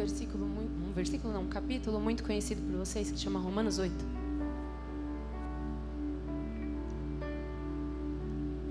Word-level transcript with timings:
versículo, 0.00 0.46
um 0.46 0.92
versículo 0.94 1.32
não, 1.32 1.42
um 1.42 1.48
capítulo 1.48 2.00
muito 2.00 2.24
conhecido 2.24 2.62
por 2.62 2.78
vocês 2.78 3.10
que 3.10 3.18
chama 3.18 3.38
Romanos 3.38 3.78
8. 3.78 3.94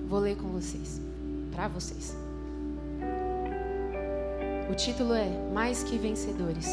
Vou 0.07 0.19
ler 0.19 0.35
com 0.37 0.49
vocês, 0.49 0.99
para 1.51 1.67
vocês. 1.67 2.17
O 4.71 4.73
título 4.73 5.13
é 5.13 5.29
Mais 5.53 5.83
que 5.83 5.99
Vencedores. 5.99 6.67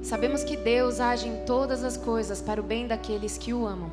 Sabemos 0.00 0.44
que 0.44 0.56
Deus 0.56 1.00
age 1.00 1.28
em 1.28 1.44
todas 1.44 1.82
as 1.82 1.96
coisas 1.96 2.40
para 2.40 2.60
o 2.60 2.64
bem 2.64 2.86
daqueles 2.86 3.36
que 3.36 3.52
o 3.52 3.66
amam, 3.66 3.90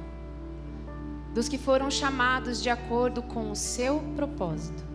dos 1.33 1.49
que 1.49 1.57
foram 1.57 1.89
chamados 1.89 2.61
de 2.61 2.69
acordo 2.69 3.23
com 3.23 3.49
o 3.49 3.55
seu 3.55 3.99
propósito. 4.15 4.92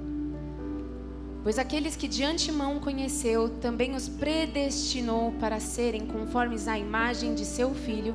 Pois 1.49 1.59
aqueles 1.59 1.97
que 1.97 2.07
de 2.07 2.23
antemão 2.23 2.79
conheceu, 2.79 3.49
também 3.49 3.95
os 3.95 4.07
predestinou 4.07 5.33
para 5.41 5.59
serem 5.59 6.05
conformes 6.05 6.69
à 6.69 6.79
imagem 6.79 7.35
de 7.35 7.47
seu 7.47 7.75
filho, 7.75 8.15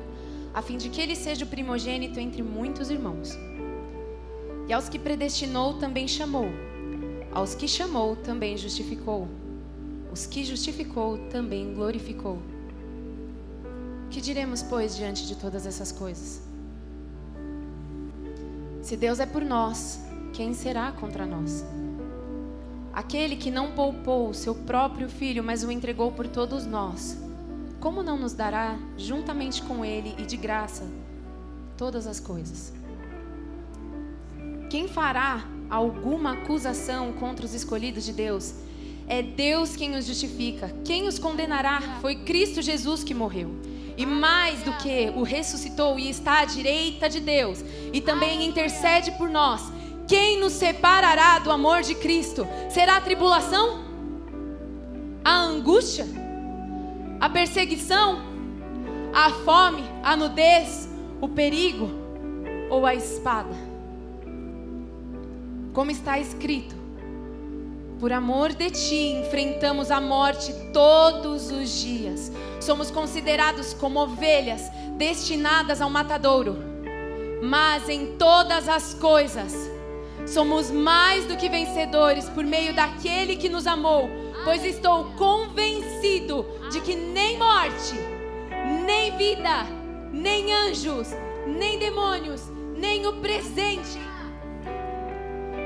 a 0.54 0.62
fim 0.62 0.76
de 0.76 0.88
que 0.88 1.00
ele 1.00 1.16
seja 1.16 1.44
o 1.44 1.48
primogênito 1.48 2.20
entre 2.20 2.44
muitos 2.44 2.90
irmãos. 2.90 3.36
E 4.68 4.72
aos 4.72 4.88
que 4.88 5.00
predestinou, 5.00 5.74
também 5.78 6.06
chamou. 6.06 6.46
Aos 7.32 7.56
que 7.56 7.66
chamou, 7.66 8.14
também 8.14 8.56
justificou. 8.56 9.26
Os 10.12 10.26
que 10.26 10.44
justificou, 10.44 11.18
também 11.28 11.74
glorificou. 11.74 12.38
Que 14.10 14.20
diremos, 14.20 14.62
pois, 14.62 14.94
diante 14.94 15.26
de 15.26 15.34
todas 15.34 15.66
essas 15.66 15.90
coisas? 15.90 16.40
Se 18.80 18.96
Deus 18.96 19.18
é 19.18 19.26
por 19.26 19.44
nós, 19.44 19.98
quem 20.32 20.54
será 20.54 20.92
contra 20.92 21.26
nós? 21.26 21.64
Aquele 22.94 23.34
que 23.34 23.50
não 23.50 23.72
poupou 23.72 24.28
o 24.28 24.34
seu 24.34 24.54
próprio 24.54 25.08
filho, 25.08 25.42
mas 25.42 25.64
o 25.64 25.72
entregou 25.72 26.12
por 26.12 26.28
todos 26.28 26.64
nós, 26.64 27.18
como 27.80 28.02
não 28.02 28.16
nos 28.16 28.32
dará, 28.32 28.78
juntamente 28.96 29.60
com 29.62 29.84
ele 29.84 30.14
e 30.16 30.22
de 30.22 30.36
graça, 30.36 30.84
todas 31.76 32.06
as 32.06 32.20
coisas? 32.20 32.72
Quem 34.70 34.86
fará 34.86 35.44
alguma 35.68 36.34
acusação 36.34 37.12
contra 37.12 37.44
os 37.44 37.52
escolhidos 37.52 38.04
de 38.04 38.12
Deus? 38.12 38.54
É 39.08 39.22
Deus 39.22 39.74
quem 39.74 39.96
os 39.96 40.06
justifica. 40.06 40.74
Quem 40.84 41.08
os 41.08 41.18
condenará? 41.18 41.80
Foi 42.00 42.14
Cristo 42.14 42.62
Jesus 42.62 43.02
que 43.02 43.12
morreu 43.12 43.50
e 43.96 44.04
mais 44.04 44.62
do 44.62 44.72
que 44.78 45.12
o 45.14 45.22
ressuscitou 45.22 45.98
e 45.98 46.10
está 46.10 46.40
à 46.40 46.44
direita 46.44 47.08
de 47.08 47.20
Deus 47.20 47.64
e 47.92 48.00
também 48.00 48.44
intercede 48.46 49.12
por 49.12 49.28
nós. 49.28 49.62
Quem 50.06 50.38
nos 50.38 50.52
separará 50.52 51.38
do 51.38 51.50
amor 51.50 51.82
de 51.82 51.94
Cristo? 51.94 52.46
Será 52.68 52.96
a 52.96 53.00
tribulação? 53.00 53.82
A 55.24 55.42
angústia? 55.42 56.06
A 57.20 57.28
perseguição? 57.30 58.20
A 59.14 59.30
fome? 59.30 59.82
A 60.02 60.16
nudez? 60.16 60.88
O 61.20 61.28
perigo? 61.28 61.88
Ou 62.68 62.84
a 62.84 62.94
espada? 62.94 63.54
Como 65.72 65.90
está 65.90 66.18
escrito: 66.18 66.74
por 67.98 68.12
amor 68.12 68.52
de 68.52 68.70
ti, 68.70 69.12
enfrentamos 69.12 69.90
a 69.90 70.00
morte 70.00 70.52
todos 70.72 71.50
os 71.50 71.80
dias. 71.80 72.30
Somos 72.60 72.90
considerados 72.90 73.72
como 73.72 74.00
ovelhas 74.00 74.70
destinadas 74.98 75.80
ao 75.80 75.88
matadouro. 75.88 76.56
Mas 77.42 77.88
em 77.88 78.16
todas 78.18 78.68
as 78.68 78.94
coisas, 78.94 79.70
somos 80.26 80.70
mais 80.70 81.26
do 81.26 81.36
que 81.36 81.48
vencedores 81.48 82.28
por 82.28 82.44
meio 82.44 82.74
daquele 82.74 83.36
que 83.36 83.48
nos 83.48 83.66
amou. 83.66 84.08
Pois 84.44 84.64
estou 84.64 85.12
convencido 85.12 86.46
de 86.70 86.80
que 86.80 86.94
nem 86.94 87.38
morte, 87.38 87.94
nem 88.84 89.16
vida, 89.16 89.66
nem 90.12 90.52
anjos, 90.52 91.08
nem 91.46 91.78
demônios, 91.78 92.42
nem 92.76 93.06
o 93.06 93.14
presente. 93.20 93.98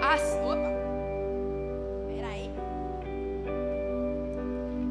As, 0.02 0.22
opa, 0.44 0.69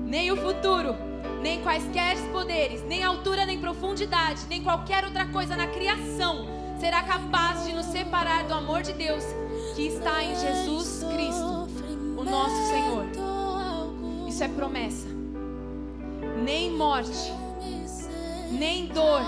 nem 0.06 0.32
o 0.32 0.38
futuro, 0.38 0.96
nem 1.42 1.62
quaisquer 1.62 2.18
poderes, 2.32 2.84
nem 2.84 3.04
altura, 3.04 3.46
nem 3.46 3.60
profundidade, 3.60 4.46
nem 4.48 4.64
qualquer 4.64 5.04
outra 5.04 5.26
coisa 5.26 5.56
na 5.56 5.68
criação 5.68 6.48
será 6.80 7.04
capaz 7.04 7.66
de 7.66 7.74
nos 7.74 7.88
separar 7.88 8.44
do 8.46 8.54
amor 8.54 8.82
de 8.84 8.94
Deus 8.94 9.24
que 9.78 9.90
está 9.90 10.24
em 10.24 10.36
Jesus 10.36 11.04
Cristo, 11.04 11.68
o 12.18 12.24
nosso 12.24 12.56
Senhor. 12.66 13.06
Isso 14.28 14.44
é 14.44 14.48
promessa. 14.48 15.06
Nem 16.44 16.72
morte, 16.72 17.32
nem 18.50 18.88
dor, 18.88 19.22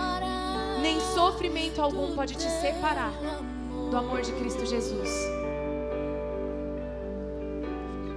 nem 0.81 0.99
sofrimento 0.99 1.79
algum 1.79 2.15
pode 2.15 2.33
te 2.33 2.49
separar 2.49 3.13
do 3.91 3.95
amor 3.95 4.21
de 4.21 4.31
Cristo 4.31 4.65
Jesus. 4.65 5.11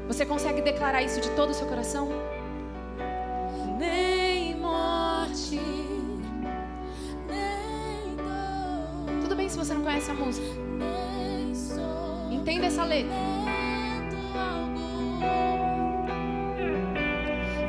Você 0.09 0.25
consegue 0.25 0.63
declarar 0.63 1.03
isso 1.03 1.21
de 1.21 1.29
todo 1.33 1.51
o 1.51 1.55
seu 1.55 1.67
coração? 1.67 2.09
nem 3.79 4.57
morte, 4.57 5.61
nem 7.29 8.17
dor. 8.17 9.21
Tudo 9.21 9.37
bem 9.37 9.51
se 9.51 9.59
você 9.59 9.75
não 9.75 9.83
conhece 9.83 10.11
a 10.11 10.15
música. 10.15 10.63
Entenda 12.43 12.67
essa 12.67 12.85
letra. 12.85 13.15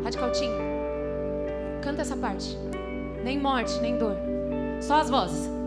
Radicaltinho. 0.03 0.59
Canta 1.81 2.01
essa 2.01 2.17
parte. 2.17 2.57
Nem 3.23 3.39
morte, 3.39 3.79
nem 3.79 3.97
dor. 3.97 4.17
Só 4.81 4.95
as 4.95 5.09
vozes. 5.09 5.58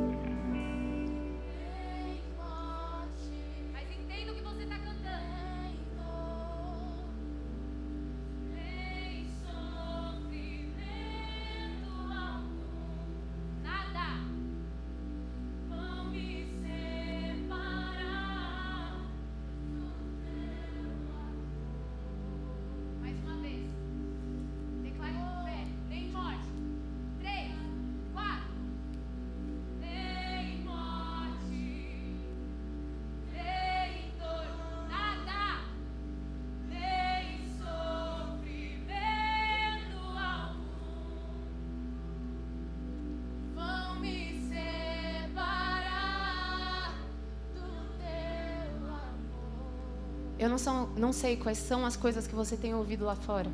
Eu 50.43 50.49
não, 50.49 50.87
não 50.97 51.13
sei 51.13 51.37
quais 51.37 51.57
são 51.57 51.87
as 51.87 51.97
coisas 51.97 52.27
que 52.27 52.35
você 52.35 52.57
tem 52.57 52.75
ouvido 52.75 53.05
lá 53.05 53.15
fora. 53.15 53.49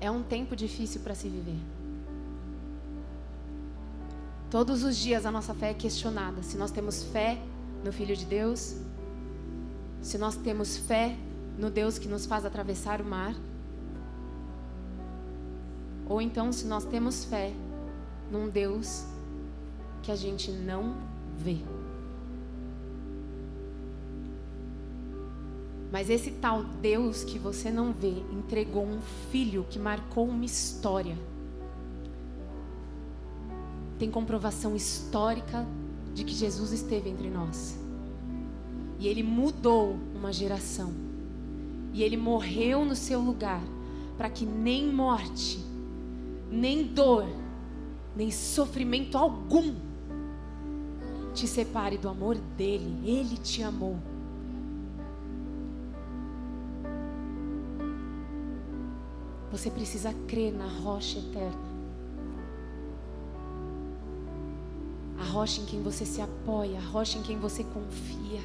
É 0.00 0.10
um 0.10 0.24
tempo 0.24 0.56
difícil 0.56 1.00
para 1.02 1.14
se 1.14 1.28
viver. 1.28 1.60
Todos 4.50 4.82
os 4.82 4.96
dias 4.96 5.24
a 5.24 5.30
nossa 5.30 5.54
fé 5.54 5.70
é 5.70 5.74
questionada. 5.74 6.42
Se 6.42 6.56
nós 6.56 6.72
temos 6.72 7.04
fé 7.04 7.38
no 7.84 7.92
Filho 7.92 8.16
de 8.16 8.26
Deus, 8.26 8.74
se 10.02 10.18
nós 10.18 10.34
temos 10.34 10.76
fé 10.76 11.16
no 11.56 11.70
Deus 11.70 11.96
que 11.96 12.08
nos 12.08 12.26
faz 12.26 12.44
atravessar 12.44 13.00
o 13.00 13.04
mar, 13.04 13.36
ou 16.08 16.20
então 16.20 16.50
se 16.52 16.66
nós 16.66 16.84
temos 16.84 17.24
fé 17.24 17.52
num 18.32 18.48
Deus 18.48 19.04
que 20.02 20.10
a 20.10 20.16
gente 20.16 20.50
não 20.50 20.96
vê. 21.38 21.58
Mas 25.94 26.10
esse 26.10 26.32
tal 26.32 26.64
Deus 26.64 27.22
que 27.22 27.38
você 27.38 27.70
não 27.70 27.92
vê 27.92 28.14
entregou 28.32 28.84
um 28.84 29.00
filho 29.30 29.64
que 29.70 29.78
marcou 29.78 30.26
uma 30.26 30.44
história. 30.44 31.16
Tem 33.96 34.10
comprovação 34.10 34.74
histórica 34.74 35.64
de 36.12 36.24
que 36.24 36.34
Jesus 36.34 36.72
esteve 36.72 37.10
entre 37.10 37.30
nós. 37.30 37.78
E 38.98 39.06
ele 39.06 39.22
mudou 39.22 39.96
uma 40.12 40.32
geração. 40.32 40.92
E 41.92 42.02
ele 42.02 42.16
morreu 42.16 42.84
no 42.84 42.96
seu 42.96 43.20
lugar 43.20 43.62
para 44.16 44.28
que 44.28 44.44
nem 44.44 44.92
morte, 44.92 45.64
nem 46.50 46.82
dor, 46.88 47.24
nem 48.16 48.32
sofrimento 48.32 49.16
algum 49.16 49.76
te 51.32 51.46
separe 51.46 51.96
do 51.96 52.08
amor 52.08 52.34
dele. 52.56 52.98
Ele 53.08 53.36
te 53.36 53.62
amou. 53.62 53.96
Você 59.54 59.70
precisa 59.70 60.12
crer 60.26 60.52
na 60.52 60.66
rocha 60.66 61.16
eterna. 61.16 61.56
A 65.16 65.22
rocha 65.22 65.60
em 65.60 65.64
quem 65.64 65.80
você 65.80 66.04
se 66.04 66.20
apoia, 66.20 66.76
a 66.76 66.82
rocha 66.82 67.18
em 67.18 67.22
quem 67.22 67.38
você 67.38 67.62
confia. 67.62 68.40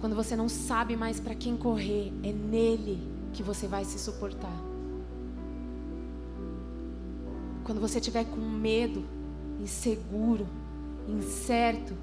Quando 0.00 0.16
você 0.16 0.34
não 0.34 0.48
sabe 0.48 0.96
mais 0.96 1.20
para 1.20 1.36
quem 1.36 1.56
correr, 1.56 2.12
é 2.24 2.32
nele 2.32 2.98
que 3.32 3.40
você 3.40 3.68
vai 3.68 3.84
se 3.84 3.96
suportar. 4.00 4.60
Quando 7.62 7.80
você 7.80 8.00
tiver 8.00 8.24
com 8.24 8.40
medo, 8.40 9.04
inseguro, 9.60 10.48
incerto, 11.08 11.94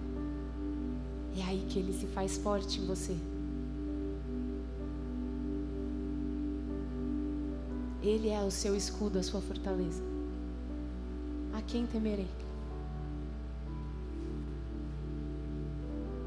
é 1.38 1.44
aí 1.44 1.66
que 1.68 1.80
ele 1.80 1.92
se 1.92 2.08
faz 2.08 2.38
forte 2.38 2.80
em 2.80 2.86
você. 2.86 3.35
Ele 8.06 8.30
é 8.30 8.40
o 8.44 8.52
seu 8.52 8.75
escudo, 8.75 9.18
a 9.18 9.24
sua 9.24 9.42
fortaleza. 9.42 10.04
A 11.52 11.62
quem 11.63 11.88
temerei? 11.88 12.28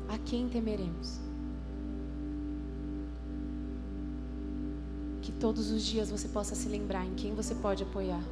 A 0.08 0.18
quem 0.18 0.48
temeremos? 0.48 1.20
Que 5.22 5.30
todos 5.30 5.70
os 5.70 5.84
dias 5.84 6.10
você 6.10 6.26
possa 6.26 6.56
se 6.56 6.68
lembrar 6.68 7.06
em 7.06 7.14
quem 7.14 7.32
você 7.32 7.54
pode 7.54 7.84
apoiar. 7.84 8.24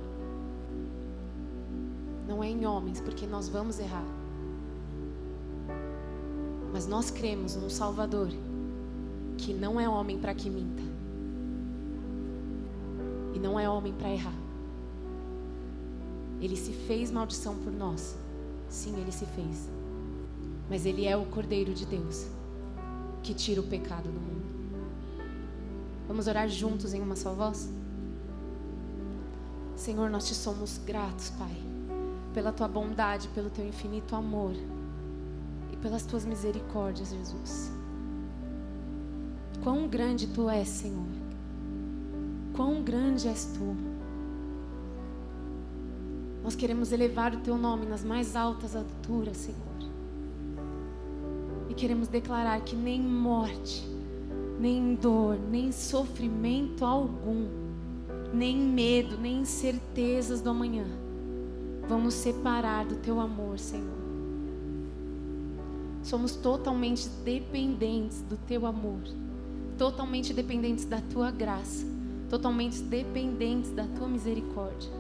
Não 2.27 2.43
é 2.43 2.49
em 2.49 2.67
homens, 2.67 3.01
porque 3.01 3.29
nós 3.29 3.49
vamos 3.49 3.79
errar. 3.79 4.07
Mas 6.73 6.89
nós 6.89 7.13
cremos 7.13 7.55
num 7.55 7.71
Salvador 7.71 8.31
que 9.39 9.55
não 9.55 9.81
é 9.81 9.89
homem 9.89 10.19
para 10.19 10.35
que 10.35 10.51
minta 10.51 10.96
e 13.37 13.39
não 13.39 13.61
é 13.61 13.69
homem 13.69 13.93
para 13.93 14.11
errar. 14.11 14.35
Ele 16.41 16.57
se 16.57 16.73
fez 16.73 17.11
maldição 17.11 17.55
por 17.55 17.71
nós. 17.71 18.17
Sim, 18.67 18.99
ele 18.99 19.13
se 19.13 19.27
fez. 19.27 19.69
Mas 20.71 20.87
ele 20.87 21.07
é 21.07 21.15
o 21.15 21.27
Cordeiro 21.27 21.75
de 21.75 21.85
Deus 21.85 22.27
que 23.23 23.35
tira 23.35 23.61
o 23.61 23.67
pecado 23.67 24.05
do 24.05 24.19
mundo. 24.19 24.47
Vamos 26.09 26.27
orar 26.27 26.49
juntos 26.49 26.95
em 26.95 27.03
uma 27.03 27.15
só 27.15 27.35
voz? 27.35 27.71
Senhor, 29.75 30.09
nós 30.09 30.27
te 30.27 30.35
somos 30.35 30.79
gratos, 30.79 31.29
Pai, 31.31 31.57
pela 32.33 32.53
tua 32.53 32.67
bondade, 32.67 33.29
pelo 33.29 33.51
teu 33.51 33.69
infinito 33.69 34.17
amor 34.17 34.55
e 35.73 35.77
pelas 35.77 36.07
tuas 36.07 36.25
misericórdias, 36.25 37.11
Jesus. 37.11 37.71
Quão 39.63 39.87
grande 39.89 40.27
tu 40.29 40.49
és, 40.49 40.69
Senhor. 40.69 41.16
Quão 42.57 42.83
grande 42.83 43.29
és 43.29 43.45
tu. 43.45 43.77
Nós 46.43 46.57
queremos 46.57 46.91
elevar 46.91 47.35
o 47.35 47.41
teu 47.41 47.59
nome 47.59 47.85
nas 47.85 48.03
mais 48.03 48.35
altas 48.35 48.75
alturas, 48.75 49.37
Senhor. 49.37 49.61
E 51.69 51.75
queremos 51.75 52.09
declarar 52.09 52.63
que 52.63 52.75
nem 52.75 52.99
morte, 52.99 53.87
nem 54.59 54.95
dor, 54.95 55.39
nem 55.51 55.71
sofrimento 55.71 56.83
algum, 56.83 57.47
nem 58.33 58.57
medo, 58.57 59.19
nem 59.19 59.41
incertezas 59.41 60.41
do 60.41 60.49
amanhã 60.49 60.87
vão 61.87 62.01
nos 62.01 62.15
separar 62.15 62.87
do 62.87 62.97
teu 62.97 63.21
amor, 63.21 63.59
Senhor. 63.59 64.07
Somos 66.03 66.35
totalmente 66.35 67.09
dependentes 67.23 68.23
do 68.23 68.37
teu 68.47 68.65
amor, 68.65 69.03
totalmente 69.77 70.33
dependentes 70.33 70.85
da 70.87 71.01
tua 71.01 71.31
graça 71.31 71.96
totalmente 72.29 72.83
dependentes 72.83 73.71
da 73.73 73.87
tua 73.87 74.09
misericórdia. 74.09 74.91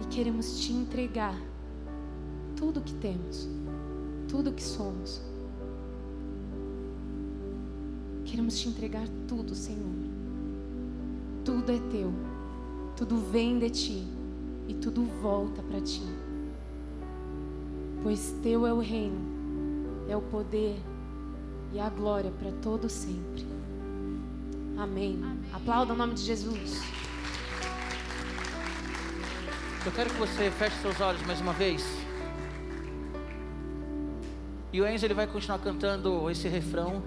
E 0.00 0.06
queremos 0.06 0.60
te 0.60 0.72
entregar 0.72 1.38
tudo 2.56 2.80
que 2.80 2.94
temos, 2.94 3.48
tudo 4.28 4.52
que 4.52 4.62
somos. 4.62 5.22
Queremos 8.24 8.58
te 8.58 8.68
entregar 8.68 9.06
tudo, 9.28 9.54
Senhor. 9.54 9.94
Tudo 11.44 11.70
é 11.70 11.78
teu, 11.90 12.12
tudo 12.96 13.16
vem 13.30 13.58
de 13.58 13.70
ti 13.70 14.04
e 14.66 14.74
tudo 14.74 15.04
volta 15.22 15.62
para 15.62 15.80
ti. 15.80 16.02
Pois 18.02 18.34
teu 18.42 18.66
é 18.66 18.72
o 18.72 18.80
reino, 18.80 19.18
é 20.08 20.16
o 20.16 20.20
poder 20.20 20.76
e 21.72 21.78
a 21.78 21.88
glória 21.88 22.30
para 22.32 22.50
todo 22.52 22.88
sempre. 22.88 23.55
Amém. 24.78 25.18
Amém. 25.22 25.40
Aplauda 25.52 25.94
o 25.94 25.96
nome 25.96 26.14
de 26.14 26.22
Jesus. 26.22 26.82
Eu 29.84 29.92
quero 29.92 30.10
que 30.10 30.16
você 30.16 30.50
feche 30.50 30.76
seus 30.82 31.00
olhos 31.00 31.22
mais 31.26 31.40
uma 31.40 31.52
vez. 31.52 31.82
E 34.72 34.80
o 34.80 34.86
Enzo 34.86 35.06
ele 35.06 35.14
vai 35.14 35.26
continuar 35.26 35.58
cantando 35.60 36.30
esse 36.30 36.48
refrão. 36.48 37.02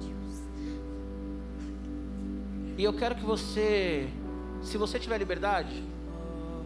E 2.77 2.83
eu 2.83 2.94
quero 2.94 3.16
que 3.16 3.24
você, 3.24 4.10
se 4.63 4.77
você 4.77 4.98
tiver 4.98 5.18
liberdade, 5.18 5.83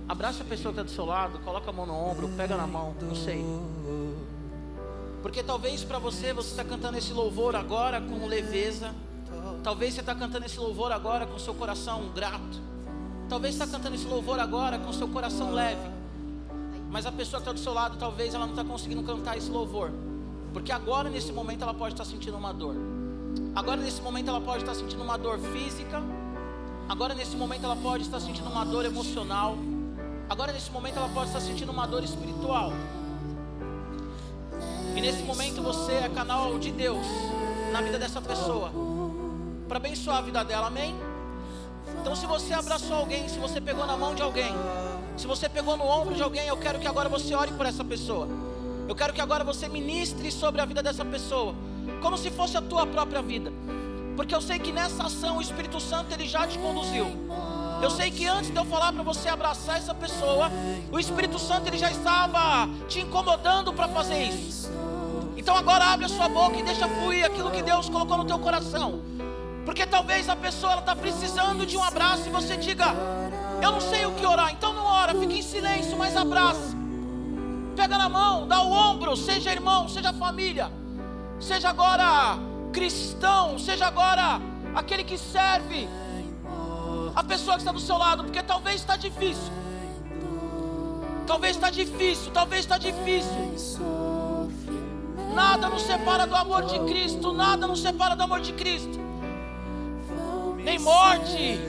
abraça 0.07 0.43
a 0.43 0.45
pessoa 0.45 0.73
que 0.73 0.79
está 0.79 0.83
do 0.83 0.91
seu 0.91 1.05
lado, 1.05 1.39
coloca 1.39 1.69
a 1.69 1.73
mão 1.73 1.85
no 1.85 1.93
ombro, 1.93 2.29
pega 2.37 2.55
na 2.55 2.67
mão, 2.67 2.95
não 3.01 3.15
sei. 3.15 3.43
Porque 5.21 5.43
talvez 5.43 5.83
para 5.83 5.99
você, 5.99 6.31
você 6.31 6.51
está 6.51 6.63
cantando 6.63 6.97
esse 6.97 7.11
louvor 7.11 7.55
agora 7.55 7.99
com 7.99 8.25
leveza. 8.27 8.93
Talvez 9.63 9.93
você 9.93 10.01
está 10.01 10.13
cantando 10.13 10.45
esse 10.45 10.59
louvor 10.59 10.91
agora 10.91 11.25
com 11.25 11.39
seu 11.39 11.53
coração 11.53 12.09
grato. 12.13 12.61
Talvez 13.29 13.55
está 13.55 13.65
cantando 13.65 13.95
esse 13.95 14.05
louvor 14.05 14.37
agora 14.39 14.77
com 14.77 14.91
seu 14.91 15.07
coração 15.07 15.51
leve. 15.51 15.89
Mas 16.91 17.05
a 17.05 17.11
pessoa 17.11 17.41
que 17.41 17.49
está 17.49 17.53
do 17.53 17.59
seu 17.59 17.73
lado, 17.73 17.97
talvez 17.97 18.33
ela 18.33 18.45
não 18.45 18.53
está 18.53 18.63
conseguindo 18.63 19.01
cantar 19.03 19.37
esse 19.37 19.49
louvor. 19.49 19.91
Porque 20.51 20.71
agora, 20.71 21.09
nesse 21.09 21.31
momento, 21.31 21.63
ela 21.63 21.73
pode 21.73 21.93
estar 21.93 22.03
tá 22.03 22.09
sentindo 22.09 22.37
uma 22.37 22.53
dor. 22.53 22.75
Agora, 23.55 23.81
nesse 23.81 24.01
momento, 24.01 24.27
ela 24.27 24.41
pode 24.41 24.63
estar 24.63 24.73
tá 24.73 24.77
sentindo 24.77 25.01
uma 25.01 25.17
dor 25.17 25.39
física. 25.39 26.03
Agora, 26.89 27.15
nesse 27.15 27.35
momento, 27.37 27.63
ela 27.63 27.77
pode 27.77 28.03
estar 28.03 28.19
sentindo 28.19 28.49
uma 28.49 28.65
dor 28.65 28.83
emocional. 28.83 29.57
Agora, 30.29 30.51
nesse 30.51 30.69
momento, 30.69 30.97
ela 30.97 31.09
pode 31.09 31.27
estar 31.27 31.39
sentindo 31.39 31.71
uma 31.71 31.87
dor 31.87 32.03
espiritual. 32.03 32.73
E 34.95 35.01
nesse 35.01 35.23
momento, 35.23 35.63
você 35.63 35.93
é 35.93 36.09
canal 36.09 36.59
de 36.59 36.69
Deus 36.69 37.07
na 37.71 37.81
vida 37.81 37.97
dessa 37.97 38.21
pessoa 38.21 38.92
para 39.67 39.77
abençoar 39.77 40.17
a 40.17 40.21
vida 40.21 40.43
dela, 40.43 40.67
amém? 40.67 40.95
Então, 42.01 42.15
se 42.15 42.25
você 42.25 42.53
abraçou 42.53 42.95
alguém, 42.95 43.27
se 43.29 43.39
você 43.39 43.61
pegou 43.61 43.85
na 43.85 43.95
mão 43.95 44.15
de 44.15 44.21
alguém, 44.21 44.53
se 45.15 45.27
você 45.27 45.47
pegou 45.47 45.77
no 45.77 45.85
ombro 45.85 46.15
de 46.15 46.23
alguém, 46.23 46.47
eu 46.47 46.57
quero 46.57 46.79
que 46.79 46.87
agora 46.87 47.07
você 47.07 47.35
ore 47.35 47.51
por 47.53 47.65
essa 47.65 47.83
pessoa. 47.83 48.27
Eu 48.87 48.95
quero 48.95 49.13
que 49.13 49.21
agora 49.21 49.43
você 49.43 49.67
ministre 49.67 50.31
sobre 50.31 50.59
a 50.59 50.65
vida 50.65 50.83
dessa 50.83 51.05
pessoa, 51.05 51.55
como 52.01 52.17
se 52.17 52.29
fosse 52.31 52.57
a 52.57 52.61
tua 52.61 52.85
própria 52.85 53.21
vida. 53.21 53.51
Porque 54.15 54.35
eu 54.35 54.41
sei 54.41 54.59
que 54.59 54.71
nessa 54.71 55.03
ação 55.03 55.37
o 55.37 55.41
Espírito 55.41 55.79
Santo 55.79 56.13
ele 56.13 56.27
já 56.27 56.45
te 56.47 56.57
conduziu. 56.59 57.05
Eu 57.81 57.89
sei 57.89 58.11
que 58.11 58.25
antes 58.25 58.51
de 58.51 58.57
eu 58.57 58.65
falar 58.65 58.93
para 58.93 59.03
você 59.03 59.29
abraçar 59.29 59.77
essa 59.77 59.93
pessoa, 59.93 60.51
o 60.91 60.99
Espírito 60.99 61.39
Santo 61.39 61.67
ele 61.67 61.77
já 61.77 61.91
estava 61.91 62.69
te 62.87 62.99
incomodando 62.99 63.73
para 63.73 63.87
fazer 63.87 64.23
isso. 64.23 64.71
Então 65.35 65.55
agora 65.55 65.85
abre 65.85 66.05
a 66.05 66.09
sua 66.09 66.29
boca 66.29 66.57
e 66.57 66.63
deixa 66.63 66.87
fluir 66.87 67.25
aquilo 67.25 67.51
que 67.51 67.61
Deus 67.61 67.89
colocou 67.89 68.17
no 68.17 68.25
teu 68.25 68.39
coração. 68.39 69.01
Porque 69.65 69.85
talvez 69.85 70.27
a 70.27 70.35
pessoa 70.35 70.75
está 70.75 70.95
precisando 70.95 71.65
de 71.65 71.77
um 71.77 71.83
abraço 71.83 72.27
e 72.27 72.29
você 72.29 72.57
diga: 72.57 72.93
Eu 73.61 73.71
não 73.71 73.81
sei 73.81 74.05
o 74.05 74.11
que 74.11 74.25
orar, 74.25 74.51
então 74.51 74.73
não 74.73 74.83
ora, 74.83 75.15
fique 75.15 75.39
em 75.39 75.41
silêncio, 75.41 75.97
mas 75.97 76.15
abraça. 76.17 76.75
Pega 77.75 77.97
na 77.97 78.09
mão, 78.09 78.47
dá 78.47 78.61
o 78.61 78.71
ombro, 78.71 79.15
seja 79.15 79.51
irmão, 79.51 79.87
seja 79.87 80.13
família, 80.13 80.71
seja 81.39 81.69
agora 81.69 82.37
cristão, 82.71 83.57
seja 83.57 83.87
agora 83.87 84.41
aquele 84.75 85.03
que 85.03 85.17
serve 85.17 85.87
a 87.15 87.23
pessoa 87.23 87.55
que 87.55 87.61
está 87.61 87.71
do 87.71 87.79
seu 87.79 87.97
lado, 87.97 88.23
porque 88.23 88.43
talvez 88.43 88.81
está 88.81 88.97
difícil. 88.97 89.51
Talvez 91.25 91.55
está 91.55 91.69
difícil, 91.69 92.31
talvez 92.31 92.61
está 92.61 92.77
difícil. 92.77 93.81
Nada 95.33 95.69
nos 95.69 95.83
separa 95.83 96.27
do 96.27 96.35
amor 96.35 96.65
de 96.65 96.77
Cristo, 96.79 97.31
nada 97.31 97.65
nos 97.65 97.81
separa 97.81 98.13
do 98.15 98.23
amor 98.23 98.41
de 98.41 98.51
Cristo 98.53 99.12
nem 100.63 100.79
morte, 100.79 101.59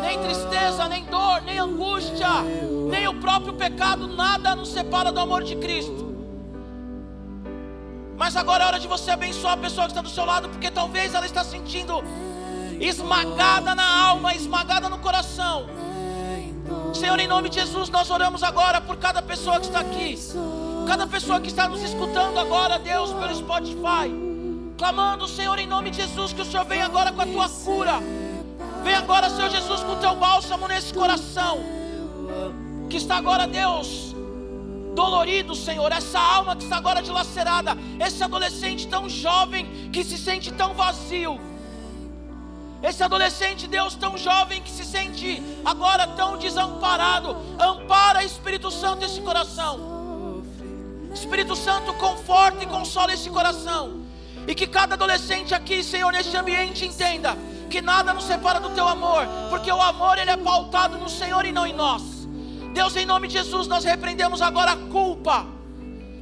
nem 0.00 0.18
tristeza, 0.18 0.88
nem 0.88 1.04
dor, 1.04 1.42
nem 1.42 1.58
angústia, 1.58 2.28
nem 2.88 3.06
o 3.06 3.14
próprio 3.14 3.52
pecado, 3.52 4.08
nada 4.08 4.56
nos 4.56 4.70
separa 4.70 5.12
do 5.12 5.20
amor 5.20 5.44
de 5.44 5.56
Cristo. 5.56 6.10
Mas 8.16 8.36
agora 8.36 8.64
é 8.64 8.66
hora 8.66 8.80
de 8.80 8.88
você 8.88 9.10
abençoar 9.10 9.54
a 9.54 9.56
pessoa 9.56 9.86
que 9.86 9.92
está 9.92 10.02
do 10.02 10.08
seu 10.08 10.24
lado, 10.24 10.48
porque 10.48 10.70
talvez 10.70 11.14
ela 11.14 11.26
está 11.26 11.44
sentindo 11.44 12.02
esmagada 12.80 13.74
na 13.74 14.06
alma, 14.08 14.34
esmagada 14.34 14.88
no 14.88 14.98
coração. 14.98 15.66
Senhor, 16.94 17.18
em 17.18 17.26
nome 17.26 17.48
de 17.48 17.56
Jesus, 17.56 17.88
nós 17.88 18.10
oramos 18.10 18.42
agora 18.42 18.80
por 18.80 18.96
cada 18.96 19.22
pessoa 19.22 19.60
que 19.60 19.66
está 19.66 19.80
aqui, 19.80 20.18
cada 20.86 21.06
pessoa 21.06 21.40
que 21.40 21.48
está 21.48 21.68
nos 21.68 21.82
escutando 21.82 22.38
agora, 22.38 22.78
Deus, 22.78 23.12
pelo 23.12 23.34
Spotify, 23.34 24.29
clamando, 24.80 25.28
Senhor, 25.28 25.58
em 25.58 25.66
nome 25.66 25.90
de 25.90 25.98
Jesus, 25.98 26.32
que 26.32 26.40
o 26.40 26.44
Senhor 26.44 26.64
venha 26.64 26.86
agora 26.86 27.12
com 27.12 27.20
a 27.20 27.26
tua 27.26 27.46
cura, 27.50 28.00
vem 28.82 28.94
agora, 28.94 29.28
Senhor 29.28 29.50
Jesus, 29.50 29.82
com 29.82 29.92
o 29.92 29.96
teu 29.96 30.16
bálsamo 30.16 30.66
nesse 30.66 30.94
coração, 30.94 31.58
que 32.88 32.96
está 32.96 33.16
agora, 33.16 33.46
Deus, 33.46 34.16
dolorido, 34.94 35.54
Senhor, 35.54 35.92
essa 35.92 36.18
alma 36.18 36.56
que 36.56 36.64
está 36.64 36.78
agora 36.78 37.02
dilacerada, 37.02 37.76
esse 38.06 38.24
adolescente 38.24 38.88
tão 38.88 39.06
jovem 39.06 39.90
que 39.92 40.02
se 40.02 40.16
sente 40.16 40.50
tão 40.50 40.72
vazio. 40.72 41.38
Esse 42.82 43.02
adolescente, 43.02 43.66
Deus, 43.66 43.94
tão 43.94 44.16
jovem 44.16 44.62
que 44.62 44.70
se 44.70 44.86
sente 44.86 45.42
agora 45.62 46.06
tão 46.06 46.38
desamparado, 46.38 47.36
ampara 47.60 48.24
Espírito 48.24 48.70
Santo 48.70 49.04
esse 49.04 49.20
coração. 49.20 50.42
Espírito 51.12 51.54
Santo, 51.54 51.92
conforta 51.92 52.64
e 52.64 52.66
consola 52.66 53.12
esse 53.12 53.28
coração. 53.28 53.99
E 54.50 54.54
que 54.54 54.66
cada 54.66 54.94
adolescente 54.94 55.54
aqui, 55.54 55.80
Senhor, 55.84 56.12
neste 56.12 56.36
ambiente 56.36 56.84
entenda 56.84 57.38
que 57.70 57.80
nada 57.80 58.12
nos 58.12 58.24
separa 58.24 58.58
do 58.58 58.70
teu 58.70 58.88
amor, 58.88 59.24
porque 59.48 59.70
o 59.70 59.80
amor 59.80 60.18
ele 60.18 60.32
é 60.32 60.36
pautado 60.36 60.98
no 60.98 61.08
Senhor 61.08 61.44
e 61.44 61.52
não 61.52 61.64
em 61.64 61.72
nós. 61.72 62.02
Deus, 62.74 62.96
em 62.96 63.06
nome 63.06 63.28
de 63.28 63.34
Jesus, 63.34 63.68
nós 63.68 63.84
repreendemos 63.84 64.42
agora 64.42 64.72
a 64.72 64.76
culpa 64.76 65.46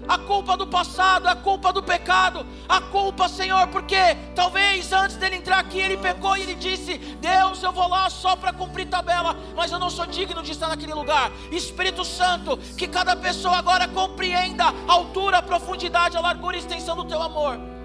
a 0.07 0.17
culpa 0.17 0.57
do 0.57 0.67
passado, 0.67 1.27
a 1.27 1.37
culpa 1.37 1.71
do 1.71 1.83
pecado, 1.83 2.47
a 2.67 2.81
culpa, 2.81 3.29
Senhor, 3.29 3.67
porque 3.69 4.17
talvez 4.35 4.91
antes 4.91 5.17
dele 5.17 5.37
entrar 5.37 5.59
aqui 5.59 5.79
ele 5.79 5.99
pecou 5.99 6.35
e 6.35 6.43
ele 6.43 6.55
disse: 6.55 6.97
Deus, 6.97 7.63
eu 7.63 7.73
vou 7.73 7.87
lá 7.89 8.09
só 8.09 8.35
para 8.35 8.53
cumprir 8.53 8.89
tabela, 8.89 9.37
mas 9.55 9.71
eu 9.71 9.79
não 9.79 9.91
sou 9.91 10.07
digno 10.07 10.43
de 10.43 10.53
estar 10.53 10.69
naquele 10.69 10.95
lugar. 10.95 11.31
Espírito 11.53 12.07
Santo, 12.07 12.57
que 12.77 12.89
cada 12.89 13.15
pessoa 13.17 13.59
agora 13.59 13.87
compreenda 13.87 14.65
a 14.65 14.93
altura, 14.93 15.39
a 15.39 15.43
profundidade, 15.43 16.17
a 16.17 16.21
largura 16.21 16.57
e 16.57 16.61
a 16.61 16.63
extensão 16.63 16.97
do 16.97 17.05
teu 17.05 17.21
amor. 17.21 17.78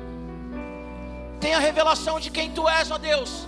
Tenha 1.43 1.59
revelação 1.59 2.21
de 2.21 2.29
quem 2.31 2.49
tu 2.49 2.69
és, 2.69 2.89
ó 2.89 2.97
Deus, 2.97 3.45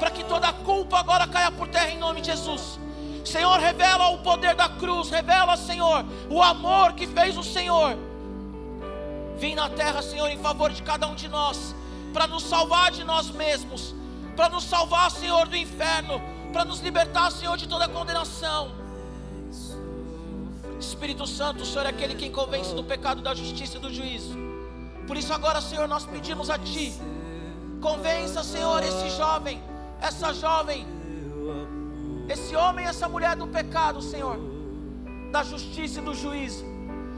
para 0.00 0.10
que 0.10 0.24
toda 0.24 0.52
culpa 0.52 0.98
agora 0.98 1.24
caia 1.24 1.52
por 1.52 1.68
terra 1.68 1.90
em 1.90 1.98
nome 1.98 2.20
de 2.20 2.32
Jesus. 2.32 2.80
Senhor, 3.24 3.60
revela 3.60 4.08
o 4.08 4.18
poder 4.18 4.56
da 4.56 4.68
cruz, 4.68 5.08
revela, 5.08 5.56
Senhor, 5.56 6.04
o 6.28 6.42
amor 6.42 6.94
que 6.94 7.06
fez 7.06 7.38
o 7.38 7.44
Senhor. 7.44 7.96
Vim 9.38 9.54
na 9.54 9.70
terra, 9.70 10.02
Senhor, 10.02 10.28
em 10.28 10.38
favor 10.38 10.72
de 10.72 10.82
cada 10.82 11.06
um 11.06 11.14
de 11.14 11.28
nós, 11.28 11.76
para 12.12 12.26
nos 12.26 12.42
salvar 12.42 12.90
de 12.90 13.04
nós 13.04 13.30
mesmos, 13.30 13.94
para 14.34 14.48
nos 14.48 14.64
salvar, 14.64 15.08
Senhor, 15.12 15.46
do 15.46 15.56
inferno, 15.56 16.20
para 16.52 16.64
nos 16.64 16.80
libertar, 16.80 17.30
Senhor, 17.30 17.56
de 17.56 17.68
toda 17.68 17.88
condenação. 17.88 18.72
Espírito 20.80 21.24
Santo, 21.24 21.62
o 21.62 21.66
Senhor 21.66 21.86
é 21.86 21.90
aquele 21.90 22.16
quem 22.16 22.32
convence 22.32 22.74
do 22.74 22.82
pecado, 22.82 23.22
da 23.22 23.32
justiça 23.32 23.76
e 23.76 23.80
do 23.80 23.94
juízo. 23.94 24.45
Por 25.06 25.16
isso, 25.16 25.32
agora, 25.32 25.60
Senhor, 25.60 25.86
nós 25.86 26.04
pedimos 26.04 26.50
a 26.50 26.58
Ti, 26.58 26.92
convença, 27.80 28.42
Senhor, 28.42 28.82
esse 28.82 29.10
jovem, 29.10 29.62
essa 30.00 30.32
jovem, 30.34 30.86
esse 32.28 32.56
homem 32.56 32.84
essa 32.86 33.08
mulher 33.08 33.36
do 33.36 33.46
pecado, 33.46 34.02
Senhor, 34.02 34.38
da 35.30 35.42
justiça 35.44 36.00
e 36.00 36.02
do 36.02 36.14
juízo. 36.14 36.64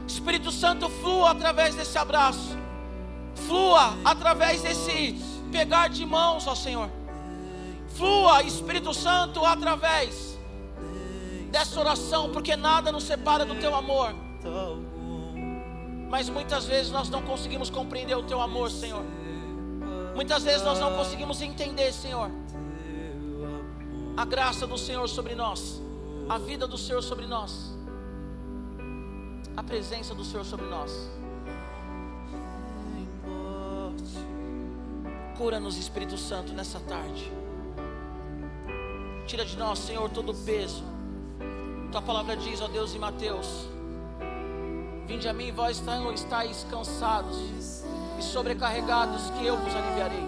Espírito 0.07 0.51
Santo 0.51 0.89
flua 0.89 1.31
através 1.31 1.75
desse 1.75 1.97
abraço, 1.97 2.57
flua 3.47 3.95
através 4.05 4.61
desse 4.61 5.15
pegar 5.51 5.87
de 5.89 6.05
mãos, 6.05 6.47
ó 6.47 6.55
Senhor. 6.55 6.89
Flua, 7.95 8.43
Espírito 8.43 8.93
Santo, 8.93 9.43
através 9.43 10.37
dessa 11.51 11.79
oração, 11.79 12.31
porque 12.31 12.55
nada 12.55 12.91
nos 12.91 13.03
separa 13.03 13.45
do 13.45 13.55
teu 13.55 13.75
amor. 13.75 14.13
Mas 16.09 16.27
muitas 16.27 16.65
vezes 16.65 16.91
nós 16.91 17.09
não 17.09 17.21
conseguimos 17.21 17.69
compreender 17.69 18.15
o 18.15 18.23
teu 18.23 18.41
amor, 18.41 18.69
Senhor. 18.69 19.03
Muitas 20.15 20.43
vezes 20.43 20.63
nós 20.63 20.79
não 20.79 20.95
conseguimos 20.95 21.41
entender, 21.41 21.93
Senhor 21.93 22.29
a 24.19 24.25
graça 24.25 24.67
do 24.67 24.77
Senhor 24.77 25.07
sobre 25.07 25.33
nós, 25.33 25.81
a 26.27 26.37
vida 26.37 26.67
do 26.67 26.77
Senhor 26.77 27.01
sobre 27.01 27.25
nós, 27.25 27.73
a 29.55 29.63
presença 29.63 30.13
do 30.13 30.25
Senhor 30.25 30.43
sobre 30.43 30.65
nós. 30.65 31.09
Cura-nos, 35.37 35.77
Espírito 35.77 36.17
Santo, 36.17 36.51
nessa 36.51 36.81
tarde. 36.81 37.31
Tira 39.25 39.45
de 39.45 39.57
nós, 39.57 39.79
Senhor, 39.79 40.09
todo 40.09 40.33
o 40.33 40.35
peso. 40.35 40.83
Tua 41.89 42.01
palavra 42.01 42.35
diz, 42.35 42.59
ó 42.59 42.67
Deus, 42.67 42.93
em 42.93 42.99
Mateus: 42.99 43.69
Vinde 45.09 45.27
a 45.27 45.33
mim, 45.33 45.51
vós 45.51 45.81
estáis 46.13 46.67
cansados 46.69 47.35
e 48.19 48.21
sobrecarregados, 48.21 49.31
que 49.31 49.43
eu 49.43 49.57
vos 49.57 49.75
aliviarei. 49.75 50.23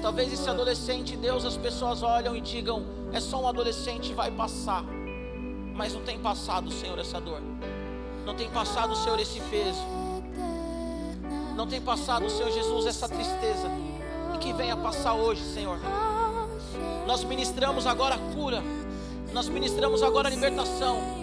Talvez 0.00 0.32
esse 0.32 0.48
adolescente, 0.48 1.16
Deus, 1.16 1.44
as 1.44 1.56
pessoas 1.56 2.04
olham 2.04 2.36
e 2.36 2.40
digam: 2.40 2.84
é 3.12 3.18
só 3.18 3.42
um 3.42 3.48
adolescente, 3.48 4.14
vai 4.14 4.30
passar. 4.30 4.84
Mas 5.74 5.92
não 5.92 6.02
tem 6.02 6.16
passado, 6.20 6.70
Senhor, 6.70 6.96
essa 6.96 7.20
dor. 7.20 7.40
Não 8.24 8.36
tem 8.36 8.48
passado, 8.50 8.94
Senhor, 8.94 9.18
esse 9.18 9.40
peso. 9.50 9.82
Não 11.56 11.66
tem 11.66 11.80
passado, 11.80 12.30
Senhor 12.30 12.52
Jesus, 12.52 12.86
essa 12.86 13.08
tristeza. 13.08 13.68
E 14.32 14.38
que 14.38 14.52
venha 14.52 14.76
passar 14.76 15.14
hoje, 15.14 15.42
Senhor. 15.42 15.76
Nós 17.04 17.24
ministramos 17.24 17.84
agora 17.84 18.14
a 18.14 18.18
cura. 18.32 18.62
Nós 19.32 19.48
ministramos 19.48 20.04
agora 20.04 20.28
a 20.28 20.30
libertação. 20.30 21.21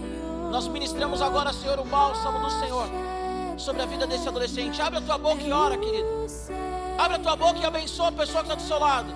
Nós 0.50 0.68
ministramos 0.68 1.22
agora, 1.22 1.53
Senhor, 1.53 1.79
o 1.79 1.86
bálsamo 1.86 2.39
do 2.39 2.50
Senhor 2.50 2.88
sobre 3.58 3.82
a 3.84 3.86
vida 3.86 4.08
desse 4.08 4.27
adolescente. 4.27 4.82
Abre 4.82 4.98
a 4.98 5.01
tua 5.01 5.18
boca 5.18 5.44
e 5.44 5.51
ora, 5.51 5.77
querido. 5.77 6.08
Abre 6.98 7.18
a 7.18 7.20
tua 7.20 7.36
boca 7.36 7.60
e 7.60 7.65
abençoa 7.65 8.08
a 8.08 8.12
pessoa 8.12 8.44
que 8.44 8.50
está 8.50 8.56
do 8.56 8.62
seu 8.62 8.79
lado. 8.79 9.13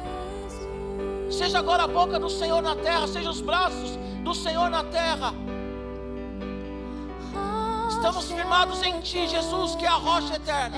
Seja 1.32 1.58
agora 1.58 1.84
a 1.84 1.88
boca 1.88 2.20
do 2.20 2.30
Senhor 2.30 2.62
na 2.62 2.76
terra, 2.76 3.08
seja 3.08 3.30
os 3.30 3.42
braços 3.42 3.98
do 4.24 4.34
Senhor 4.36 4.70
na 4.70 4.84
terra. 4.84 5.34
Estamos 7.90 8.32
firmados 8.32 8.84
em 8.84 9.00
Ti, 9.02 9.28
Jesus, 9.28 9.76
que 9.76 9.86
é 9.86 9.90
a 9.90 9.94
rocha 9.94 10.36
eterna. 10.36 10.78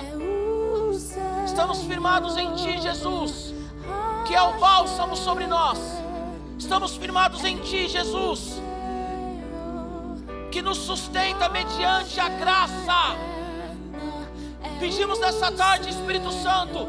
Estamos 1.45 1.83
firmados 1.83 2.38
em 2.38 2.53
Ti, 2.53 2.81
Jesus, 2.81 3.53
que 4.25 4.33
é 4.33 4.41
o 4.41 4.57
bálsamo 4.57 5.15
sobre 5.17 5.47
nós. 5.47 5.79
Estamos 6.57 6.95
firmados 6.95 7.43
em 7.43 7.57
Ti, 7.57 7.89
Jesus, 7.89 8.62
que 10.55 10.62
nos 10.62 10.77
sustenta 10.77 11.50
mediante 11.50 12.17
a 12.17 12.29
graça 12.29 13.17
Pedimos 14.79 15.19
nessa 15.19 15.51
tarde, 15.51 15.89
Espírito 15.89 16.31
Santo, 16.31 16.88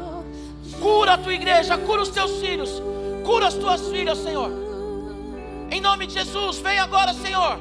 cura 0.79 1.15
a 1.15 1.17
tua 1.17 1.33
igreja, 1.33 1.77
cura 1.77 2.01
os 2.01 2.09
teus 2.09 2.39
filhos, 2.39 2.81
cura 3.25 3.47
as 3.47 3.55
tuas 3.55 3.89
filhas, 3.89 4.19
Senhor. 4.19 4.51
Em 5.69 5.81
nome 5.81 6.07
de 6.07 6.13
Jesus, 6.13 6.59
vem 6.59 6.79
agora, 6.79 7.13
Senhor, 7.13 7.59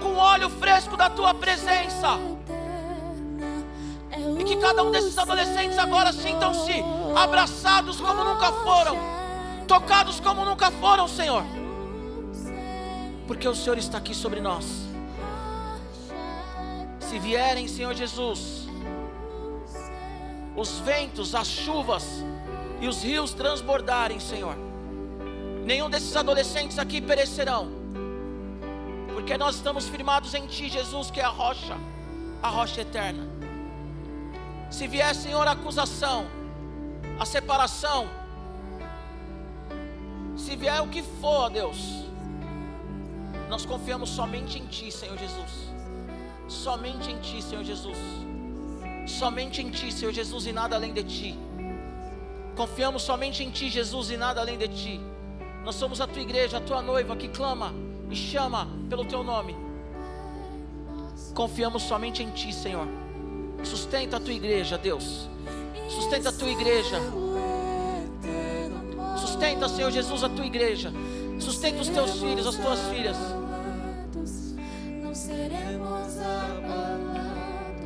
com 0.00 0.14
óleo 0.14 0.48
fresco 0.50 0.96
da 0.96 1.10
tua 1.10 1.34
presença. 1.34 2.18
E 4.38 4.44
que 4.44 4.56
cada 4.56 4.84
um 4.84 4.92
desses 4.92 5.18
adolescentes 5.18 5.78
agora 5.78 6.12
sintam-se 6.12 6.84
abraçados 7.16 8.00
como 8.00 8.22
nunca 8.22 8.52
foram, 8.52 8.96
tocados 9.66 10.20
como 10.20 10.44
nunca 10.44 10.70
foram, 10.70 11.08
Senhor. 11.08 11.44
Porque 13.26 13.48
o 13.48 13.54
Senhor 13.54 13.78
está 13.78 13.98
aqui 13.98 14.14
sobre 14.14 14.40
nós. 14.40 14.93
Se 17.14 17.20
vierem, 17.20 17.68
Senhor 17.68 17.94
Jesus, 17.94 18.66
os 20.56 20.80
ventos, 20.80 21.32
as 21.32 21.46
chuvas 21.46 22.04
e 22.80 22.88
os 22.88 23.04
rios 23.04 23.32
transbordarem, 23.32 24.18
Senhor. 24.18 24.56
Nenhum 25.64 25.88
desses 25.88 26.16
adolescentes 26.16 26.76
aqui 26.76 27.00
perecerão, 27.00 27.70
porque 29.12 29.38
nós 29.38 29.54
estamos 29.54 29.86
firmados 29.86 30.34
em 30.34 30.44
Ti, 30.48 30.68
Jesus, 30.68 31.08
que 31.08 31.20
é 31.20 31.22
a 31.22 31.28
rocha, 31.28 31.76
a 32.42 32.48
rocha 32.48 32.80
eterna. 32.80 33.22
Se 34.68 34.88
vier, 34.88 35.14
Senhor, 35.14 35.46
a 35.46 35.52
acusação, 35.52 36.26
a 37.16 37.24
separação, 37.24 38.08
se 40.36 40.56
vier 40.56 40.82
o 40.82 40.88
que 40.88 41.04
for, 41.20 41.48
Deus, 41.48 41.78
nós 43.48 43.64
confiamos 43.64 44.10
somente 44.10 44.58
em 44.58 44.66
Ti, 44.66 44.90
Senhor 44.90 45.16
Jesus. 45.16 45.73
Somente 46.48 47.10
em 47.10 47.18
Ti, 47.18 47.42
Senhor 47.42 47.64
Jesus. 47.64 47.98
Somente 49.06 49.62
em 49.62 49.70
Ti, 49.70 49.92
Senhor 49.92 50.12
Jesus, 50.12 50.46
e 50.46 50.52
nada 50.52 50.76
além 50.76 50.92
de 50.92 51.02
Ti. 51.02 51.38
Confiamos 52.56 53.02
somente 53.02 53.42
em 53.42 53.50
Ti, 53.50 53.68
Jesus, 53.68 54.10
e 54.10 54.16
nada 54.16 54.40
além 54.40 54.56
de 54.56 54.68
Ti. 54.68 55.00
Nós 55.64 55.74
somos 55.74 56.00
a 56.00 56.06
Tua 56.06 56.22
igreja, 56.22 56.58
a 56.58 56.60
Tua 56.60 56.80
noiva 56.82 57.16
que 57.16 57.28
clama 57.28 57.72
e 58.10 58.16
chama 58.16 58.68
pelo 58.88 59.04
Teu 59.04 59.22
nome. 59.22 59.56
Confiamos 61.34 61.82
somente 61.82 62.22
em 62.22 62.30
Ti, 62.30 62.52
Senhor. 62.52 62.86
Sustenta 63.62 64.18
a 64.18 64.20
Tua 64.20 64.32
igreja, 64.32 64.78
Deus. 64.78 65.28
Sustenta 65.88 66.28
a 66.28 66.32
Tua 66.32 66.50
igreja. 66.50 67.00
Sustenta, 69.18 69.68
Senhor 69.68 69.90
Jesus, 69.90 70.22
a 70.22 70.28
Tua 70.28 70.46
igreja. 70.46 70.92
Sustenta 71.40 71.80
os 71.80 71.88
teus 71.88 72.20
filhos, 72.20 72.46
as 72.46 72.56
tuas 72.56 72.80
filhas. 72.88 73.16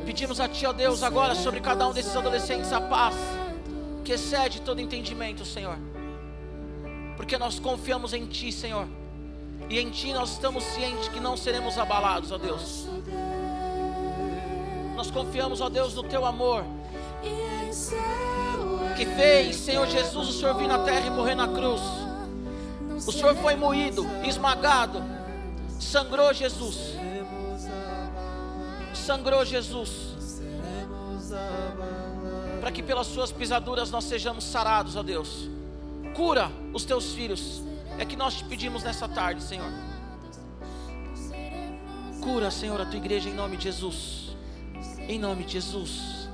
Pedimos 0.09 0.39
a 0.39 0.47
Ti, 0.47 0.65
ó 0.65 0.73
Deus, 0.73 1.03
agora 1.03 1.35
sobre 1.35 1.59
cada 1.59 1.87
um 1.87 1.93
desses 1.93 2.15
adolescentes 2.15 2.73
a 2.73 2.81
paz, 2.81 3.13
que 4.03 4.13
excede 4.13 4.59
todo 4.59 4.81
entendimento, 4.81 5.45
Senhor. 5.45 5.77
Porque 7.15 7.37
nós 7.37 7.59
confiamos 7.59 8.11
em 8.11 8.25
Ti, 8.25 8.51
Senhor. 8.51 8.87
E 9.69 9.77
em 9.79 9.91
Ti 9.91 10.11
nós 10.11 10.31
estamos 10.31 10.63
cientes 10.63 11.09
que 11.09 11.19
não 11.19 11.37
seremos 11.37 11.77
abalados, 11.77 12.31
ó 12.31 12.39
Deus. 12.39 12.87
Nós 14.95 15.11
confiamos, 15.11 15.61
ó 15.61 15.69
Deus, 15.69 15.93
no 15.93 16.01
Teu 16.01 16.25
amor. 16.25 16.63
Que 18.97 19.05
fez, 19.05 19.57
Senhor 19.57 19.85
Jesus, 19.85 20.29
o 20.29 20.33
Senhor 20.39 20.55
vir 20.55 20.67
na 20.67 20.79
terra 20.79 21.05
e 21.05 21.11
morrer 21.11 21.35
na 21.35 21.49
cruz. 21.49 21.83
O 23.05 23.11
Senhor 23.11 23.35
foi 23.35 23.55
moído, 23.55 24.07
esmagado, 24.25 25.03
sangrou 25.79 26.33
Jesus. 26.33 26.98
Sangrou 28.99 29.43
Jesus. 29.45 29.91
Para 32.59 32.71
que 32.71 32.83
pelas 32.83 33.07
suas 33.07 33.31
pisaduras 33.31 33.89
nós 33.89 34.03
sejamos 34.03 34.43
sarados, 34.43 34.95
ó 34.95 35.03
Deus. 35.03 35.49
Cura 36.15 36.51
os 36.73 36.83
teus 36.83 37.13
filhos. 37.13 37.63
É 37.97 38.05
que 38.05 38.15
nós 38.15 38.35
te 38.35 38.43
pedimos 38.45 38.83
nessa 38.83 39.07
tarde, 39.07 39.41
Senhor. 39.41 39.71
Cura, 42.21 42.51
Senhor, 42.51 42.79
a 42.79 42.85
tua 42.85 42.97
igreja 42.97 43.29
em 43.29 43.33
nome 43.33 43.57
de 43.57 43.63
Jesus. 43.63 44.35
Em 45.07 45.17
nome 45.17 45.43
de 45.43 45.53
Jesus. 45.53 46.29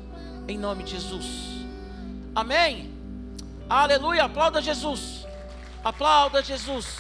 Em 0.48 0.58
nome 0.58 0.84
de 0.84 0.92
Jesus. 0.92 1.26
Amém. 2.36 2.94
Aleluia. 3.70 4.26
Aplauda 4.26 4.62
Jesus. 4.62 5.26
Aplauda 5.84 6.42
Jesus. 6.44 6.98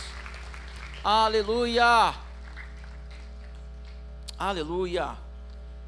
Aleluia. 1.03 2.13
Aleluia. 4.37 5.17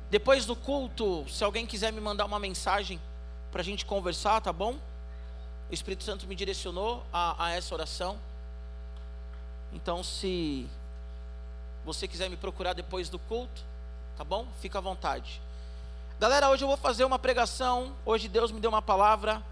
Depois 0.10 0.46
do 0.46 0.56
culto, 0.56 1.26
se 1.30 1.44
alguém 1.44 1.66
quiser 1.66 1.92
me 1.92 2.00
mandar 2.00 2.26
uma 2.26 2.40
mensagem 2.40 3.00
para 3.52 3.62
a 3.62 3.64
gente 3.64 3.86
conversar, 3.86 4.40
tá 4.40 4.54
bom? 4.54 4.78
O 5.70 5.74
Espírito 5.74 6.04
Santo 6.04 6.26
me 6.28 6.36
direcionou 6.36 7.06
a, 7.12 7.46
a 7.46 7.52
essa 7.52 7.76
oração. 7.76 8.18
Então, 9.74 10.02
se 10.02 10.66
você 11.84 12.08
quiser 12.08 12.30
me 12.30 12.38
procurar 12.38 12.72
depois 12.74 13.10
do 13.10 13.20
culto, 13.20 13.64
tá 14.18 14.24
bom? 14.24 14.48
Fica 14.62 14.78
à 14.78 14.82
vontade. 14.82 15.42
Galera, 16.20 16.50
hoje 16.50 16.64
eu 16.64 16.68
vou 16.70 16.78
fazer 16.78 17.04
uma 17.04 17.20
pregação. 17.20 17.94
Hoje 18.06 18.30
Deus 18.30 18.50
me 18.50 18.62
deu 18.62 18.70
uma 18.70 18.82
palavra. 18.82 19.44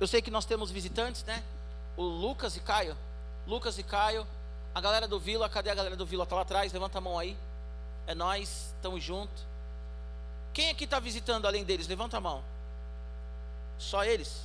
Eu 0.00 0.06
sei 0.06 0.22
que 0.22 0.30
nós 0.30 0.46
temos 0.46 0.70
visitantes, 0.70 1.22
né? 1.24 1.44
O 1.96 2.02
Lucas 2.02 2.56
e 2.56 2.60
Caio. 2.60 2.96
Lucas 3.46 3.78
e 3.78 3.82
Caio. 3.82 4.26
A 4.74 4.80
galera 4.80 5.06
do 5.06 5.20
Vila, 5.20 5.48
cadê 5.48 5.70
a 5.70 5.74
galera 5.74 5.96
do 5.96 6.06
Vila? 6.06 6.24
Tá 6.24 6.36
lá 6.36 6.42
atrás, 6.42 6.72
levanta 6.72 6.98
a 6.98 7.00
mão 7.00 7.18
aí. 7.18 7.36
É 8.06 8.14
nós, 8.14 8.72
estamos 8.76 9.02
juntos. 9.02 9.47
Quem 10.58 10.70
aqui 10.70 10.82
está 10.82 10.98
visitando 10.98 11.46
além 11.46 11.62
deles? 11.62 11.86
Levanta 11.86 12.16
a 12.16 12.20
mão. 12.20 12.42
Só 13.78 14.04
eles? 14.04 14.44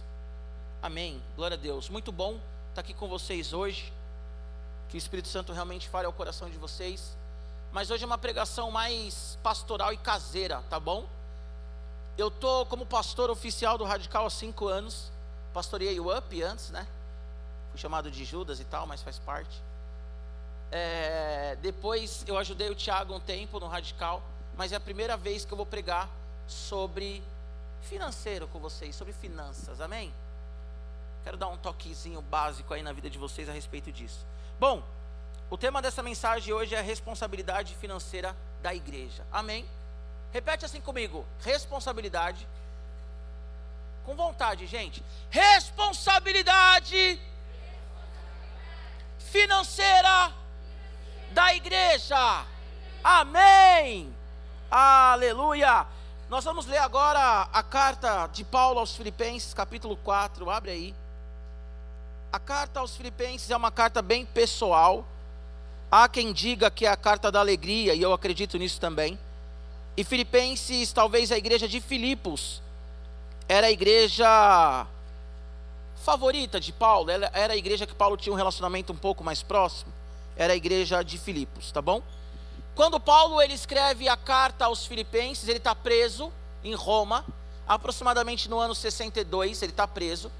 Amém. 0.79 1.19
Glória 1.35 1.57
a 1.57 1.59
Deus. 1.59 1.89
Muito 1.89 2.11
bom 2.11 2.39
estar 2.69 2.81
aqui 2.81 2.93
com 2.93 3.07
vocês 3.07 3.51
hoje. 3.51 3.91
Que 4.89 4.95
o 4.95 4.99
Espírito 4.99 5.27
Santo 5.27 5.51
realmente 5.51 5.89
fale 5.89 6.05
ao 6.05 6.13
coração 6.13 6.51
de 6.51 6.57
vocês. 6.59 7.17
Mas 7.71 7.89
hoje 7.89 8.03
é 8.03 8.05
uma 8.05 8.19
pregação 8.19 8.69
mais 8.69 9.39
pastoral 9.41 9.91
e 9.91 9.97
caseira, 9.97 10.61
tá 10.69 10.79
bom? 10.79 11.07
Eu 12.15 12.29
tô 12.29 12.63
como 12.67 12.85
pastor 12.85 13.31
oficial 13.31 13.75
do 13.75 13.83
Radical 13.83 14.27
há 14.27 14.29
cinco 14.29 14.67
anos. 14.67 15.11
Pastoreei 15.51 15.99
o 15.99 16.15
UP 16.15 16.43
antes, 16.43 16.69
né? 16.69 16.85
Fui 17.71 17.79
chamado 17.79 18.11
de 18.11 18.23
Judas 18.23 18.59
e 18.59 18.65
tal, 18.65 18.85
mas 18.85 19.01
faz 19.01 19.17
parte. 19.17 19.59
É, 20.71 21.57
depois 21.59 22.23
eu 22.27 22.37
ajudei 22.37 22.69
o 22.69 22.75
Tiago 22.75 23.15
um 23.15 23.19
tempo 23.19 23.59
no 23.59 23.65
Radical 23.65 24.21
mas 24.57 24.71
é 24.71 24.75
a 24.75 24.79
primeira 24.79 25.17
vez 25.17 25.45
que 25.45 25.53
eu 25.53 25.57
vou 25.57 25.65
pregar 25.65 26.09
sobre 26.47 27.23
financeiro 27.83 28.47
com 28.47 28.59
vocês, 28.59 28.95
sobre 28.95 29.13
finanças, 29.13 29.81
amém? 29.81 30.13
Quero 31.23 31.37
dar 31.37 31.47
um 31.47 31.57
toquezinho 31.57 32.21
básico 32.21 32.73
aí 32.73 32.81
na 32.81 32.91
vida 32.91 33.09
de 33.09 33.17
vocês 33.17 33.47
a 33.49 33.53
respeito 33.53 33.91
disso. 33.91 34.25
Bom, 34.59 34.83
o 35.49 35.57
tema 35.57 35.81
dessa 35.81 36.03
mensagem 36.03 36.53
hoje 36.53 36.75
é 36.75 36.79
a 36.79 36.81
responsabilidade 36.81 37.75
financeira 37.75 38.35
da 38.61 38.73
igreja, 38.73 39.25
amém? 39.31 39.65
Repete 40.31 40.65
assim 40.65 40.81
comigo: 40.81 41.25
responsabilidade. 41.43 42.47
Com 44.05 44.15
vontade, 44.15 44.65
gente. 44.67 45.03
Responsabilidade 45.29 47.19
financeira 49.19 50.33
da 51.31 51.55
igreja. 51.55 52.45
Amém. 53.03 54.13
Aleluia! 54.75 55.85
Nós 56.31 56.43
vamos 56.43 56.65
ler 56.65 56.79
agora 56.79 57.47
a 57.53 57.61
carta 57.61 58.25
de 58.33 58.43
Paulo 58.43 58.79
aos 58.79 58.95
Filipenses, 58.95 59.53
capítulo 59.53 59.95
4, 59.97 60.49
abre 60.49 60.71
aí. 60.71 60.95
A 62.31 62.39
carta 62.39 62.79
aos 62.79 62.97
Filipenses 62.97 63.51
é 63.51 63.55
uma 63.55 63.69
carta 63.69 64.01
bem 64.01 64.25
pessoal. 64.25 65.05
Há 65.91 66.09
quem 66.09 66.33
diga 66.33 66.71
que 66.71 66.87
é 66.87 66.89
a 66.89 66.97
carta 66.97 67.31
da 67.31 67.39
alegria, 67.39 67.93
e 67.93 68.01
eu 68.01 68.13
acredito 68.13 68.57
nisso 68.57 68.81
também. 68.81 69.19
E 69.95 70.03
Filipenses, 70.03 70.91
talvez 70.91 71.31
a 71.31 71.37
igreja 71.37 71.67
de 71.67 71.79
Filipos, 71.79 72.59
era 73.47 73.67
a 73.67 73.71
igreja 73.71 74.87
favorita 76.03 76.59
de 76.59 76.73
Paulo, 76.73 77.11
era 77.11 77.53
a 77.53 77.55
igreja 77.55 77.85
que 77.85 77.93
Paulo 77.93 78.17
tinha 78.17 78.33
um 78.33 78.37
relacionamento 78.37 78.91
um 78.91 78.97
pouco 78.97 79.23
mais 79.23 79.43
próximo. 79.43 79.93
Era 80.35 80.53
a 80.53 80.55
igreja 80.55 81.03
de 81.03 81.19
Filipos, 81.19 81.71
tá 81.71 81.79
bom? 81.79 82.01
Quando 82.75 82.99
Paulo 82.99 83.41
ele 83.41 83.53
escreve 83.53 84.09
a 84.09 84.17
carta 84.17 84.65
aos 84.65 84.85
Filipenses, 84.85 85.47
ele 85.47 85.59
está 85.59 85.75
preso 85.75 86.31
em 86.63 86.73
Roma, 86.73 87.23
aproximadamente 87.67 88.49
no 88.49 88.59
ano 88.59 88.73
62, 88.73 89.61
ele 89.61 89.71
está 89.71 89.87
preso. 89.87 90.31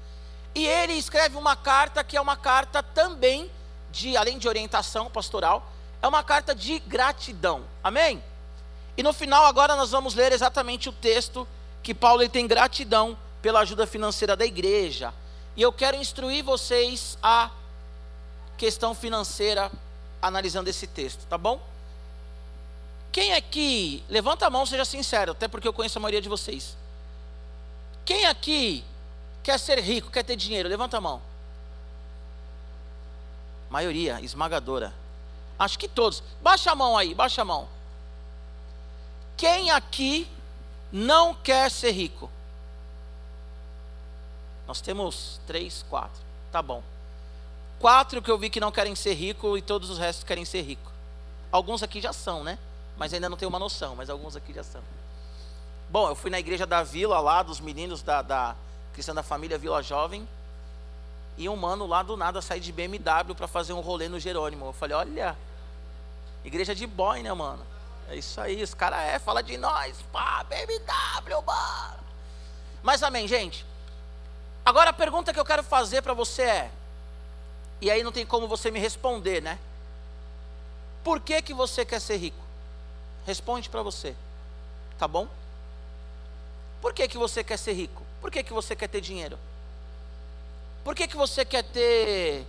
E 0.54 0.66
ele 0.66 0.94
escreve 0.94 1.36
uma 1.36 1.54
carta 1.56 2.02
que 2.02 2.16
é 2.16 2.20
uma 2.20 2.36
carta 2.36 2.82
também 2.82 3.50
de, 3.90 4.16
além 4.16 4.38
de 4.38 4.48
orientação 4.48 5.08
pastoral, 5.08 5.70
é 6.02 6.08
uma 6.08 6.22
carta 6.22 6.54
de 6.54 6.80
gratidão. 6.80 7.64
Amém? 7.82 8.22
E 8.96 9.02
no 9.02 9.12
final 9.12 9.46
agora 9.46 9.76
nós 9.76 9.90
vamos 9.90 10.14
ler 10.14 10.32
exatamente 10.32 10.88
o 10.88 10.92
texto 10.92 11.46
que 11.82 11.94
Paulo 11.94 12.22
ele 12.22 12.28
tem 12.28 12.46
gratidão 12.46 13.16
pela 13.40 13.60
ajuda 13.60 13.86
financeira 13.86 14.36
da 14.36 14.44
igreja. 14.44 15.14
E 15.56 15.62
eu 15.62 15.72
quero 15.72 15.96
instruir 15.96 16.44
vocês 16.44 17.16
a 17.22 17.50
questão 18.56 18.94
financeira 18.94 19.70
analisando 20.20 20.70
esse 20.70 20.86
texto, 20.86 21.26
tá 21.26 21.36
bom? 21.38 21.60
Quem 23.14 23.32
aqui, 23.32 24.02
levanta 24.08 24.44
a 24.44 24.50
mão, 24.50 24.66
seja 24.66 24.84
sincero, 24.84 25.30
até 25.30 25.46
porque 25.46 25.68
eu 25.68 25.72
conheço 25.72 25.96
a 25.96 26.02
maioria 26.02 26.20
de 26.20 26.28
vocês. 26.28 26.76
Quem 28.04 28.26
aqui 28.26 28.84
quer 29.40 29.56
ser 29.56 29.78
rico, 29.78 30.10
quer 30.10 30.24
ter 30.24 30.34
dinheiro? 30.34 30.68
Levanta 30.68 30.96
a 30.96 31.00
mão. 31.00 31.22
Maioria, 33.70 34.20
esmagadora. 34.20 34.92
Acho 35.56 35.78
que 35.78 35.86
todos. 35.86 36.24
Baixa 36.42 36.72
a 36.72 36.74
mão 36.74 36.98
aí, 36.98 37.14
baixa 37.14 37.42
a 37.42 37.44
mão. 37.44 37.68
Quem 39.36 39.70
aqui 39.70 40.28
não 40.90 41.36
quer 41.36 41.70
ser 41.70 41.92
rico? 41.92 42.28
Nós 44.66 44.80
temos 44.80 45.40
três, 45.46 45.84
quatro. 45.88 46.20
Tá 46.50 46.60
bom. 46.60 46.82
Quatro 47.78 48.20
que 48.20 48.30
eu 48.32 48.38
vi 48.38 48.50
que 48.50 48.58
não 48.58 48.72
querem 48.72 48.96
ser 48.96 49.14
rico 49.14 49.56
e 49.56 49.62
todos 49.62 49.88
os 49.88 49.98
restos 49.98 50.24
querem 50.24 50.44
ser 50.44 50.62
rico. 50.62 50.90
Alguns 51.52 51.80
aqui 51.80 52.00
já 52.00 52.12
são, 52.12 52.42
né? 52.42 52.58
Mas 52.96 53.12
ainda 53.12 53.28
não 53.28 53.36
tenho 53.36 53.48
uma 53.48 53.58
noção, 53.58 53.94
mas 53.96 54.08
alguns 54.08 54.36
aqui 54.36 54.52
já 54.52 54.62
são. 54.62 54.82
Bom, 55.88 56.08
eu 56.08 56.14
fui 56.14 56.30
na 56.30 56.38
igreja 56.38 56.66
da 56.66 56.82
vila 56.82 57.20
lá, 57.20 57.42
dos 57.42 57.60
meninos 57.60 58.02
da, 58.02 58.22
da 58.22 58.56
Cristã 58.92 59.14
da 59.14 59.22
Família 59.22 59.58
Vila 59.58 59.82
Jovem, 59.82 60.28
e 61.36 61.48
um 61.48 61.56
mano 61.56 61.86
lá 61.86 62.02
do 62.02 62.16
nada 62.16 62.40
sai 62.40 62.60
de 62.60 62.72
BMW 62.72 63.34
para 63.36 63.48
fazer 63.48 63.72
um 63.72 63.80
rolê 63.80 64.08
no 64.08 64.20
Jerônimo. 64.20 64.66
Eu 64.66 64.72
falei, 64.72 64.96
olha, 64.96 65.36
igreja 66.44 66.74
de 66.74 66.86
boy, 66.86 67.22
né, 67.22 67.32
mano? 67.32 67.64
É 68.08 68.16
isso 68.16 68.40
aí, 68.40 68.62
os 68.62 68.74
caras 68.74 69.00
é, 69.00 69.18
fala 69.18 69.42
de 69.42 69.56
nós, 69.56 69.96
pá, 70.12 70.44
BMW, 70.44 71.42
mano. 71.44 72.04
Mas 72.82 73.02
amém, 73.02 73.26
gente. 73.26 73.64
Agora 74.64 74.90
a 74.90 74.92
pergunta 74.92 75.32
que 75.32 75.40
eu 75.40 75.44
quero 75.44 75.62
fazer 75.62 76.02
para 76.02 76.14
você 76.14 76.42
é, 76.42 76.70
e 77.80 77.90
aí 77.90 78.02
não 78.02 78.12
tem 78.12 78.24
como 78.24 78.46
você 78.46 78.70
me 78.70 78.78
responder, 78.78 79.42
né? 79.42 79.58
Por 81.02 81.20
que 81.20 81.42
que 81.42 81.52
você 81.52 81.84
quer 81.84 82.00
ser 82.00 82.16
rico? 82.16 82.43
responde 83.26 83.68
para 83.68 83.82
você, 83.82 84.14
tá 84.98 85.08
bom? 85.08 85.28
Por 86.80 86.92
que, 86.92 87.08
que 87.08 87.16
você 87.16 87.42
quer 87.42 87.58
ser 87.58 87.72
rico? 87.72 88.02
Por 88.20 88.30
que, 88.30 88.42
que 88.42 88.52
você 88.52 88.76
quer 88.76 88.88
ter 88.88 89.00
dinheiro? 89.00 89.38
Por 90.84 90.94
que, 90.94 91.08
que 91.08 91.16
você 91.16 91.44
quer 91.44 91.62
ter 91.64 92.46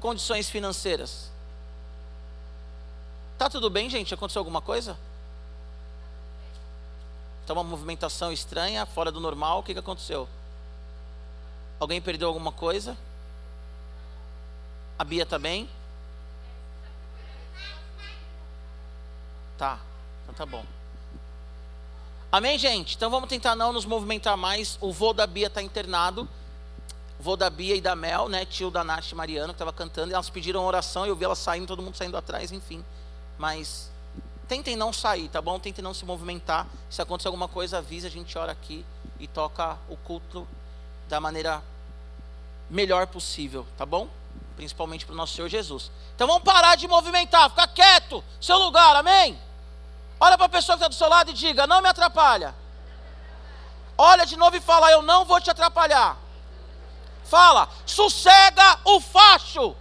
condições 0.00 0.48
financeiras? 0.48 1.30
Tá 3.36 3.50
tudo 3.50 3.68
bem, 3.68 3.90
gente? 3.90 4.14
Aconteceu 4.14 4.40
alguma 4.40 4.62
coisa? 4.62 4.98
Tá 7.46 7.52
uma 7.52 7.62
movimentação 7.62 8.32
estranha, 8.32 8.86
fora 8.86 9.12
do 9.12 9.20
normal, 9.20 9.58
o 9.58 9.62
que, 9.62 9.74
que 9.74 9.80
aconteceu? 9.80 10.26
Alguém 11.78 12.00
perdeu 12.00 12.28
alguma 12.28 12.52
coisa? 12.52 12.96
A 14.98 15.04
Bia 15.04 15.26
também? 15.26 15.68
Tá. 19.58 19.74
Bem? 19.74 19.84
tá 19.86 19.93
tá 20.36 20.46
bom. 20.46 20.64
Amém, 22.30 22.58
gente? 22.58 22.96
Então 22.96 23.10
vamos 23.10 23.28
tentar 23.28 23.54
não 23.54 23.72
nos 23.72 23.84
movimentar 23.84 24.36
mais. 24.36 24.76
O 24.80 24.92
vô 24.92 25.12
da 25.12 25.26
Bia 25.26 25.46
está 25.46 25.62
internado. 25.62 26.28
O 27.20 27.22
vô 27.22 27.36
da 27.36 27.48
Bia 27.48 27.76
e 27.76 27.80
da 27.80 27.94
Mel, 27.94 28.28
né? 28.28 28.44
Tio 28.44 28.70
da 28.70 28.82
Nath 28.82 29.12
e 29.12 29.14
Mariano, 29.14 29.48
que 29.48 29.54
estava 29.54 29.72
cantando. 29.72 30.10
E 30.10 30.14
elas 30.14 30.30
pediram 30.30 30.64
oração. 30.64 31.06
Eu 31.06 31.14
vi 31.14 31.24
elas 31.24 31.38
saindo, 31.38 31.68
todo 31.68 31.82
mundo 31.82 31.96
saindo 31.96 32.16
atrás, 32.16 32.50
enfim. 32.50 32.84
Mas 33.38 33.88
tentem 34.48 34.74
não 34.74 34.92
sair, 34.92 35.28
tá 35.28 35.40
bom? 35.40 35.58
Tentem 35.60 35.82
não 35.82 35.94
se 35.94 36.04
movimentar. 36.04 36.66
Se 36.90 37.00
acontecer 37.00 37.28
alguma 37.28 37.46
coisa, 37.46 37.78
avisa, 37.78 38.08
a 38.08 38.10
gente 38.10 38.36
ora 38.36 38.50
aqui 38.50 38.84
e 39.20 39.28
toca 39.28 39.78
o 39.88 39.96
culto 39.96 40.46
da 41.08 41.20
maneira 41.20 41.62
melhor 42.68 43.06
possível, 43.06 43.66
tá 43.76 43.86
bom? 43.86 44.08
Principalmente 44.56 45.06
para 45.06 45.12
o 45.12 45.16
nosso 45.16 45.34
Senhor 45.34 45.48
Jesus. 45.48 45.90
Então 46.14 46.26
vamos 46.26 46.42
parar 46.42 46.76
de 46.76 46.88
movimentar, 46.88 47.48
ficar 47.50 47.68
quieto, 47.68 48.24
seu 48.40 48.58
lugar, 48.58 48.96
amém? 48.96 49.38
Olha 50.20 50.36
para 50.36 50.46
a 50.46 50.48
pessoa 50.48 50.76
que 50.76 50.82
está 50.84 50.88
do 50.88 50.94
seu 50.94 51.08
lado 51.08 51.30
e 51.30 51.34
diga: 51.34 51.66
Não 51.66 51.80
me 51.80 51.88
atrapalha. 51.88 52.54
Olha 53.96 54.24
de 54.24 54.36
novo 54.36 54.56
e 54.56 54.60
fala: 54.60 54.90
Eu 54.90 55.02
não 55.02 55.24
vou 55.24 55.40
te 55.40 55.50
atrapalhar. 55.50 56.16
Fala: 57.24 57.68
Sossega 57.86 58.80
o 58.84 59.00
facho. 59.00 59.74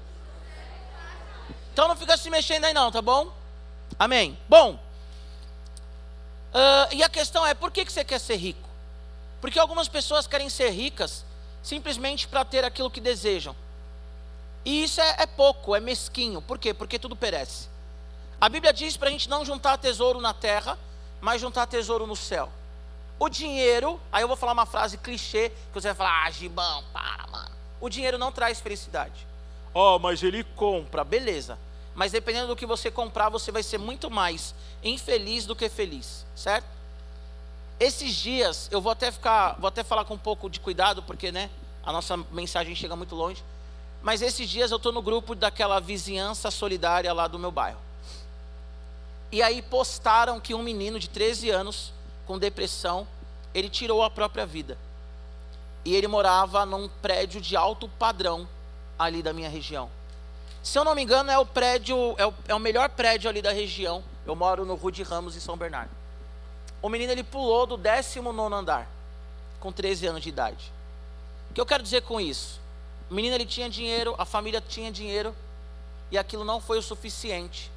Então 1.71 1.87
não 1.87 1.95
fica 1.95 2.15
se 2.17 2.29
mexendo 2.29 2.65
aí, 2.65 2.73
não, 2.73 2.91
tá 2.91 3.01
bom? 3.01 3.31
Amém. 3.97 4.37
Bom, 4.47 4.73
uh, 6.53 6.93
e 6.93 7.03
a 7.03 7.09
questão 7.09 7.45
é: 7.45 7.53
por 7.53 7.71
que, 7.71 7.85
que 7.85 7.91
você 7.91 8.03
quer 8.03 8.19
ser 8.19 8.35
rico? 8.35 8.69
Porque 9.41 9.59
algumas 9.59 9.87
pessoas 9.87 10.27
querem 10.27 10.49
ser 10.49 10.69
ricas 10.69 11.25
simplesmente 11.61 12.27
para 12.27 12.45
ter 12.45 12.63
aquilo 12.63 12.91
que 12.91 13.01
desejam. 13.01 13.55
E 14.65 14.83
isso 14.83 15.01
é, 15.01 15.15
é 15.19 15.25
pouco, 15.25 15.75
é 15.75 15.79
mesquinho. 15.79 16.41
Por 16.41 16.57
quê? 16.57 16.73
Porque 16.73 16.99
tudo 16.99 17.15
perece. 17.15 17.67
A 18.43 18.49
Bíblia 18.49 18.73
diz 18.73 18.97
para 18.97 19.08
a 19.08 19.12
gente 19.13 19.29
não 19.29 19.45
juntar 19.45 19.77
tesouro 19.77 20.19
na 20.19 20.34
terra, 20.34 20.77
mas 21.21 21.39
juntar 21.39 21.65
tesouro 21.65 22.06
no 22.06 22.13
céu. 22.13 22.49
O 23.17 23.29
dinheiro, 23.29 23.97
aí 24.12 24.21
eu 24.21 24.27
vou 24.27 24.36
falar 24.36 24.51
uma 24.51 24.65
frase 24.65 24.97
clichê, 24.97 25.47
que 25.49 25.73
você 25.73 25.88
vai 25.88 25.95
falar, 25.95 26.25
ah, 26.25 26.29
Gibão, 26.29 26.84
para, 26.91 27.25
mano. 27.27 27.51
O 27.79 27.88
dinheiro 27.88 28.17
não 28.17 28.34
traz 28.34 28.60
felicidade. 28.60 29.25
Oh, 29.73 29.97
mas 29.97 30.21
ele 30.21 30.43
compra, 30.43 31.06
beleza. 31.06 31.58
Mas 31.95 32.12
dependendo 32.12 32.47
do 32.47 32.56
que 32.58 32.65
você 32.65 32.91
comprar, 32.91 33.29
você 33.29 33.49
vai 33.49 33.63
ser 33.63 33.77
muito 33.77 34.12
mais 34.12 34.53
infeliz 34.84 35.45
do 35.45 35.56
que 35.56 35.69
feliz, 35.69 36.25
certo? 36.36 36.67
Esses 37.79 38.13
dias, 38.13 38.67
eu 38.73 38.82
vou 38.82 38.91
até 38.91 39.10
ficar, 39.10 39.56
vou 39.58 39.69
até 39.69 39.86
falar 39.86 40.03
com 40.03 40.15
um 40.15 40.17
pouco 40.17 40.49
de 40.49 40.60
cuidado, 40.60 41.01
porque, 41.01 41.32
né, 41.32 41.49
a 41.82 41.93
nossa 41.93 42.17
mensagem 42.29 42.75
chega 42.75 42.93
muito 42.93 43.15
longe. 43.15 43.41
Mas 44.01 44.21
esses 44.21 44.49
dias 44.49 44.69
eu 44.69 44.75
estou 44.75 44.91
no 44.91 45.01
grupo 45.01 45.34
daquela 45.34 45.79
vizinhança 45.79 46.51
solidária 46.51 47.13
lá 47.13 47.25
do 47.25 47.39
meu 47.39 47.49
bairro. 47.49 47.79
E 49.33 49.41
aí 49.41 49.63
postaram 49.63 50.39
que 50.39 50.53
um 50.53 50.61
menino 50.61 50.99
de 50.99 51.09
13 51.09 51.49
anos, 51.49 51.91
com 52.27 52.37
depressão, 52.37 53.07
ele 53.51 53.67
tirou 53.67 54.03
a 54.03 54.09
própria 54.11 54.45
vida. 54.45 54.77
E 55.83 55.95
ele 55.95 56.07
morava 56.07 56.67
num 56.67 56.87
prédio 56.87 57.41
de 57.41 57.55
alto 57.55 57.89
padrão 57.89 58.47
ali 58.97 59.23
da 59.23 59.33
minha 59.33 59.49
região. 59.49 59.89
Se 60.61 60.77
eu 60.77 60.83
não 60.83 60.93
me 60.93 61.01
engano, 61.01 61.31
é 61.31 61.37
o 61.39 61.47
prédio, 61.47 62.13
é 62.19 62.27
o, 62.27 62.33
é 62.47 62.53
o 62.53 62.59
melhor 62.59 62.89
prédio 62.89 63.27
ali 63.27 63.41
da 63.41 63.51
região. 63.51 64.03
Eu 64.23 64.35
moro 64.35 64.65
no 64.65 64.75
Rude 64.75 65.01
Ramos, 65.01 65.35
em 65.35 65.39
São 65.39 65.57
Bernardo. 65.57 65.89
O 66.79 66.87
menino 66.87 67.11
ele 67.11 67.23
pulou 67.23 67.65
do 67.65 67.75
19 67.75 68.53
andar, 68.53 68.87
com 69.59 69.71
13 69.71 70.05
anos 70.05 70.21
de 70.21 70.29
idade. 70.29 70.71
O 71.49 71.55
que 71.55 71.59
eu 71.59 71.65
quero 71.65 71.81
dizer 71.81 72.03
com 72.03 72.21
isso? 72.21 72.61
O 73.09 73.15
menino 73.15 73.33
ele 73.33 73.47
tinha 73.47 73.67
dinheiro, 73.67 74.13
a 74.19 74.25
família 74.25 74.61
tinha 74.61 74.91
dinheiro, 74.91 75.35
e 76.11 76.19
aquilo 76.19 76.45
não 76.45 76.61
foi 76.61 76.77
o 76.77 76.83
suficiente 76.83 77.72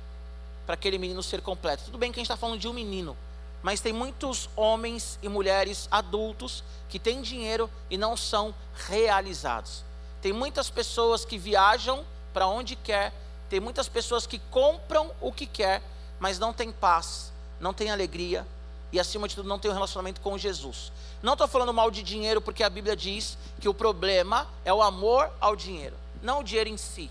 para 0.67 0.75
aquele 0.75 0.99
menino 0.99 1.23
ser 1.23 1.41
completo. 1.41 1.85
Tudo 1.85 1.97
bem 1.97 2.11
que 2.11 2.19
a 2.19 2.21
gente 2.21 2.27
está 2.27 2.37
falando 2.37 2.59
de 2.59 2.69
um 2.69 2.73
menino, 2.73 3.17
mas 3.63 3.81
tem 3.81 3.93
muitos 3.93 4.51
homens 4.57 5.19
e 5.23 5.29
mulheres 5.29 5.89
adultos 5.91 6.65
que 6.89 6.99
têm 6.99 7.23
dinheiro 7.23 7.71
e 7.89 7.97
não 7.97 8.17
são 8.17 8.55
realizados. 8.89 9.85
Tem 10.21 10.33
muitas 10.33 10.69
pessoas 10.69 11.25
que 11.25 11.39
viajam 11.39 12.05
para 12.35 12.47
onde 12.47 12.75
quer, 12.75 13.13
tem 13.49 13.61
muitas 13.61 13.89
pessoas 13.89 14.27
que 14.27 14.41
compram 14.51 15.11
o 15.21 15.33
que 15.33 15.47
quer, 15.47 15.83
mas 16.19 16.39
não 16.39 16.53
tem 16.53 16.73
paz, 16.73 17.33
não 17.61 17.73
tem 17.73 17.91
alegria 17.91 18.47
e 18.93 19.01
acima 19.01 19.29
de 19.29 19.35
tudo 19.35 19.49
não 19.49 19.59
tem 19.59 19.71
um 19.71 19.75
relacionamento 19.75 20.21
com 20.21 20.37
Jesus. 20.37 20.93
Não 21.23 21.35
estou 21.35 21.49
falando 21.49 21.73
mal 21.73 21.91
de 21.91 22.03
dinheiro 22.03 22.41
porque 22.41 22.63
a 22.63 22.71
Bíblia 22.71 22.97
diz 22.97 23.39
que 23.61 23.69
o 23.69 23.75
problema 23.75 24.47
é 24.65 24.73
o 24.73 24.83
amor 24.83 25.31
ao 25.41 25.55
dinheiro, 25.55 25.97
não 26.23 26.41
o 26.41 26.45
dinheiro 26.45 26.71
em 26.71 26.77
si. 26.77 27.11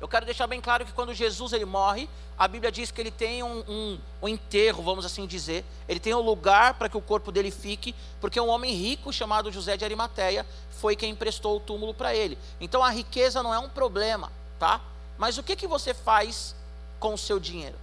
Eu 0.00 0.08
quero 0.08 0.26
deixar 0.26 0.46
bem 0.46 0.60
claro 0.60 0.84
que 0.84 0.92
quando 0.92 1.14
Jesus 1.14 1.52
ele 1.52 1.64
morre, 1.64 2.08
a 2.36 2.46
Bíblia 2.48 2.70
diz 2.70 2.90
que 2.90 3.00
ele 3.00 3.10
tem 3.10 3.42
um, 3.42 3.64
um, 3.66 3.98
um 4.22 4.28
enterro, 4.28 4.82
vamos 4.82 5.04
assim 5.04 5.26
dizer. 5.26 5.64
Ele 5.88 6.00
tem 6.00 6.12
um 6.14 6.20
lugar 6.20 6.74
para 6.74 6.88
que 6.88 6.96
o 6.96 7.00
corpo 7.00 7.30
dele 7.30 7.50
fique, 7.50 7.94
porque 8.20 8.40
um 8.40 8.48
homem 8.48 8.74
rico 8.74 9.12
chamado 9.12 9.52
José 9.52 9.76
de 9.76 9.84
Arimateia 9.84 10.44
foi 10.70 10.96
quem 10.96 11.12
emprestou 11.12 11.56
o 11.56 11.60
túmulo 11.60 11.94
para 11.94 12.14
ele. 12.14 12.36
Então 12.60 12.82
a 12.82 12.90
riqueza 12.90 13.42
não 13.42 13.54
é 13.54 13.58
um 13.58 13.68
problema, 13.68 14.30
tá? 14.58 14.80
Mas 15.16 15.38
o 15.38 15.42
que, 15.42 15.56
que 15.56 15.66
você 15.66 15.94
faz 15.94 16.54
com 16.98 17.14
o 17.14 17.18
seu 17.18 17.38
dinheiro? 17.38 17.76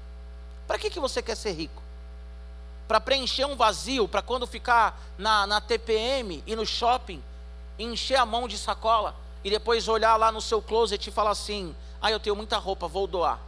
Para 0.67 0.77
que, 0.77 0.89
que 0.89 0.99
você 0.99 1.21
quer 1.21 1.35
ser 1.35 1.51
rico? 1.51 1.81
Para 2.87 2.99
preencher 2.99 3.45
um 3.45 3.55
vazio, 3.55 4.07
para 4.07 4.21
quando 4.21 4.45
ficar 4.45 5.01
na, 5.17 5.47
na 5.47 5.61
TPM 5.61 6.43
e 6.45 6.55
no 6.55 6.65
shopping, 6.65 7.23
encher 7.79 8.17
a 8.17 8.25
mão 8.25 8.47
de 8.47 8.57
sacola 8.57 9.15
e 9.43 9.49
depois 9.49 9.87
olhar 9.87 10.17
lá 10.17 10.31
no 10.31 10.41
seu 10.41 10.61
closet 10.61 11.07
e 11.07 11.11
falar 11.11 11.31
assim: 11.31 11.75
ah, 12.01 12.11
eu 12.11 12.19
tenho 12.19 12.35
muita 12.35 12.57
roupa, 12.57 12.87
vou 12.87 13.05
doar. 13.05 13.39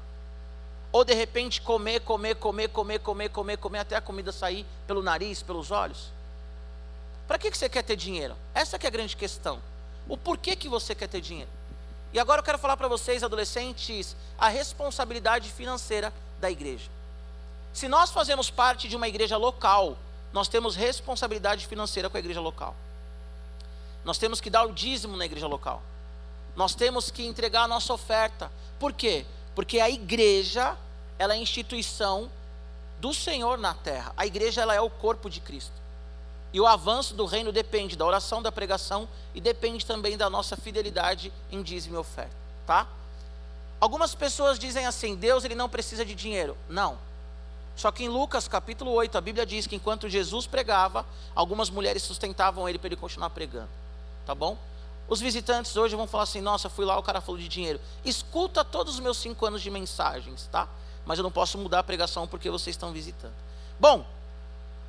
Ou 0.91 1.03
de 1.03 1.13
repente 1.13 1.59
comer, 1.59 2.01
comer, 2.01 2.35
comer, 2.35 2.69
comer, 2.69 2.99
comer, 2.99 3.29
comer, 3.29 3.57
comer 3.57 3.79
até 3.79 3.95
a 3.95 4.01
comida 4.01 4.31
sair 4.31 4.65
pelo 4.85 5.01
nariz, 5.01 5.41
pelos 5.41 5.71
olhos. 5.71 6.11
Para 7.27 7.39
que, 7.39 7.49
que 7.49 7.57
você 7.57 7.67
quer 7.67 7.83
ter 7.83 7.95
dinheiro? 7.95 8.35
Essa 8.53 8.77
é 8.77 8.87
a 8.87 8.89
grande 8.91 9.17
questão. 9.17 9.59
O 10.07 10.15
porquê 10.15 10.55
que 10.55 10.69
você 10.69 10.93
quer 10.93 11.07
ter 11.07 11.19
dinheiro? 11.21 11.49
E 12.13 12.19
agora 12.19 12.41
eu 12.41 12.43
quero 12.43 12.59
falar 12.59 12.77
para 12.77 12.87
vocês, 12.87 13.23
adolescentes, 13.23 14.15
a 14.37 14.47
responsabilidade 14.49 15.49
financeira 15.49 16.13
da 16.39 16.51
igreja. 16.51 16.91
Se 17.73 17.87
nós 17.87 18.11
fazemos 18.11 18.51
parte 18.51 18.87
de 18.87 18.95
uma 18.95 19.07
igreja 19.07 19.35
local, 19.35 19.97
nós 20.31 20.47
temos 20.47 20.75
responsabilidade 20.75 21.65
financeira 21.65 22.07
com 22.07 22.17
a 22.17 22.19
igreja 22.19 22.39
local. 22.39 22.75
Nós 24.05 24.19
temos 24.19 24.39
que 24.39 24.49
dar 24.49 24.63
o 24.63 24.71
dízimo 24.71 25.17
na 25.17 25.25
igreja 25.25 25.47
local. 25.47 25.81
Nós 26.55 26.75
temos 26.75 27.09
que 27.09 27.25
entregar 27.25 27.63
a 27.63 27.67
nossa 27.67 27.93
oferta. 27.93 28.51
Por 28.79 28.93
quê? 28.93 29.25
Porque 29.55 29.79
a 29.79 29.89
igreja, 29.89 30.77
ela 31.17 31.33
é 31.33 31.37
a 31.37 31.41
instituição 31.41 32.29
do 32.99 33.13
Senhor 33.13 33.57
na 33.57 33.73
terra. 33.73 34.13
A 34.15 34.25
igreja 34.25 34.61
ela 34.61 34.73
é 34.73 34.81
o 34.81 34.89
corpo 34.89 35.29
de 35.29 35.39
Cristo. 35.39 35.83
E 36.53 36.61
o 36.61 36.67
avanço 36.67 37.15
do 37.15 37.25
reino 37.25 37.51
depende 37.51 37.95
da 37.95 38.05
oração, 38.05 38.41
da 38.41 38.51
pregação 38.51 39.09
e 39.33 39.41
depende 39.41 39.85
também 39.85 40.15
da 40.15 40.29
nossa 40.29 40.55
fidelidade 40.55 41.33
em 41.51 41.63
dízimo 41.63 41.95
e 41.95 41.97
oferta, 41.97 42.35
tá? 42.67 42.87
Algumas 43.79 44.13
pessoas 44.13 44.59
dizem 44.59 44.85
assim: 44.85 45.15
Deus 45.15 45.43
ele 45.43 45.55
não 45.55 45.67
precisa 45.67 46.05
de 46.05 46.13
dinheiro. 46.13 46.55
Não. 46.69 46.97
Só 47.75 47.91
que 47.91 48.03
em 48.03 48.07
Lucas 48.07 48.47
capítulo 48.47 48.91
8, 48.91 49.17
a 49.17 49.21
Bíblia 49.21 49.45
diz 49.45 49.65
que 49.65 49.75
enquanto 49.75 50.07
Jesus 50.07 50.45
pregava, 50.45 51.05
algumas 51.33 51.71
mulheres 51.71 52.03
sustentavam 52.03 52.69
ele 52.69 52.77
para 52.77 52.87
ele 52.87 52.95
continuar 52.95 53.31
pregando. 53.31 53.69
Tá 54.25 54.35
bom? 54.35 54.57
Os 55.07 55.19
visitantes 55.19 55.75
hoje 55.75 55.95
vão 55.95 56.07
falar 56.07 56.23
assim: 56.23 56.41
nossa, 56.41 56.69
fui 56.69 56.85
lá, 56.85 56.97
o 56.97 57.03
cara 57.03 57.21
falou 57.21 57.39
de 57.39 57.47
dinheiro. 57.47 57.79
Escuta 58.03 58.63
todos 58.63 58.95
os 58.95 58.99
meus 58.99 59.17
cinco 59.17 59.45
anos 59.45 59.61
de 59.61 59.69
mensagens, 59.69 60.47
tá? 60.51 60.67
Mas 61.05 61.19
eu 61.19 61.23
não 61.23 61.31
posso 61.31 61.57
mudar 61.57 61.79
a 61.79 61.83
pregação 61.83 62.27
porque 62.27 62.49
vocês 62.49 62.75
estão 62.75 62.91
visitando. 62.91 63.33
Bom, 63.79 64.05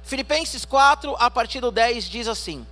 Filipenses 0.04 0.64
4, 0.64 1.16
a 1.18 1.30
partir 1.30 1.60
do 1.60 1.70
10, 1.70 2.04
diz 2.04 2.28
assim: 2.28 2.66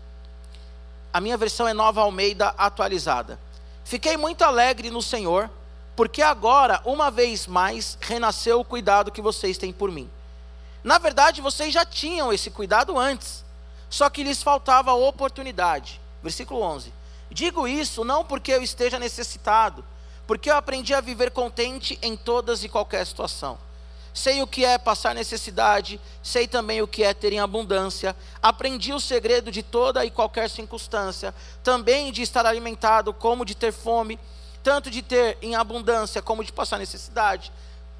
a 1.13 1.21
minha 1.21 1.37
versão 1.37 1.69
é 1.69 1.75
nova 1.75 2.01
Almeida 2.01 2.55
atualizada. 2.57 3.39
Fiquei 3.85 4.17
muito 4.17 4.43
alegre 4.43 4.91
no 4.91 5.03
Senhor, 5.03 5.51
porque 5.95 6.23
agora, 6.23 6.81
uma 6.85 7.11
vez 7.11 7.47
mais, 7.47 7.99
renasceu 8.01 8.61
o 8.61 8.65
cuidado 8.65 9.11
que 9.11 9.21
vocês 9.21 9.59
têm 9.59 9.73
por 9.73 9.91
mim. 9.91 10.09
Na 10.83 10.99
verdade, 10.99 11.41
vocês 11.41 11.73
já 11.73 11.85
tinham 11.85 12.33
esse 12.33 12.51
cuidado 12.51 12.99
antes, 12.99 13.45
só 13.91 14.09
que 14.09 14.25
lhes 14.25 14.43
faltava 14.43 14.93
oportunidade. 14.95 16.01
Versículo 16.23 16.63
11. 16.63 16.93
Digo 17.33 17.67
isso 17.67 18.05
não 18.05 18.25
porque 18.25 18.53
eu 18.53 18.63
esteja 18.63 18.99
necessitado, 18.99 19.85
porque 20.27 20.51
eu 20.51 20.57
aprendi 20.57 20.93
a 20.93 21.01
viver 21.01 21.31
contente 21.31 21.99
em 22.03 22.17
todas 22.17 22.63
e 22.63 22.69
qualquer 22.69 23.07
situação. 23.07 23.59
Sei 24.13 24.43
o 24.43 24.47
que 24.47 24.65
é 24.65 24.77
passar 24.77 25.15
necessidade, 25.15 25.99
sei 26.23 26.47
também 26.47 26.83
o 26.83 26.87
que 26.87 27.03
é 27.03 27.15
ter 27.15 27.33
em 27.33 27.41
abundância. 27.41 28.15
Aprendi 28.43 28.93
o 28.93 29.01
segredo 29.01 29.51
de 29.51 29.63
toda 29.63 30.05
e 30.05 30.11
qualquer 30.11 30.51
circunstância, 30.51 31.35
também 31.65 32.13
de 32.13 32.21
estar 32.21 32.45
alimentado, 32.45 33.15
como 33.15 33.45
de 33.47 33.55
ter 33.55 33.73
fome, 33.73 34.21
tanto 34.63 34.91
de 34.91 35.01
ter 35.01 35.39
em 35.41 35.55
abundância 35.55 36.21
como 36.21 36.45
de 36.45 36.53
passar 36.53 36.79
necessidade. 36.79 37.51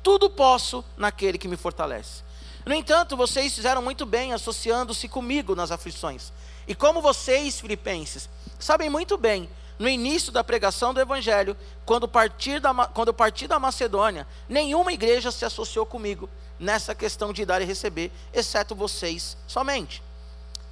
Tudo 0.03 0.29
posso 0.29 0.85
naquele 0.97 1.39
que 1.39 1.49
me 1.49 1.57
fortalece. 1.57 2.23
No 2.67 2.75
entanto, 2.75 3.17
vocês 3.17 3.55
fizeram 3.55 3.81
muito 3.81 4.05
bem 4.05 4.35
associando-se 4.35 5.09
comigo 5.09 5.55
nas 5.55 5.71
aflições. 5.71 6.31
E 6.69 6.75
como 6.75 7.01
vocês, 7.01 7.59
filipenses, 7.59 8.29
sabem 8.63 8.89
muito 8.89 9.17
bem, 9.17 9.49
no 9.79 9.89
início 9.89 10.31
da 10.31 10.45
pregação 10.45 10.95
do 10.95 11.01
Evangelho, 11.01 11.57
quando, 11.85 12.07
partir 12.07 12.61
da, 12.61 12.73
quando 12.87 13.09
eu 13.09 13.15
parti 13.15 13.49
da 13.49 13.59
Macedônia, 13.59 14.27
nenhuma 14.49 14.93
igreja 14.93 15.33
se 15.33 15.45
associou 15.45 15.85
comigo 15.85 16.29
nessa 16.59 16.95
questão 16.95 17.33
de 17.33 17.45
dar 17.45 17.61
e 17.61 17.65
receber, 17.65 18.13
exceto 18.33 18.75
vocês 18.75 19.37
somente. 19.49 20.03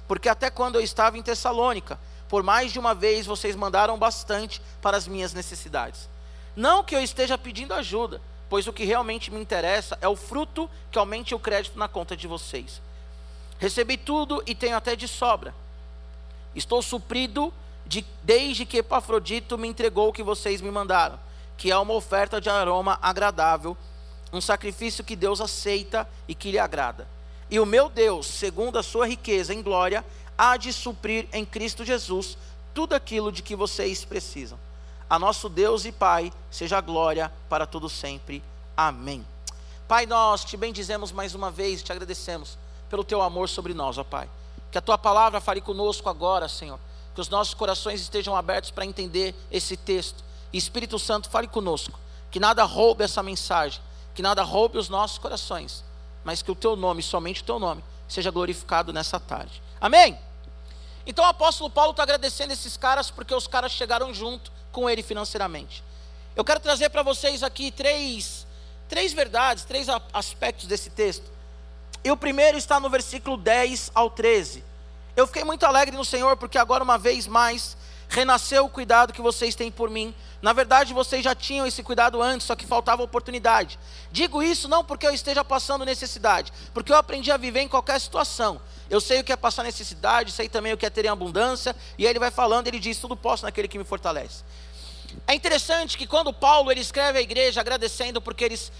Porque 0.07 0.29
até 0.29 0.49
quando 0.49 0.75
eu 0.75 0.81
estava 0.81 1.17
em 1.17 1.21
Tessalônica, 1.21 1.99
por 2.29 2.43
mais 2.43 2.71
de 2.71 2.79
uma 2.79 2.95
vez 2.95 3.25
vocês 3.25 3.55
mandaram 3.55 3.97
bastante 3.97 4.61
para 4.81 4.95
as 4.95 5.05
minhas 5.07 5.33
necessidades. 5.33 6.07
Não 6.55 6.83
que 6.83 6.95
eu 6.95 7.03
esteja 7.03 7.37
pedindo 7.37 7.73
ajuda, 7.73 8.21
pois 8.49 8.67
o 8.67 8.73
que 8.73 8.85
realmente 8.85 9.29
me 9.29 9.41
interessa 9.41 9.97
é 10.01 10.07
o 10.07 10.15
fruto 10.15 10.69
que 10.89 10.97
aumente 10.97 11.35
o 11.35 11.39
crédito 11.39 11.77
na 11.77 11.89
conta 11.89 12.15
de 12.15 12.27
vocês. 12.27 12.81
Recebi 13.59 13.97
tudo 13.97 14.41
e 14.45 14.55
tenho 14.55 14.77
até 14.77 14.95
de 14.95 15.07
sobra. 15.07 15.53
Estou 16.55 16.81
suprido 16.81 17.53
de, 17.91 18.05
desde 18.23 18.65
que 18.65 18.77
Epafrodito 18.77 19.57
me 19.57 19.67
entregou 19.67 20.07
o 20.07 20.13
que 20.13 20.23
vocês 20.23 20.61
me 20.61 20.71
mandaram, 20.71 21.19
que 21.57 21.69
é 21.69 21.77
uma 21.77 21.93
oferta 21.93 22.39
de 22.39 22.49
aroma 22.49 22.97
agradável, 23.01 23.75
um 24.31 24.39
sacrifício 24.39 25.03
que 25.03 25.13
Deus 25.13 25.41
aceita 25.41 26.07
e 26.25 26.33
que 26.33 26.51
lhe 26.51 26.57
agrada. 26.57 27.05
E 27.49 27.59
o 27.59 27.65
meu 27.65 27.89
Deus, 27.89 28.27
segundo 28.27 28.79
a 28.79 28.83
sua 28.83 29.05
riqueza 29.05 29.53
em 29.53 29.61
glória, 29.61 30.05
há 30.37 30.55
de 30.55 30.71
suprir 30.71 31.27
em 31.33 31.43
Cristo 31.43 31.83
Jesus 31.83 32.37
tudo 32.73 32.95
aquilo 32.95 33.29
de 33.29 33.41
que 33.41 33.57
vocês 33.57 34.05
precisam. 34.05 34.57
A 35.09 35.19
nosso 35.19 35.49
Deus 35.49 35.83
e 35.83 35.91
Pai 35.91 36.31
seja 36.49 36.79
glória 36.79 37.29
para 37.49 37.65
todo 37.65 37.89
sempre. 37.89 38.41
Amém. 38.77 39.27
Pai, 39.85 40.05
nós 40.05 40.45
te 40.45 40.55
bendizemos 40.55 41.11
mais 41.11 41.35
uma 41.35 41.51
vez, 41.51 41.83
te 41.83 41.91
agradecemos 41.91 42.57
pelo 42.89 43.03
teu 43.03 43.21
amor 43.21 43.49
sobre 43.49 43.73
nós, 43.73 43.97
ó 43.97 44.03
Pai. 44.05 44.29
Que 44.71 44.77
a 44.77 44.81
tua 44.81 44.97
palavra 44.97 45.41
fale 45.41 45.59
conosco 45.59 46.07
agora, 46.07 46.47
Senhor 46.47 46.79
que 47.13 47.21
os 47.21 47.29
nossos 47.29 47.53
corações 47.53 48.01
estejam 48.01 48.35
abertos 48.35 48.71
para 48.71 48.85
entender 48.85 49.35
esse 49.51 49.75
texto. 49.75 50.23
E 50.51 50.57
Espírito 50.57 50.97
Santo, 50.97 51.29
fale 51.29 51.47
conosco. 51.47 51.99
Que 52.29 52.39
nada 52.39 52.63
roube 52.63 53.03
essa 53.03 53.21
mensagem, 53.21 53.81
que 54.15 54.21
nada 54.21 54.43
roube 54.43 54.77
os 54.77 54.87
nossos 54.87 55.17
corações, 55.17 55.83
mas 56.23 56.41
que 56.41 56.51
o 56.51 56.55
teu 56.55 56.75
nome, 56.75 57.03
somente 57.03 57.41
o 57.41 57.45
teu 57.45 57.59
nome, 57.59 57.83
seja 58.07 58.31
glorificado 58.31 58.93
nessa 58.93 59.19
tarde. 59.19 59.61
Amém? 59.79 60.17
Então 61.05 61.25
o 61.25 61.27
apóstolo 61.27 61.69
Paulo 61.69 61.91
está 61.91 62.03
agradecendo 62.03 62.53
esses 62.53 62.77
caras 62.77 63.09
porque 63.11 63.33
os 63.33 63.47
caras 63.47 63.71
chegaram 63.71 64.13
junto 64.13 64.51
com 64.71 64.89
ele 64.89 65.03
financeiramente. 65.03 65.83
Eu 66.35 66.45
quero 66.45 66.59
trazer 66.59 66.89
para 66.89 67.03
vocês 67.03 67.43
aqui 67.43 67.71
três, 67.71 68.47
três 68.87 69.11
verdades, 69.11 69.65
três 69.65 69.87
aspectos 70.13 70.67
desse 70.67 70.89
texto. 70.89 71.29
E 72.03 72.11
o 72.11 72.17
primeiro 72.17 72.57
está 72.57 72.79
no 72.79 72.89
versículo 72.89 73.37
10 73.37 73.91
ao 73.93 74.09
13. 74.09 74.63
Eu 75.15 75.27
fiquei 75.27 75.43
muito 75.43 75.65
alegre 75.65 75.95
no 75.95 76.05
Senhor, 76.05 76.37
porque 76.37 76.57
agora, 76.57 76.83
uma 76.83 76.97
vez 76.97 77.27
mais, 77.27 77.75
renasceu 78.07 78.65
o 78.65 78.69
cuidado 78.69 79.13
que 79.13 79.21
vocês 79.21 79.55
têm 79.55 79.71
por 79.71 79.89
mim. 79.89 80.13
Na 80.41 80.53
verdade, 80.53 80.93
vocês 80.93 81.23
já 81.23 81.33
tinham 81.33 81.65
esse 81.65 81.81
cuidado 81.81 82.21
antes, 82.21 82.47
só 82.47 82.55
que 82.55 82.65
faltava 82.65 83.03
oportunidade. 83.03 83.79
Digo 84.11 84.43
isso 84.43 84.67
não 84.67 84.83
porque 84.83 85.07
eu 85.07 85.13
esteja 85.13 85.43
passando 85.43 85.85
necessidade, 85.85 86.51
porque 86.73 86.91
eu 86.91 86.95
aprendi 86.95 87.31
a 87.31 87.37
viver 87.37 87.61
em 87.61 87.67
qualquer 87.67 87.99
situação. 87.99 88.59
Eu 88.89 88.99
sei 88.99 89.21
o 89.21 89.23
que 89.23 89.31
é 89.31 89.37
passar 89.37 89.63
necessidade, 89.63 90.31
sei 90.31 90.49
também 90.49 90.73
o 90.73 90.77
que 90.77 90.85
é 90.85 90.89
ter 90.89 91.05
em 91.05 91.09
abundância, 91.09 91.75
e 91.97 92.05
aí 92.05 92.11
ele 92.11 92.19
vai 92.19 92.31
falando, 92.31 92.67
ele 92.67 92.79
diz: 92.79 92.97
tudo 92.97 93.15
posso 93.15 93.45
naquele 93.45 93.67
que 93.67 93.77
me 93.77 93.85
fortalece. 93.85 94.43
É 95.27 95.33
interessante 95.33 95.97
que 95.97 96.07
quando 96.07 96.33
Paulo 96.33 96.71
ele 96.71 96.81
escreve 96.81 97.19
à 97.19 97.21
igreja 97.21 97.61
agradecendo 97.61 98.21
porque 98.21 98.43
eles 98.43 98.71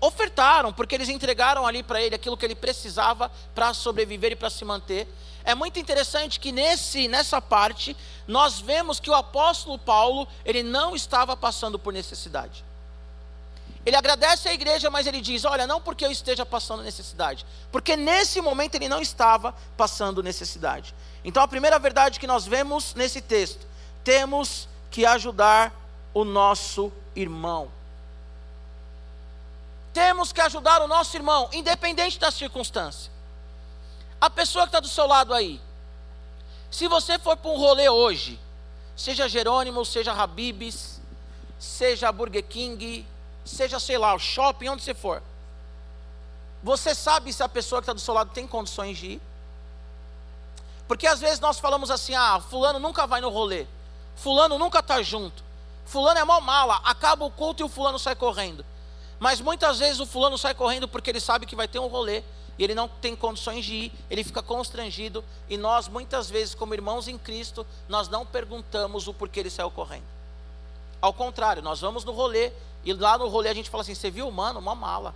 ofertaram, 0.00 0.72
porque 0.72 0.94
eles 0.94 1.08
entregaram 1.08 1.66
ali 1.66 1.82
para 1.82 2.02
ele 2.02 2.14
aquilo 2.14 2.36
que 2.36 2.44
ele 2.44 2.56
precisava 2.56 3.30
para 3.54 3.72
sobreviver 3.72 4.32
e 4.32 4.36
para 4.36 4.50
se 4.50 4.64
manter. 4.64 5.08
É 5.44 5.54
muito 5.54 5.78
interessante 5.78 6.38
que 6.38 6.52
nesse, 6.52 7.08
nessa 7.08 7.40
parte 7.40 7.96
nós 8.26 8.60
vemos 8.60 9.00
que 9.00 9.10
o 9.10 9.14
apóstolo 9.14 9.78
Paulo 9.78 10.28
ele 10.44 10.62
não 10.62 10.94
estava 10.94 11.36
passando 11.36 11.78
por 11.78 11.92
necessidade. 11.92 12.64
Ele 13.84 13.96
agradece 13.96 14.48
à 14.48 14.54
igreja, 14.54 14.88
mas 14.90 15.06
ele 15.06 15.20
diz: 15.20 15.44
Olha, 15.44 15.66
não 15.66 15.80
porque 15.80 16.04
eu 16.04 16.10
esteja 16.10 16.46
passando 16.46 16.82
necessidade, 16.82 17.44
porque 17.70 17.96
nesse 17.96 18.40
momento 18.40 18.76
ele 18.76 18.88
não 18.88 19.02
estava 19.02 19.54
passando 19.76 20.22
necessidade. 20.22 20.94
Então 21.24 21.42
a 21.42 21.48
primeira 21.48 21.78
verdade 21.78 22.20
que 22.20 22.26
nós 22.26 22.46
vemos 22.46 22.94
nesse 22.94 23.20
texto: 23.20 23.66
temos 24.04 24.68
que 24.90 25.04
ajudar 25.04 25.74
o 26.14 26.24
nosso 26.24 26.92
irmão. 27.16 27.70
Temos 29.92 30.32
que 30.32 30.40
ajudar 30.40 30.80
o 30.80 30.88
nosso 30.88 31.16
irmão, 31.16 31.50
independente 31.52 32.18
da 32.18 32.30
circunstância. 32.30 33.11
A 34.22 34.30
pessoa 34.30 34.66
que 34.66 34.68
está 34.68 34.78
do 34.78 34.86
seu 34.86 35.04
lado 35.04 35.34
aí, 35.34 35.60
se 36.70 36.86
você 36.86 37.18
for 37.18 37.36
para 37.36 37.50
um 37.50 37.56
rolê 37.56 37.88
hoje, 37.88 38.38
seja 38.96 39.28
Jerônimo, 39.28 39.84
seja 39.84 40.12
Habibs, 40.12 41.00
seja 41.58 42.12
Burger 42.12 42.44
King, 42.44 43.04
seja, 43.44 43.80
sei 43.80 43.98
lá, 43.98 44.14
o 44.14 44.20
shopping, 44.20 44.68
onde 44.68 44.84
você 44.84 44.94
for, 44.94 45.20
você 46.62 46.94
sabe 46.94 47.32
se 47.32 47.42
a 47.42 47.48
pessoa 47.48 47.80
que 47.80 47.86
está 47.86 47.92
do 47.92 47.98
seu 47.98 48.14
lado 48.14 48.30
tem 48.30 48.46
condições 48.46 48.96
de 48.96 49.06
ir? 49.14 49.22
Porque 50.86 51.08
às 51.08 51.18
vezes 51.18 51.40
nós 51.40 51.58
falamos 51.58 51.90
assim: 51.90 52.14
ah, 52.14 52.40
Fulano 52.48 52.78
nunca 52.78 53.08
vai 53.08 53.20
no 53.20 53.28
rolê, 53.28 53.66
Fulano 54.14 54.56
nunca 54.56 54.78
está 54.78 55.02
junto, 55.02 55.42
Fulano 55.84 56.20
é 56.20 56.24
mal 56.24 56.40
mala, 56.40 56.76
acaba 56.84 57.24
o 57.24 57.30
culto 57.32 57.64
e 57.64 57.66
o 57.66 57.68
Fulano 57.68 57.98
sai 57.98 58.14
correndo. 58.14 58.64
Mas 59.18 59.40
muitas 59.40 59.80
vezes 59.80 59.98
o 59.98 60.06
fulano 60.06 60.38
sai 60.38 60.54
correndo 60.54 60.86
porque 60.86 61.10
ele 61.10 61.20
sabe 61.20 61.46
que 61.46 61.54
vai 61.54 61.66
ter 61.66 61.78
um 61.78 61.86
rolê 61.86 62.22
e 62.62 62.64
ele 62.64 62.76
não 62.76 62.86
tem 62.86 63.16
condições 63.16 63.64
de 63.64 63.74
ir, 63.74 63.92
ele 64.08 64.22
fica 64.22 64.40
constrangido 64.40 65.24
e 65.48 65.56
nós 65.56 65.88
muitas 65.88 66.30
vezes 66.30 66.54
como 66.54 66.72
irmãos 66.72 67.08
em 67.08 67.18
Cristo, 67.18 67.66
nós 67.88 68.08
não 68.08 68.24
perguntamos 68.24 69.08
o 69.08 69.12
porquê 69.12 69.40
ele 69.40 69.50
saiu 69.50 69.68
correndo. 69.68 70.04
Ao 71.00 71.12
contrário, 71.12 71.60
nós 71.60 71.80
vamos 71.80 72.04
no 72.04 72.12
rolê 72.12 72.52
e 72.84 72.92
lá 72.92 73.18
no 73.18 73.26
rolê 73.26 73.48
a 73.48 73.54
gente 73.54 73.68
fala 73.68 73.80
assim: 73.80 73.96
"Você 73.96 74.12
viu, 74.12 74.30
mano, 74.30 74.60
uma 74.60 74.76
mala?" 74.76 75.12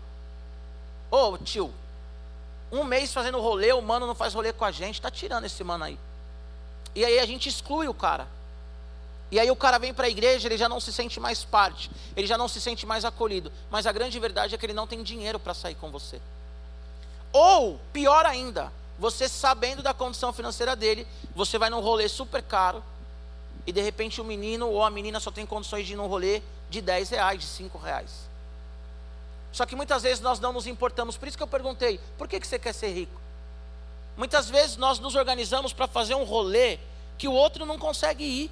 Ô, 1.09 1.35
oh, 1.35 1.39
tio, 1.39 1.73
um 2.73 2.83
mês 2.83 3.13
fazendo 3.13 3.41
rolê, 3.41 3.73
o 3.73 3.81
mano 3.81 4.09
não 4.09 4.15
faz 4.17 4.35
rolê 4.35 4.53
com 4.53 4.65
a 4.65 4.73
gente, 4.73 5.01
tá 5.01 5.09
tirando 5.09 5.45
esse 5.45 5.63
mano 5.63 5.85
aí. 5.85 5.97
E 6.97 7.05
aí 7.05 7.21
a 7.21 7.27
gente 7.27 7.49
exclui 7.49 7.87
o 7.87 7.95
cara. 7.95 8.27
E 9.31 9.39
aí 9.39 9.53
o 9.53 9.57
cara 9.57 9.79
vem 9.79 9.95
para 9.95 10.09
a 10.09 10.11
igreja, 10.11 10.49
ele 10.49 10.59
já 10.59 10.69
não 10.69 10.81
se 10.81 10.93
sente 10.93 11.21
mais 11.21 11.45
parte, 11.45 11.93
ele 12.17 12.27
já 12.27 12.37
não 12.37 12.49
se 12.49 12.61
sente 12.61 12.85
mais 12.85 13.05
acolhido. 13.05 13.53
Mas 13.71 13.87
a 13.87 13.93
grande 13.93 14.19
verdade 14.19 14.53
é 14.53 14.59
que 14.59 14.67
ele 14.67 14.73
não 14.73 14.89
tem 14.89 15.01
dinheiro 15.05 15.39
para 15.39 15.55
sair 15.55 15.77
com 15.77 15.93
você. 15.93 16.21
Ou, 17.33 17.81
pior 17.93 18.25
ainda, 18.25 18.73
você 18.99 19.29
sabendo 19.29 19.83
da 19.83 19.93
condição 19.93 20.33
financeira 20.33 20.75
dele, 20.75 21.07
você 21.35 21.59
vai 21.59 21.69
num 21.69 21.81
rolê 21.81 22.09
super 22.09 22.43
caro, 22.43 22.83
e 23.67 23.73
de 23.73 23.81
repente 23.81 24.21
o 24.21 24.25
menino 24.25 24.69
ou 24.69 24.83
a 24.83 24.91
menina 24.91 25.19
só 25.19 25.31
tem 25.31 25.45
condições 25.45 25.87
de 25.87 25.93
ir 25.93 25.97
num 25.97 26.07
rolê 26.07 26.41
de 26.71 26.81
10 26.81 27.11
reais, 27.11 27.41
de 27.41 27.47
5 27.47 27.79
reais. 27.79 28.11
Só 29.53 29.67
que 29.67 29.75
muitas 29.75 30.03
vezes 30.03 30.21
nós 30.21 30.39
não 30.39 30.53
nos 30.53 30.67
importamos, 30.67 31.17
por 31.17 31.27
isso 31.27 31.37
que 31.37 31.43
eu 31.43 31.49
perguntei, 31.49 31.99
por 32.17 32.29
que, 32.29 32.39
que 32.39 32.47
você 32.47 32.59
quer 32.59 32.73
ser 32.73 32.93
rico? 32.93 33.21
Muitas 34.17 34.49
vezes 34.49 34.77
nós 34.77 34.99
nos 34.99 35.15
organizamos 35.15 35.73
para 35.73 35.87
fazer 35.87 36.15
um 36.15 36.25
rolê 36.25 36.79
que 37.19 37.29
o 37.29 37.33
outro 37.33 37.67
não 37.67 37.79
consegue 37.79 38.25
ir. 38.25 38.51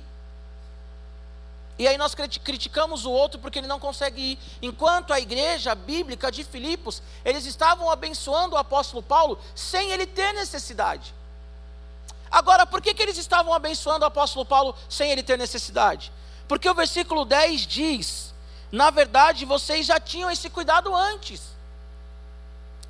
E 1.79 1.89
aí 1.89 1.99
nós 1.99 2.15
criticamos 2.15 3.05
o 3.05 3.11
outro 3.11 3.41
porque 3.41 3.59
ele 3.59 3.67
não 3.67 3.81
consegue 3.81 4.21
ir. 4.21 4.39
Enquanto 4.63 5.13
a 5.13 5.19
igreja 5.19 5.75
bíblica 5.75 6.31
de 6.31 6.45
Filipos, 6.45 7.03
eles 7.25 7.47
estavam 7.47 7.91
abençoando 7.91 8.55
o 8.55 8.59
apóstolo 8.59 9.03
Paulo 9.03 9.39
sem 9.55 9.91
ele 9.91 10.07
ter 10.07 10.33
necessidade. 10.35 11.15
Agora, 12.31 12.65
por 12.67 12.81
que, 12.81 12.95
que 12.95 13.03
eles 13.03 13.19
estavam 13.19 13.53
abençoando 13.53 14.05
o 14.05 14.09
apóstolo 14.09 14.45
Paulo 14.45 14.75
sem 14.89 15.11
ele 15.11 15.23
ter 15.23 15.37
necessidade? 15.37 16.13
Porque 16.47 16.69
o 16.69 16.75
versículo 16.75 17.25
10 17.25 17.67
diz: 17.67 18.35
na 18.75 18.91
verdade, 18.91 19.45
vocês 19.45 19.87
já 19.87 20.01
tinham 20.01 20.29
esse 20.29 20.51
cuidado 20.51 20.93
antes. 20.93 21.43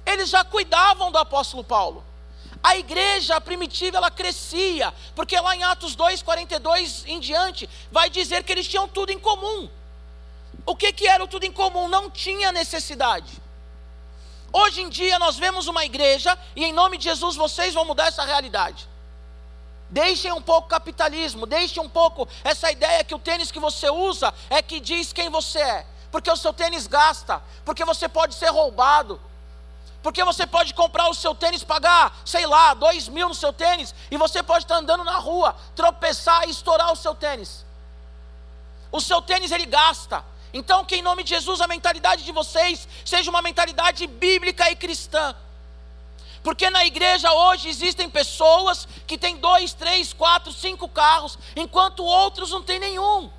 Eles 0.06 0.30
já 0.30 0.42
cuidavam 0.42 1.12
do 1.12 1.18
apóstolo 1.18 1.62
Paulo. 1.62 2.02
A 2.64 2.78
igreja 2.78 3.38
primitiva 3.42 3.98
ela 3.98 4.10
crescia, 4.10 4.90
porque 5.14 5.38
lá 5.38 5.54
em 5.54 5.62
Atos 5.62 5.94
2:42 5.94 7.04
em 7.06 7.20
diante 7.20 7.68
vai 7.92 8.08
dizer 8.08 8.42
que 8.42 8.50
eles 8.50 8.66
tinham 8.66 8.88
tudo 8.88 9.12
em 9.12 9.18
comum. 9.18 9.68
O 10.64 10.74
que 10.74 10.90
que 10.90 11.06
era 11.06 11.22
o 11.22 11.28
tudo 11.28 11.44
em 11.44 11.52
comum? 11.52 11.88
Não 11.88 12.10
tinha 12.10 12.50
necessidade. 12.52 13.30
Hoje 14.50 14.80
em 14.80 14.88
dia 14.88 15.18
nós 15.18 15.36
vemos 15.36 15.66
uma 15.66 15.84
igreja 15.84 16.38
e 16.56 16.64
em 16.64 16.72
nome 16.72 16.96
de 16.96 17.04
Jesus 17.04 17.36
vocês 17.36 17.74
vão 17.74 17.84
mudar 17.84 18.06
essa 18.06 18.24
realidade. 18.24 18.88
Deixem 19.90 20.32
um 20.32 20.40
pouco 20.40 20.66
capitalismo, 20.66 21.44
deixem 21.44 21.82
um 21.82 21.88
pouco 21.88 22.26
essa 22.42 22.72
ideia 22.72 23.04
que 23.04 23.14
o 23.14 23.18
tênis 23.18 23.50
que 23.50 23.60
você 23.60 23.90
usa 23.90 24.32
é 24.48 24.62
que 24.62 24.80
diz 24.80 25.12
quem 25.12 25.28
você 25.28 25.58
é. 25.58 25.86
Porque 26.10 26.30
o 26.30 26.36
seu 26.36 26.54
tênis 26.54 26.86
gasta, 26.86 27.42
porque 27.62 27.84
você 27.84 28.08
pode 28.08 28.34
ser 28.36 28.48
roubado, 28.48 29.20
porque 30.04 30.22
você 30.22 30.46
pode 30.46 30.74
comprar 30.74 31.08
o 31.08 31.14
seu 31.14 31.34
tênis, 31.34 31.64
pagar, 31.64 32.14
sei 32.26 32.46
lá, 32.46 32.74
dois 32.74 33.08
mil 33.08 33.26
no 33.26 33.34
seu 33.34 33.54
tênis, 33.54 33.94
e 34.10 34.18
você 34.18 34.42
pode 34.42 34.64
estar 34.66 34.76
andando 34.76 35.02
na 35.02 35.16
rua, 35.16 35.56
tropeçar 35.74 36.46
e 36.46 36.50
estourar 36.50 36.92
o 36.92 36.96
seu 36.96 37.14
tênis. 37.14 37.64
O 38.92 39.00
seu 39.00 39.22
tênis 39.22 39.50
ele 39.50 39.64
gasta. 39.64 40.22
Então, 40.52 40.84
que 40.84 40.96
em 40.96 41.00
nome 41.00 41.24
de 41.24 41.30
Jesus 41.30 41.58
a 41.62 41.66
mentalidade 41.66 42.22
de 42.22 42.32
vocês 42.32 42.86
seja 43.02 43.30
uma 43.30 43.40
mentalidade 43.40 44.06
bíblica 44.06 44.70
e 44.70 44.76
cristã. 44.76 45.34
Porque 46.42 46.68
na 46.68 46.84
igreja 46.84 47.32
hoje 47.32 47.70
existem 47.70 48.10
pessoas 48.10 48.86
que 49.06 49.16
tem 49.16 49.38
dois, 49.38 49.72
três, 49.72 50.12
quatro, 50.12 50.52
cinco 50.52 50.86
carros, 50.86 51.38
enquanto 51.56 52.04
outros 52.04 52.50
não 52.50 52.62
têm 52.62 52.78
nenhum. 52.78 53.30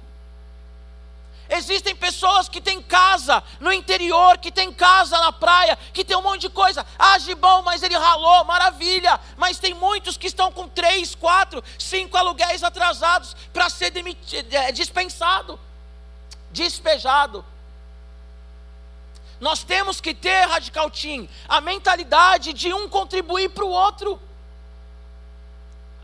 Existem 1.49 1.95
pessoas 1.95 2.49
que 2.49 2.59
têm 2.59 2.81
casa 2.81 3.43
no 3.59 3.71
interior, 3.71 4.37
que 4.37 4.51
têm 4.51 4.73
casa 4.73 5.17
na 5.19 5.31
praia, 5.31 5.77
que 5.93 6.03
tem 6.03 6.17
um 6.17 6.21
monte 6.21 6.41
de 6.41 6.49
coisa. 6.49 6.85
Ah, 6.97 7.19
Gibão, 7.19 7.61
mas 7.61 7.83
ele 7.83 7.95
ralou, 7.95 8.43
maravilha. 8.45 9.19
Mas 9.37 9.59
tem 9.59 9.73
muitos 9.73 10.17
que 10.17 10.27
estão 10.27 10.51
com 10.51 10.67
três, 10.67 11.13
quatro, 11.13 11.63
cinco 11.77 12.17
aluguéis 12.17 12.63
atrasados 12.63 13.35
para 13.53 13.69
ser 13.69 13.93
é, 14.51 14.71
dispensado, 14.71 15.59
despejado. 16.51 17.45
Nós 19.39 19.63
temos 19.63 20.01
que 20.01 20.13
ter, 20.13 20.47
Radical 20.47 20.89
Team, 20.89 21.27
a 21.47 21.61
mentalidade 21.61 22.53
de 22.53 22.73
um 22.73 22.87
contribuir 22.89 23.49
para 23.49 23.65
o 23.65 23.69
outro. 23.69 24.19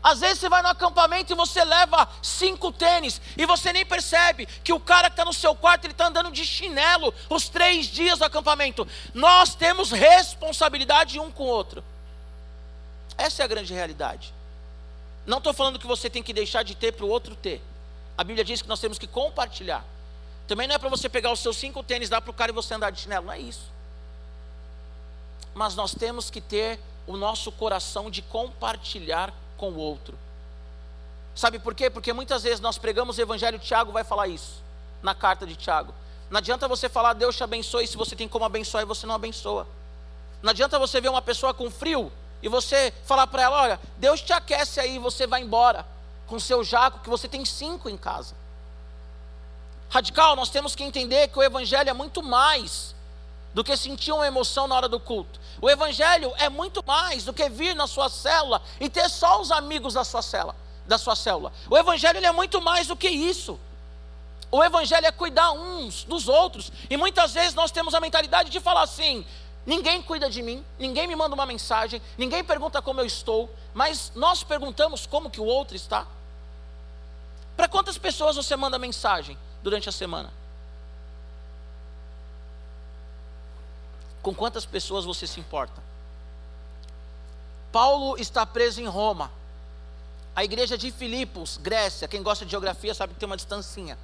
Às 0.02 0.18
vezes 0.18 0.40
você 0.40 0.48
vai 0.48 0.62
no 0.62 0.68
acampamento 0.68 1.32
e 1.32 1.36
você 1.36 1.62
leva 1.62 2.08
cinco 2.20 2.72
tênis 2.72 3.20
e 3.36 3.46
você 3.46 3.72
nem 3.72 3.86
percebe 3.86 4.46
que 4.46 4.72
o 4.72 4.80
cara 4.80 5.08
que 5.08 5.12
está 5.12 5.24
no 5.24 5.32
seu 5.32 5.54
quarto 5.54 5.84
ele 5.84 5.92
está 5.92 6.08
andando 6.08 6.32
de 6.32 6.44
chinelo 6.44 7.14
os 7.30 7.48
três 7.48 7.86
dias 7.86 8.18
do 8.18 8.24
acampamento. 8.24 8.86
Nós 9.14 9.54
temos 9.54 9.92
responsabilidade 9.92 11.20
um 11.20 11.30
com 11.30 11.44
o 11.44 11.46
outro. 11.46 11.84
Essa 13.16 13.42
é 13.42 13.44
a 13.44 13.48
grande 13.48 13.72
realidade. 13.72 14.34
Não 15.24 15.38
estou 15.38 15.54
falando 15.54 15.78
que 15.78 15.86
você 15.86 16.10
tem 16.10 16.22
que 16.22 16.32
deixar 16.32 16.64
de 16.64 16.74
ter 16.74 16.92
para 16.92 17.06
o 17.06 17.08
outro 17.08 17.36
ter. 17.36 17.62
A 18.18 18.24
Bíblia 18.24 18.44
diz 18.44 18.60
que 18.60 18.68
nós 18.68 18.80
temos 18.80 18.98
que 18.98 19.06
compartilhar. 19.06 19.84
Também 20.48 20.66
não 20.66 20.74
é 20.74 20.78
para 20.78 20.88
você 20.88 21.08
pegar 21.08 21.30
os 21.30 21.38
seus 21.38 21.56
cinco 21.56 21.80
tênis, 21.84 22.08
dar 22.08 22.20
para 22.20 22.30
o 22.30 22.34
cara 22.34 22.50
e 22.50 22.54
você 22.54 22.74
andar 22.74 22.90
de 22.90 23.00
chinelo. 23.00 23.26
Não 23.26 23.32
é 23.32 23.38
isso. 23.38 23.70
Mas 25.54 25.76
nós 25.76 25.94
temos 25.94 26.28
que 26.28 26.40
ter 26.40 26.80
o 27.06 27.16
nosso 27.16 27.52
coração 27.52 28.10
de 28.10 28.20
compartilhar 28.20 29.32
com 29.62 29.70
o 29.70 29.78
outro. 29.78 30.18
Sabe 31.36 31.60
por 31.60 31.72
quê? 31.72 31.88
Porque 31.88 32.12
muitas 32.12 32.42
vezes 32.42 32.58
nós 32.58 32.78
pregamos 32.78 33.16
o 33.16 33.20
evangelho, 33.20 33.60
Tiago 33.60 33.92
vai 33.92 34.02
falar 34.02 34.26
isso 34.26 34.60
na 35.00 35.14
carta 35.14 35.46
de 35.46 35.54
Tiago. 35.54 35.94
Não 36.28 36.38
adianta 36.38 36.66
você 36.66 36.88
falar 36.88 37.12
Deus 37.12 37.36
te 37.36 37.44
abençoe 37.44 37.86
se 37.86 37.96
você 37.96 38.16
tem 38.16 38.26
como 38.26 38.44
abençoar 38.44 38.82
e 38.82 38.86
você 38.86 39.06
não 39.06 39.14
abençoa. 39.14 39.64
Não 40.42 40.50
adianta 40.50 40.80
você 40.80 41.00
ver 41.00 41.10
uma 41.10 41.22
pessoa 41.22 41.54
com 41.54 41.70
frio 41.70 42.10
e 42.42 42.48
você 42.48 42.92
falar 43.04 43.28
para 43.28 43.42
ela, 43.42 43.62
olha, 43.62 43.80
Deus 43.98 44.20
te 44.20 44.32
aquece 44.32 44.80
aí, 44.80 44.98
você 44.98 45.28
vai 45.28 45.40
embora 45.40 45.86
com 46.26 46.40
seu 46.40 46.64
jaco 46.64 46.98
que 46.98 47.08
você 47.08 47.28
tem 47.28 47.44
cinco 47.44 47.88
em 47.88 47.96
casa. 47.96 48.34
Radical, 49.90 50.34
nós 50.34 50.50
temos 50.50 50.74
que 50.74 50.82
entender 50.82 51.28
que 51.28 51.38
o 51.38 51.42
evangelho 51.42 51.88
é 51.88 51.92
muito 51.92 52.20
mais 52.20 52.96
do 53.54 53.62
que 53.62 53.76
sentir 53.76 54.12
uma 54.12 54.26
emoção 54.26 54.66
na 54.66 54.74
hora 54.74 54.88
do 54.88 54.98
culto. 54.98 55.40
O 55.60 55.68
evangelho 55.68 56.32
é 56.38 56.48
muito 56.48 56.82
mais 56.86 57.24
do 57.24 57.32
que 57.32 57.48
vir 57.48 57.74
na 57.74 57.86
sua 57.86 58.08
célula 58.08 58.62
e 58.80 58.88
ter 58.88 59.08
só 59.08 59.40
os 59.40 59.50
amigos 59.50 59.94
da 59.94 60.04
sua 60.04 60.22
célula, 60.22 60.56
da 60.86 60.98
sua 60.98 61.14
célula. 61.14 61.52
O 61.68 61.76
evangelho 61.76 62.24
é 62.24 62.32
muito 62.32 62.60
mais 62.60 62.86
do 62.86 62.96
que 62.96 63.08
isso. 63.08 63.58
O 64.50 64.62
evangelho 64.62 65.06
é 65.06 65.12
cuidar 65.12 65.52
uns 65.52 66.04
dos 66.04 66.28
outros. 66.28 66.70
E 66.90 66.96
muitas 66.96 67.32
vezes 67.32 67.54
nós 67.54 67.70
temos 67.70 67.94
a 67.94 68.00
mentalidade 68.00 68.50
de 68.50 68.60
falar 68.60 68.82
assim: 68.82 69.24
ninguém 69.64 70.02
cuida 70.02 70.28
de 70.28 70.42
mim, 70.42 70.64
ninguém 70.78 71.06
me 71.06 71.16
manda 71.16 71.34
uma 71.34 71.46
mensagem, 71.46 72.02
ninguém 72.18 72.44
pergunta 72.44 72.82
como 72.82 73.00
eu 73.00 73.06
estou, 73.06 73.50
mas 73.72 74.12
nós 74.14 74.42
perguntamos 74.42 75.06
como 75.06 75.30
que 75.30 75.40
o 75.40 75.44
outro 75.44 75.76
está. 75.76 76.06
Para 77.56 77.68
quantas 77.68 77.96
pessoas 77.96 78.36
você 78.36 78.56
manda 78.56 78.78
mensagem 78.78 79.38
durante 79.62 79.88
a 79.88 79.92
semana? 79.92 80.32
Com 84.22 84.34
quantas 84.34 84.64
pessoas 84.64 85.04
você 85.04 85.26
se 85.26 85.40
importa? 85.40 85.82
Paulo 87.72 88.16
está 88.18 88.46
preso 88.46 88.80
em 88.80 88.86
Roma. 88.86 89.30
A 90.34 90.44
igreja 90.44 90.78
de 90.78 90.90
Filipos, 90.90 91.58
Grécia, 91.58 92.06
quem 92.06 92.22
gosta 92.22 92.44
de 92.44 92.50
geografia 92.50 92.94
sabe 92.94 93.12
que 93.14 93.20
tem 93.20 93.26
uma 93.26 93.36
distancinha. 93.36 93.98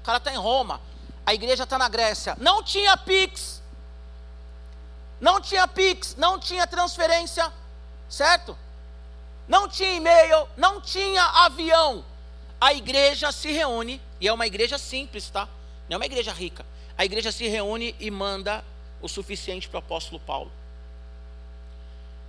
O 0.00 0.04
cara 0.04 0.18
está 0.18 0.32
em 0.32 0.36
Roma, 0.36 0.80
a 1.24 1.34
igreja 1.34 1.64
está 1.64 1.78
na 1.78 1.88
Grécia. 1.88 2.36
Não 2.38 2.62
tinha 2.62 2.96
Pix, 2.96 3.62
não 5.20 5.40
tinha 5.40 5.66
Pix, 5.66 6.14
não 6.16 6.38
tinha 6.38 6.66
transferência, 6.66 7.52
certo? 8.08 8.56
Não 9.48 9.68
tinha 9.68 9.94
e-mail, 9.94 10.48
não 10.56 10.80
tinha 10.80 11.22
avião. 11.22 12.04
A 12.60 12.72
igreja 12.72 13.32
se 13.32 13.50
reúne, 13.50 14.00
e 14.20 14.28
é 14.28 14.32
uma 14.32 14.46
igreja 14.46 14.78
simples, 14.78 15.28
tá? 15.30 15.48
Não 15.88 15.94
é 15.94 15.96
uma 15.96 16.06
igreja 16.06 16.32
rica. 16.32 16.64
A 16.96 17.04
igreja 17.04 17.32
se 17.32 17.46
reúne 17.48 17.94
e 17.98 18.10
manda 18.10 18.64
o 19.00 19.08
suficiente 19.08 19.68
para 19.68 19.76
o 19.76 19.80
apóstolo 19.80 20.20
Paulo. 20.20 20.50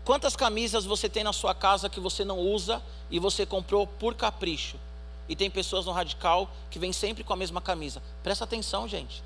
Quantas 0.07 0.35
camisas 0.37 0.85
você 0.85 1.09
tem 1.09 1.23
na 1.23 1.33
sua 1.33 1.53
casa 1.53 1.89
que 1.89 1.99
você 1.99 2.23
não 2.23 2.39
usa 2.39 2.81
e 3.11 3.19
você 3.19 3.45
comprou 3.45 3.85
por 3.85 4.15
capricho? 4.15 4.77
E 5.27 5.35
tem 5.35 5.49
pessoas 5.49 5.85
no 5.85 5.91
radical 5.91 6.49
que 6.71 6.79
vêm 6.79 6.93
sempre 6.93 7.23
com 7.23 7.33
a 7.33 7.35
mesma 7.35 7.59
camisa. 7.59 8.01
Presta 8.23 8.45
atenção, 8.45 8.87
gente. 8.87 9.21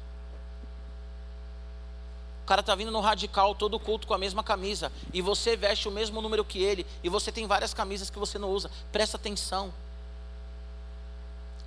O 2.44 2.48
cara 2.48 2.62
está 2.62 2.74
vindo 2.74 2.92
no 2.92 3.00
radical 3.00 3.54
todo 3.54 3.80
culto 3.80 4.08
com 4.08 4.14
a 4.16 4.18
mesma 4.18 4.44
camisa. 4.44 4.92
E 5.14 5.22
você 5.22 5.56
veste 5.56 5.88
o 5.88 5.92
mesmo 5.92 6.20
número 6.20 6.44
que 6.44 6.64
ele. 6.64 6.86
E 7.04 7.10
você 7.10 7.32
tem 7.32 7.46
várias 7.46 7.74
camisas 7.74 8.10
que 8.10 8.18
você 8.18 8.40
não 8.40 8.50
usa. 8.50 8.72
Presta 8.92 9.18
atenção. 9.18 9.72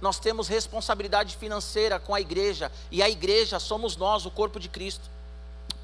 Nós 0.00 0.18
temos 0.18 0.48
responsabilidade 0.48 1.36
financeira 1.36 2.00
com 2.00 2.12
a 2.14 2.20
igreja. 2.20 2.72
E 2.90 3.00
a 3.00 3.08
igreja 3.08 3.60
somos 3.60 3.96
nós, 3.96 4.26
o 4.26 4.30
corpo 4.30 4.58
de 4.58 4.68
Cristo. 4.68 5.08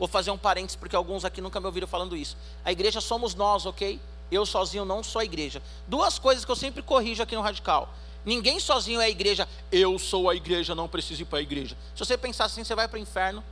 Vou 0.00 0.08
fazer 0.08 0.30
um 0.30 0.38
parênteses, 0.38 0.76
porque 0.76 0.96
alguns 0.96 1.26
aqui 1.26 1.42
nunca 1.42 1.60
me 1.60 1.66
ouviram 1.66 1.86
falando 1.86 2.16
isso. 2.16 2.34
A 2.64 2.72
igreja 2.72 3.02
somos 3.02 3.34
nós, 3.34 3.66
ok? 3.66 4.00
Eu 4.32 4.46
sozinho 4.46 4.82
não 4.82 5.02
sou 5.02 5.20
a 5.20 5.24
igreja. 5.26 5.62
Duas 5.86 6.18
coisas 6.18 6.42
que 6.42 6.50
eu 6.50 6.56
sempre 6.56 6.80
corrijo 6.80 7.22
aqui 7.22 7.36
no 7.36 7.42
Radical. 7.42 7.86
Ninguém 8.24 8.58
sozinho 8.58 8.98
é 8.98 9.04
a 9.04 9.10
igreja. 9.10 9.46
Eu 9.70 9.98
sou 9.98 10.30
a 10.30 10.34
igreja, 10.34 10.74
não 10.74 10.88
preciso 10.88 11.20
ir 11.20 11.26
para 11.26 11.40
a 11.40 11.42
igreja. 11.42 11.76
Se 11.94 12.02
você 12.02 12.16
pensar 12.16 12.46
assim, 12.46 12.64
você 12.64 12.74
vai 12.74 12.88
para 12.88 12.96
o 12.96 12.98
inferno, 12.98 13.44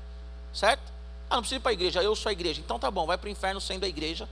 certo? 0.50 0.90
Ah, 1.28 1.34
não 1.34 1.42
preciso 1.42 1.58
ir 1.58 1.61
para 1.61 1.70
a 1.70 1.74
igreja, 1.74 2.02
eu 2.02 2.16
sou 2.16 2.30
a 2.30 2.32
igreja. 2.32 2.62
Então 2.62 2.78
tá 2.78 2.90
bom, 2.90 3.04
vai 3.04 3.18
para 3.18 3.28
o 3.28 3.30
inferno 3.30 3.61
sendo 3.61 3.84
a 3.84 3.88
igreja. 3.88 4.26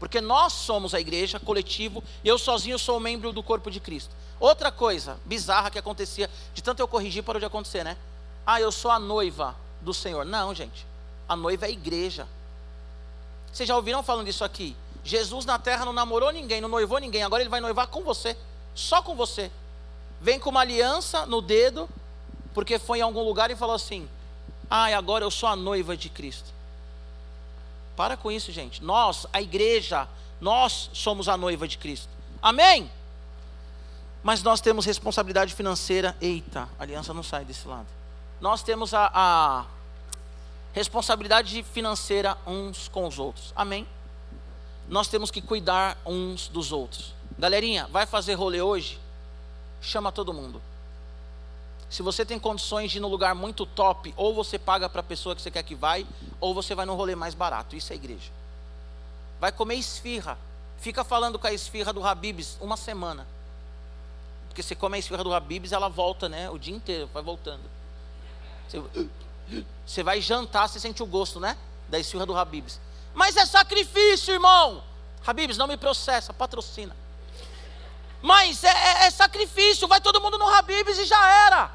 Porque 0.00 0.22
nós 0.22 0.54
somos 0.54 0.94
a 0.94 1.00
igreja, 1.00 1.38
coletivo, 1.38 2.02
eu 2.24 2.38
sozinho 2.38 2.78
sou 2.78 2.98
membro 2.98 3.30
do 3.30 3.42
corpo 3.42 3.70
de 3.70 3.78
Cristo. 3.78 4.14
Outra 4.40 4.72
coisa 4.72 5.20
bizarra 5.26 5.70
que 5.70 5.78
acontecia, 5.78 6.30
de 6.54 6.62
tanto 6.62 6.80
eu 6.80 6.88
corrigir, 6.88 7.22
parou 7.22 7.38
de 7.38 7.44
acontecer, 7.44 7.84
né? 7.84 7.98
Ah, 8.46 8.58
eu 8.58 8.72
sou 8.72 8.90
a 8.90 8.98
noiva 8.98 9.54
do 9.82 9.92
Senhor. 9.92 10.24
Não, 10.24 10.54
gente. 10.54 10.90
A 11.28 11.36
noiva 11.36 11.66
é 11.66 11.68
a 11.68 11.72
igreja. 11.72 12.26
Vocês 13.52 13.68
já 13.68 13.76
ouviram 13.76 14.02
falando 14.02 14.26
disso 14.26 14.44
aqui? 14.44 14.76
Jesus 15.04 15.44
na 15.44 15.58
terra 15.58 15.84
não 15.84 15.92
namorou 15.92 16.30
ninguém, 16.30 16.60
não 16.60 16.68
noivou 16.68 16.98
ninguém, 16.98 17.22
agora 17.22 17.42
ele 17.42 17.50
vai 17.50 17.60
noivar 17.60 17.88
com 17.88 18.02
você, 18.02 18.36
só 18.74 19.02
com 19.02 19.14
você. 19.14 19.50
Vem 20.20 20.38
com 20.38 20.50
uma 20.50 20.60
aliança 20.60 21.26
no 21.26 21.42
dedo, 21.42 21.88
porque 22.54 22.78
foi 22.78 22.98
em 22.98 23.02
algum 23.02 23.22
lugar 23.22 23.50
e 23.50 23.56
falou 23.56 23.74
assim: 23.74 24.08
Ah, 24.70 24.86
agora 24.96 25.24
eu 25.24 25.30
sou 25.30 25.48
a 25.48 25.56
noiva 25.56 25.96
de 25.96 26.08
Cristo. 26.08 26.50
Para 27.96 28.16
com 28.16 28.30
isso, 28.30 28.52
gente. 28.52 28.82
Nós, 28.82 29.26
a 29.32 29.42
igreja, 29.42 30.08
nós 30.40 30.88
somos 30.92 31.28
a 31.28 31.36
noiva 31.36 31.66
de 31.66 31.76
Cristo. 31.76 32.08
Amém? 32.40 32.90
Mas 34.22 34.42
nós 34.42 34.60
temos 34.60 34.86
responsabilidade 34.86 35.54
financeira. 35.54 36.16
Eita, 36.20 36.68
a 36.78 36.82
aliança 36.82 37.12
não 37.12 37.22
sai 37.22 37.44
desse 37.44 37.66
lado. 37.66 37.86
Nós 38.40 38.62
temos 38.62 38.94
a, 38.94 39.10
a 39.12 39.64
responsabilidade 40.72 41.62
financeira 41.62 42.36
uns 42.46 42.88
com 42.88 43.06
os 43.06 43.18
outros. 43.18 43.52
Amém? 43.54 43.86
Nós 44.88 45.08
temos 45.08 45.30
que 45.30 45.40
cuidar 45.40 45.98
uns 46.04 46.48
dos 46.48 46.72
outros. 46.72 47.14
Galerinha, 47.38 47.86
vai 47.90 48.06
fazer 48.06 48.34
rolê 48.34 48.60
hoje? 48.60 48.98
Chama 49.80 50.12
todo 50.12 50.32
mundo. 50.32 50.60
Se 51.88 52.02
você 52.02 52.24
tem 52.24 52.38
condições 52.38 52.90
de 52.90 52.96
ir 52.96 53.00
num 53.00 53.08
lugar 53.08 53.34
muito 53.34 53.66
top, 53.66 54.14
ou 54.16 54.34
você 54.34 54.58
paga 54.58 54.88
para 54.88 55.00
a 55.00 55.04
pessoa 55.04 55.36
que 55.36 55.42
você 55.42 55.50
quer 55.50 55.62
que 55.62 55.74
vai, 55.74 56.06
ou 56.40 56.54
você 56.54 56.74
vai 56.74 56.86
num 56.86 56.94
rolê 56.94 57.14
mais 57.14 57.34
barato. 57.34 57.76
Isso 57.76 57.92
é 57.92 57.96
igreja. 57.96 58.30
Vai 59.38 59.52
comer 59.52 59.74
esfirra. 59.74 60.38
Fica 60.78 61.04
falando 61.04 61.38
com 61.38 61.46
a 61.46 61.52
esfirra 61.52 61.92
do 61.92 62.02
Habibs 62.02 62.56
uma 62.60 62.76
semana. 62.76 63.26
Porque 64.48 64.62
você 64.62 64.74
come 64.74 64.96
a 64.96 64.98
esfirra 64.98 65.22
do 65.22 65.34
Habibs, 65.34 65.72
ela 65.72 65.88
volta, 65.88 66.28
né? 66.28 66.48
O 66.48 66.58
dia 66.58 66.74
inteiro, 66.74 67.10
vai 67.12 67.22
voltando. 67.22 67.62
Você... 68.68 68.82
Você 69.86 70.02
vai 70.02 70.20
jantar, 70.20 70.68
você 70.68 70.80
sente 70.80 71.02
o 71.02 71.06
gosto, 71.06 71.38
né? 71.40 71.56
Da 71.88 71.98
esfirra 71.98 72.26
do 72.26 72.36
Habibs. 72.36 72.80
Mas 73.14 73.36
é 73.36 73.44
sacrifício, 73.44 74.32
irmão. 74.32 74.82
Habibs, 75.26 75.56
não 75.56 75.66
me 75.66 75.76
processa, 75.76 76.32
patrocina. 76.32 76.96
Mas 78.20 78.62
é, 78.64 78.68
é, 78.68 79.06
é 79.06 79.10
sacrifício, 79.10 79.88
vai 79.88 80.00
todo 80.00 80.20
mundo 80.20 80.38
no 80.38 80.48
Habibs 80.48 80.98
e 80.98 81.04
já 81.04 81.46
era. 81.46 81.70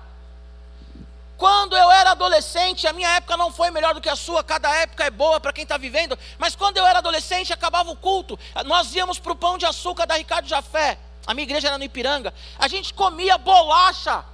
Quando 1.37 1.77
eu 1.77 1.91
era 1.91 2.11
adolescente, 2.11 2.87
a 2.87 2.93
minha 2.93 3.09
época 3.09 3.37
não 3.37 3.51
foi 3.51 3.69
melhor 3.69 3.93
do 3.93 4.01
que 4.01 4.09
a 4.09 4.15
sua, 4.15 4.43
cada 4.43 4.73
época 4.75 5.03
é 5.03 5.11
boa 5.11 5.39
para 5.39 5.53
quem 5.53 5.63
está 5.63 5.77
vivendo, 5.77 6.17
mas 6.39 6.55
quando 6.55 6.77
eu 6.77 6.85
era 6.85 6.97
adolescente, 6.97 7.53
acabava 7.53 7.91
o 7.91 7.95
culto, 7.95 8.39
nós 8.65 8.95
íamos 8.95 9.19
para 9.19 9.33
o 9.33 9.35
pão 9.35 9.55
de 9.55 9.65
açúcar 9.65 10.07
da 10.07 10.15
Ricardo 10.15 10.47
Jafé, 10.47 10.97
a 11.27 11.35
minha 11.35 11.43
igreja 11.43 11.67
era 11.67 11.77
no 11.77 11.83
Ipiranga, 11.83 12.33
a 12.57 12.67
gente 12.67 12.91
comia 12.91 13.37
bolacha 13.37 14.25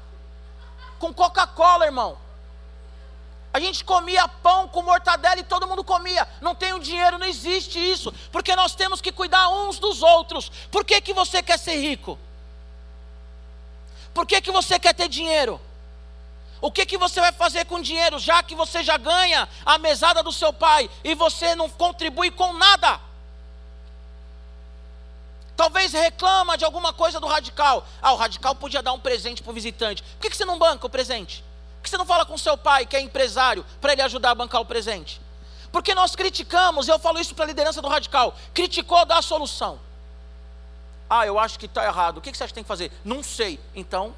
com 0.97 1.13
Coca-Cola, 1.13 1.85
irmão. 1.85 2.17
A 3.53 3.59
gente 3.59 3.83
comia 3.83 4.27
pão 4.27 4.67
com 4.67 4.81
mortadela 4.81 5.39
e 5.39 5.43
todo 5.43 5.67
mundo 5.67 5.83
comia. 5.83 6.27
Não 6.41 6.55
tem 6.55 6.73
o 6.73 6.79
dinheiro, 6.79 7.19
não 7.19 7.27
existe 7.27 7.77
isso. 7.77 8.11
Porque 8.31 8.55
nós 8.55 8.73
temos 8.73 8.99
que 8.99 9.11
cuidar 9.11 9.47
uns 9.49 9.77
dos 9.77 10.01
outros. 10.01 10.51
Por 10.71 10.83
que, 10.83 10.99
que 10.99 11.13
você 11.13 11.43
quer 11.43 11.59
ser 11.59 11.75
rico? 11.75 12.17
Por 14.11 14.25
que, 14.25 14.41
que 14.41 14.51
você 14.51 14.79
quer 14.79 14.95
ter 14.95 15.07
dinheiro? 15.07 15.61
O 16.59 16.71
que, 16.71 16.83
que 16.83 16.97
você 16.97 17.21
vai 17.21 17.31
fazer 17.31 17.65
com 17.65 17.79
dinheiro, 17.79 18.17
já 18.17 18.41
que 18.41 18.55
você 18.55 18.81
já 18.81 18.97
ganha 18.97 19.47
a 19.63 19.77
mesada 19.77 20.23
do 20.23 20.31
seu 20.31 20.51
pai 20.51 20.89
e 21.03 21.13
você 21.13 21.55
não 21.55 21.69
contribui 21.69 22.31
com 22.31 22.53
nada? 22.53 22.99
Talvez 25.55 25.93
reclama 25.93 26.57
de 26.57 26.65
alguma 26.65 26.91
coisa 26.91 27.19
do 27.19 27.27
radical. 27.27 27.85
Ah, 28.01 28.13
o 28.13 28.15
radical 28.15 28.55
podia 28.55 28.81
dar 28.81 28.93
um 28.93 28.99
presente 28.99 29.43
para 29.43 29.51
o 29.51 29.53
visitante. 29.53 30.01
Por 30.01 30.21
que, 30.21 30.29
que 30.31 30.37
você 30.37 30.45
não 30.45 30.57
banca 30.57 30.87
o 30.87 30.89
presente? 30.89 31.43
Que 31.83 31.89
você 31.89 31.97
não 31.97 32.05
fala 32.05 32.25
com 32.25 32.37
seu 32.37 32.57
pai, 32.57 32.85
que 32.85 32.95
é 32.95 33.01
empresário, 33.01 33.65
para 33.81 33.91
ele 33.91 34.01
ajudar 34.01 34.31
a 34.31 34.35
bancar 34.35 34.61
o 34.61 34.65
presente? 34.65 35.21
Porque 35.69 35.93
nós 35.93 36.15
criticamos, 36.15 36.87
eu 36.87 36.97
falo 36.97 37.19
isso 37.19 37.35
para 37.35 37.43
a 37.43 37.47
liderança 37.47 37.81
do 37.81 37.89
radical, 37.89 38.33
criticou 38.53 39.05
dá 39.05 39.17
a 39.17 39.21
solução. 39.21 39.77
Ah, 41.09 41.27
eu 41.27 41.37
acho 41.37 41.59
que 41.59 41.65
está 41.65 41.85
errado. 41.85 42.17
O 42.17 42.21
que 42.21 42.33
você 42.33 42.43
acha 42.43 42.51
que 42.51 42.55
tem 42.55 42.63
que 42.63 42.67
fazer? 42.69 42.89
Não 43.03 43.21
sei. 43.21 43.59
Então, 43.75 44.15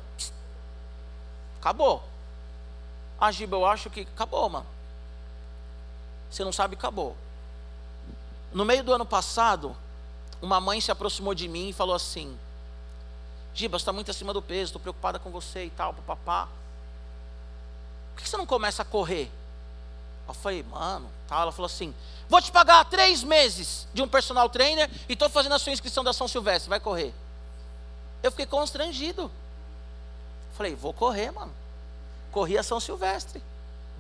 acabou. 1.59 2.03
Ah, 3.20 3.32
Giba, 3.32 3.57
eu 3.57 3.66
acho 3.66 3.89
que 3.89 4.01
acabou, 4.01 4.47
mano. 4.47 4.68
Você 6.30 6.43
não 6.43 6.53
sabe, 6.53 6.76
acabou. 6.76 7.18
No 8.53 8.63
meio 8.63 8.84
do 8.84 8.93
ano 8.93 9.05
passado, 9.05 9.76
uma 10.41 10.61
mãe 10.61 10.80
se 10.80 10.91
aproximou 10.91 11.34
de 11.34 11.47
mim 11.47 11.70
e 11.70 11.74
falou 11.74 11.95
assim: 11.95 12.38
Giba, 13.55 13.80
você 13.80 13.82
está 13.82 13.91
muito 13.91 14.11
acima 14.11 14.32
do 14.32 14.41
peso, 14.41 14.66
estou 14.66 14.82
preocupada 14.82 15.18
com 15.18 15.32
você 15.32 15.66
e 15.66 15.70
tal, 15.72 15.93
papá 16.05 16.47
por 18.16 18.24
que 18.24 18.30
você 18.30 18.38
não 18.38 18.45
começa 18.45 18.82
a 18.82 18.86
correr? 18.86 19.30
Eu 20.28 20.34
falei, 20.34 20.63
mano, 20.63 21.07
tá. 21.28 21.41
ela 21.41 21.51
falou 21.51 21.68
assim: 21.68 21.93
vou 22.30 22.41
te 22.41 22.51
pagar 22.51 22.84
três 22.86 23.24
meses 23.24 23.88
de 23.93 24.01
um 24.01 24.07
personal 24.07 24.49
trainer 24.49 24.89
e 25.07 25.13
estou 25.13 25.30
fazendo 25.30 25.53
a 25.53 25.59
sua 25.59 25.74
inscrição 25.74 26.03
da 26.03 26.13
São 26.13 26.28
Silvestre, 26.28 26.70
vai 26.70 26.80
correr. 26.80 27.13
Eu 28.24 28.32
fiquei 28.32 28.45
constrangido. 28.45 29.30
Falei, 30.57 30.74
vou 30.74 30.93
correr, 30.93 31.32
mano. 31.32 31.53
Corri 32.32 32.57
a 32.57 32.63
São 32.63 32.80
Silvestre. 32.80 33.43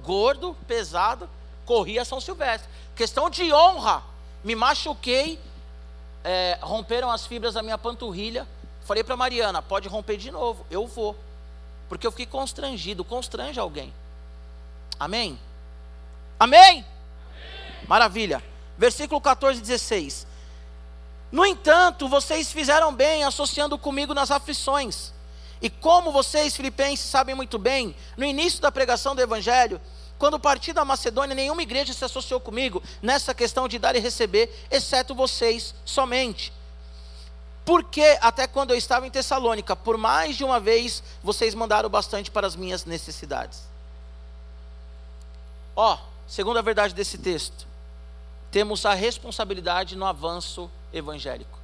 Gordo, 0.03 0.55
pesado, 0.67 1.29
corri 1.65 1.99
a 1.99 2.05
São 2.05 2.19
Silvestre. 2.19 2.69
Questão 2.95 3.29
de 3.29 3.53
honra. 3.53 4.01
Me 4.43 4.55
machuquei, 4.55 5.39
é, 6.23 6.57
romperam 6.61 7.11
as 7.11 7.25
fibras 7.25 7.53
da 7.53 7.61
minha 7.61 7.77
panturrilha. 7.77 8.47
Falei 8.85 9.03
para 9.03 9.17
Mariana, 9.17 9.61
pode 9.61 9.87
romper 9.87 10.17
de 10.17 10.31
novo, 10.31 10.65
eu 10.71 10.87
vou. 10.87 11.15
Porque 11.89 12.05
eu 12.05 12.11
fiquei 12.11 12.25
constrangido, 12.25 13.03
constrange 13.03 13.59
alguém. 13.59 13.93
Amém? 14.99 15.39
Amém? 16.39 16.61
Amém? 16.69 16.85
Maravilha. 17.87 18.43
Versículo 18.77 19.21
14, 19.21 19.61
16. 19.61 20.27
No 21.31 21.45
entanto, 21.45 22.07
vocês 22.07 22.51
fizeram 22.51 22.93
bem 22.93 23.23
associando 23.23 23.77
comigo 23.77 24.13
nas 24.13 24.31
aflições. 24.31 25.13
E 25.61 25.69
como 25.69 26.11
vocês, 26.11 26.55
filipenses, 26.55 27.05
sabem 27.05 27.33
muito 27.35 27.57
bem, 27.57 27.95
no 28.15 28.25
início 28.25 28.61
da 28.61 28.71
pregação 28.71 29.15
do 29.15 29.21
Evangelho, 29.21 29.81
quando 30.17 30.39
parti 30.39 30.71
da 30.71 30.85
Macedônia, 30.85 31.35
nenhuma 31.35 31.61
igreja 31.61 31.93
se 31.93 32.05
associou 32.05 32.39
comigo 32.39 32.81
nessa 33.01 33.33
questão 33.33 33.67
de 33.67 33.79
dar 33.79 33.95
e 33.95 33.99
receber, 33.99 34.65
exceto 34.71 35.15
vocês 35.15 35.73
somente. 35.83 36.53
Porque 37.65 38.17
até 38.21 38.47
quando 38.47 38.71
eu 38.71 38.77
estava 38.77 39.07
em 39.07 39.11
Tessalônica, 39.11 39.75
por 39.75 39.97
mais 39.97 40.37
de 40.37 40.43
uma 40.43 40.59
vez, 40.59 41.01
vocês 41.23 41.55
mandaram 41.55 41.89
bastante 41.89 42.29
para 42.29 42.45
as 42.45 42.55
minhas 42.55 42.85
necessidades. 42.85 43.74
Ó, 45.75 45.97
segundo 46.27 46.57
a 46.57 46.61
verdade 46.61 46.93
desse 46.93 47.17
texto, 47.17 47.67
temos 48.49 48.85
a 48.85 48.93
responsabilidade 48.93 49.95
no 49.95 50.05
avanço 50.05 50.71
evangélico. 50.93 51.59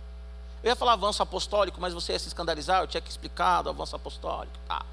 Eu 0.64 0.70
ia 0.70 0.76
falar 0.76 0.93
avanço 0.93 1.24
apostólico, 1.24 1.80
mas 1.80 1.93
você 1.93 2.14
ia 2.14 2.20
se 2.20 2.28
escandalizar, 2.28 2.82
eu 2.82 2.88
tinha 2.88 3.01
que 3.01 3.09
explicar 3.09 3.62
do 3.62 3.70
avanço 3.70 3.95
apostólico. 3.95 4.53
Tá. 4.68 4.86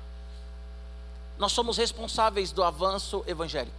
Nós 1.36 1.52
somos 1.52 1.76
responsáveis 1.76 2.52
do 2.52 2.62
avanço 2.62 3.22
evangélico. 3.26 3.76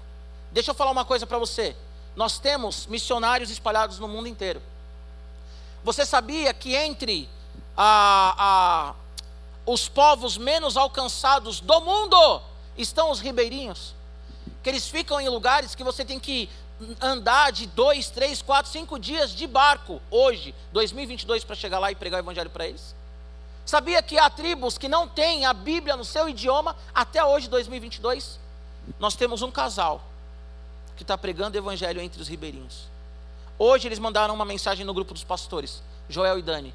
Deixa 0.51 0.71
eu 0.71 0.75
falar 0.75 0.91
uma 0.91 1.05
coisa 1.05 1.25
para 1.25 1.37
você. 1.37 1.75
Nós 2.15 2.37
temos 2.39 2.85
missionários 2.87 3.49
espalhados 3.49 3.99
no 3.99 4.07
mundo 4.07 4.27
inteiro. 4.27 4.61
Você 5.83 6.05
sabia 6.05 6.53
que 6.53 6.75
entre 6.75 7.29
a, 7.75 8.35
a, 8.37 8.93
os 9.65 9.87
povos 9.87 10.37
menos 10.37 10.75
alcançados 10.75 11.59
do 11.61 11.81
mundo 11.81 12.41
estão 12.77 13.11
os 13.11 13.19
ribeirinhos? 13.19 13.95
Que 14.69 14.75
eles 14.75 14.87
ficam 14.87 15.19
em 15.19 15.27
lugares 15.27 15.73
que 15.73 15.83
você 15.83 16.05
tem 16.05 16.19
que 16.19 16.47
andar 17.01 17.51
de 17.51 17.65
dois, 17.65 18.09
três, 18.11 18.39
quatro, 18.39 18.71
cinco 18.71 18.99
dias 18.99 19.31
de 19.31 19.47
barco 19.47 19.99
hoje, 20.11 20.53
2022, 20.71 21.43
para 21.43 21.55
chegar 21.55 21.79
lá 21.79 21.91
e 21.91 21.95
pregar 21.95 22.19
o 22.19 22.23
evangelho 22.23 22.51
para 22.51 22.67
eles? 22.67 22.93
Sabia 23.65 24.01
que 24.03 24.19
há 24.19 24.29
tribos 24.29 24.77
que 24.77 24.87
não 24.87 25.07
têm 25.07 25.45
a 25.45 25.53
Bíblia 25.53 25.97
no 25.97 26.05
seu 26.05 26.29
idioma 26.29 26.75
até 26.93 27.23
hoje, 27.25 27.49
2022? 27.49 28.39
Nós 28.99 29.15
temos 29.15 29.41
um 29.41 29.49
casal 29.49 30.03
que 30.95 31.01
está 31.03 31.17
pregando 31.17 31.57
o 31.57 31.61
evangelho 31.61 31.99
entre 31.99 32.21
os 32.21 32.27
ribeirinhos. 32.27 32.87
Hoje 33.57 33.87
eles 33.87 33.97
mandaram 33.97 34.35
uma 34.35 34.45
mensagem 34.45 34.85
no 34.85 34.93
grupo 34.93 35.15
dos 35.15 35.23
pastores, 35.23 35.81
Joel 36.07 36.37
e 36.37 36.43
Dani. 36.43 36.73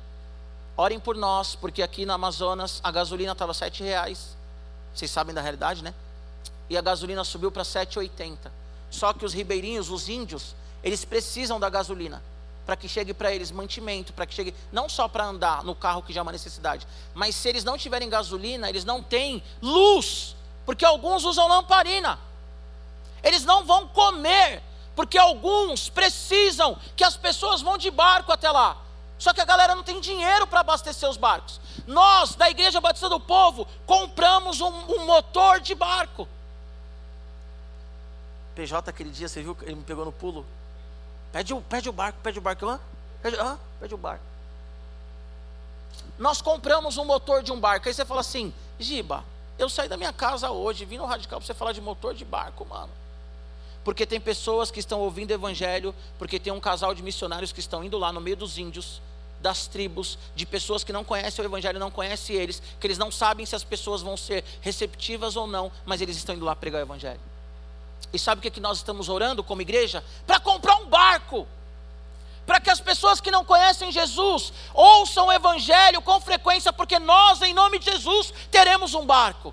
Orem 0.76 0.98
por 0.98 1.16
nós, 1.16 1.54
porque 1.54 1.80
aqui 1.80 2.04
na 2.04 2.14
Amazonas 2.14 2.80
a 2.82 2.90
gasolina 2.90 3.32
estava 3.32 3.54
sete 3.54 3.84
reais. 3.84 4.36
Vocês 4.92 5.10
sabem 5.10 5.32
da 5.32 5.40
realidade, 5.40 5.82
né? 5.82 5.94
E 6.68 6.76
a 6.76 6.80
gasolina 6.80 7.24
subiu 7.24 7.50
para 7.50 7.62
7,80. 7.62 8.50
Só 8.90 9.12
que 9.12 9.24
os 9.24 9.32
ribeirinhos, 9.32 9.90
os 9.90 10.08
índios, 10.08 10.54
eles 10.82 11.04
precisam 11.04 11.58
da 11.58 11.68
gasolina 11.68 12.22
para 12.64 12.76
que 12.76 12.88
chegue 12.88 13.12
para 13.12 13.32
eles 13.32 13.50
mantimento, 13.50 14.12
para 14.12 14.26
que 14.26 14.34
chegue 14.34 14.54
não 14.72 14.88
só 14.88 15.06
para 15.06 15.24
andar 15.24 15.62
no 15.64 15.74
carro 15.74 16.02
que 16.02 16.12
já 16.12 16.20
é 16.20 16.22
uma 16.22 16.32
necessidade, 16.32 16.86
mas 17.12 17.34
se 17.34 17.48
eles 17.48 17.64
não 17.64 17.76
tiverem 17.76 18.08
gasolina, 18.08 18.68
eles 18.68 18.84
não 18.84 19.02
têm 19.02 19.42
luz, 19.60 20.34
porque 20.64 20.84
alguns 20.84 21.24
usam 21.24 21.46
lamparina. 21.46 22.18
Eles 23.22 23.44
não 23.44 23.64
vão 23.64 23.88
comer, 23.88 24.62
porque 24.94 25.18
alguns 25.18 25.88
precisam 25.88 26.78
que 26.96 27.04
as 27.04 27.16
pessoas 27.16 27.60
vão 27.60 27.76
de 27.76 27.90
barco 27.90 28.32
até 28.32 28.50
lá. 28.50 28.78
Só 29.18 29.32
que 29.32 29.40
a 29.40 29.44
galera 29.44 29.74
não 29.74 29.82
tem 29.82 30.00
dinheiro 30.00 30.46
para 30.46 30.60
abastecer 30.60 31.08
os 31.08 31.16
barcos. 31.16 31.60
Nós, 31.86 32.34
da 32.34 32.50
Igreja 32.50 32.80
Batista 32.80 33.08
do 33.08 33.20
Povo, 33.20 33.66
compramos 33.86 34.60
um, 34.60 34.68
um 34.68 35.06
motor 35.06 35.60
de 35.60 35.74
barco. 35.74 36.28
PJ 38.54 38.88
aquele 38.88 39.10
dia, 39.10 39.28
você 39.28 39.42
viu? 39.42 39.56
Ele 39.62 39.76
me 39.76 39.82
pegou 39.82 40.04
no 40.04 40.12
pulo. 40.12 40.44
Pede 41.32 41.52
o, 41.52 41.60
pede 41.60 41.88
o 41.88 41.92
barco, 41.92 42.18
pede 42.22 42.38
o 42.38 42.42
barco. 42.42 42.66
Hã? 42.66 42.80
Pede, 43.22 43.36
hã? 43.36 43.58
pede 43.80 43.94
o 43.94 43.98
barco. 43.98 44.24
Nós 46.18 46.40
compramos 46.40 46.96
um 46.96 47.04
motor 47.04 47.42
de 47.42 47.52
um 47.52 47.58
barco. 47.58 47.88
Aí 47.88 47.94
você 47.94 48.04
fala 48.04 48.20
assim, 48.20 48.52
Giba, 48.78 49.24
eu 49.58 49.68
saí 49.68 49.88
da 49.88 49.96
minha 49.96 50.12
casa 50.12 50.50
hoje, 50.50 50.84
vim 50.84 50.98
no 50.98 51.06
radical 51.06 51.40
para 51.40 51.46
você 51.46 51.54
falar 51.54 51.72
de 51.72 51.80
motor 51.80 52.14
de 52.14 52.24
barco, 52.24 52.64
mano. 52.64 52.90
Porque 53.82 54.06
tem 54.06 54.20
pessoas 54.20 54.70
que 54.70 54.80
estão 54.80 55.00
ouvindo 55.00 55.30
o 55.30 55.34
evangelho, 55.34 55.94
porque 56.18 56.38
tem 56.38 56.52
um 56.52 56.60
casal 56.60 56.94
de 56.94 57.02
missionários 57.02 57.52
que 57.52 57.60
estão 57.60 57.84
indo 57.84 57.98
lá 57.98 58.12
no 58.12 58.20
meio 58.20 58.36
dos 58.36 58.56
índios, 58.56 59.00
das 59.40 59.66
tribos, 59.66 60.18
de 60.34 60.46
pessoas 60.46 60.82
que 60.82 60.92
não 60.92 61.04
conhecem 61.04 61.44
o 61.44 61.46
evangelho, 61.46 61.78
não 61.78 61.90
conhecem 61.90 62.34
eles, 62.36 62.62
que 62.80 62.86
eles 62.86 62.96
não 62.96 63.10
sabem 63.10 63.44
se 63.44 63.54
as 63.54 63.62
pessoas 63.62 64.00
vão 64.00 64.16
ser 64.16 64.42
receptivas 64.62 65.36
ou 65.36 65.46
não, 65.46 65.70
mas 65.84 66.00
eles 66.00 66.16
estão 66.16 66.34
indo 66.34 66.44
lá 66.44 66.56
pregar 66.56 66.80
o 66.80 66.84
evangelho. 66.84 67.20
E 68.14 68.18
sabe 68.18 68.38
o 68.38 68.42
que, 68.42 68.46
é 68.46 68.50
que 68.52 68.60
nós 68.60 68.76
estamos 68.78 69.08
orando 69.08 69.42
como 69.42 69.60
igreja? 69.60 70.04
Para 70.24 70.38
comprar 70.38 70.76
um 70.76 70.86
barco. 70.86 71.48
Para 72.46 72.60
que 72.60 72.70
as 72.70 72.80
pessoas 72.80 73.20
que 73.20 73.28
não 73.28 73.44
conhecem 73.44 73.90
Jesus 73.90 74.52
ouçam 74.72 75.26
o 75.26 75.32
Evangelho 75.32 76.00
com 76.00 76.20
frequência, 76.20 76.72
porque 76.72 77.00
nós, 77.00 77.42
em 77.42 77.52
nome 77.52 77.80
de 77.80 77.90
Jesus, 77.90 78.32
teremos 78.52 78.94
um 78.94 79.04
barco. 79.04 79.52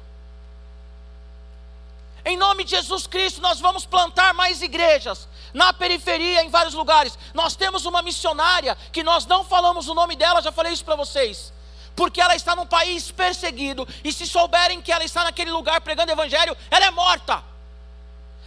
Em 2.24 2.38
nome 2.38 2.64
de 2.64 2.70
Jesus 2.70 3.08
Cristo, 3.08 3.42
nós 3.42 3.60
vamos 3.60 3.84
plantar 3.84 4.32
mais 4.32 4.62
igrejas 4.62 5.28
na 5.56 5.74
periferia, 5.74 6.44
em 6.44 6.50
vários 6.50 6.76
lugares. 6.76 7.18
Nós 7.34 7.56
temos 7.56 7.88
uma 7.88 8.04
missionária 8.04 8.78
que 8.92 9.02
nós 9.02 9.26
não 9.26 9.44
falamos 9.44 9.88
o 9.88 9.96
nome 9.96 10.16
dela, 10.16 10.40
já 10.40 10.52
falei 10.52 10.72
isso 10.72 10.86
para 10.86 10.96
vocês. 10.96 11.52
Porque 11.96 12.22
ela 12.22 12.36
está 12.36 12.56
num 12.56 12.68
país 12.68 13.10
perseguido, 13.10 13.88
e 14.04 14.14
se 14.14 14.28
souberem 14.28 14.84
que 14.84 14.92
ela 14.92 15.04
está 15.04 15.24
naquele 15.24 15.50
lugar 15.50 15.82
pregando 15.82 16.12
evangelho, 16.12 16.56
ela 16.70 16.86
é 16.86 16.92
morta 16.92 17.51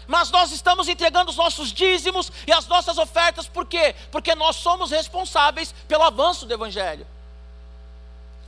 mas 0.07 0.31
nós 0.31 0.53
estamos 0.53 0.89
entregando 0.89 1.31
os 1.31 1.37
nossos 1.37 1.73
dízimos 1.73 2.31
e 2.47 2.53
as 2.53 2.67
nossas 2.67 2.99
ofertas, 2.99 3.47
por 3.47 3.67
quê? 3.67 3.95
Porque 4.11 4.35
nós 4.35 4.57
somos 4.57 4.91
responsáveis 4.91 5.75
pelo 5.89 6.03
avanço 6.03 6.47
do 6.47 6.53
Evangelho. 6.53 7.07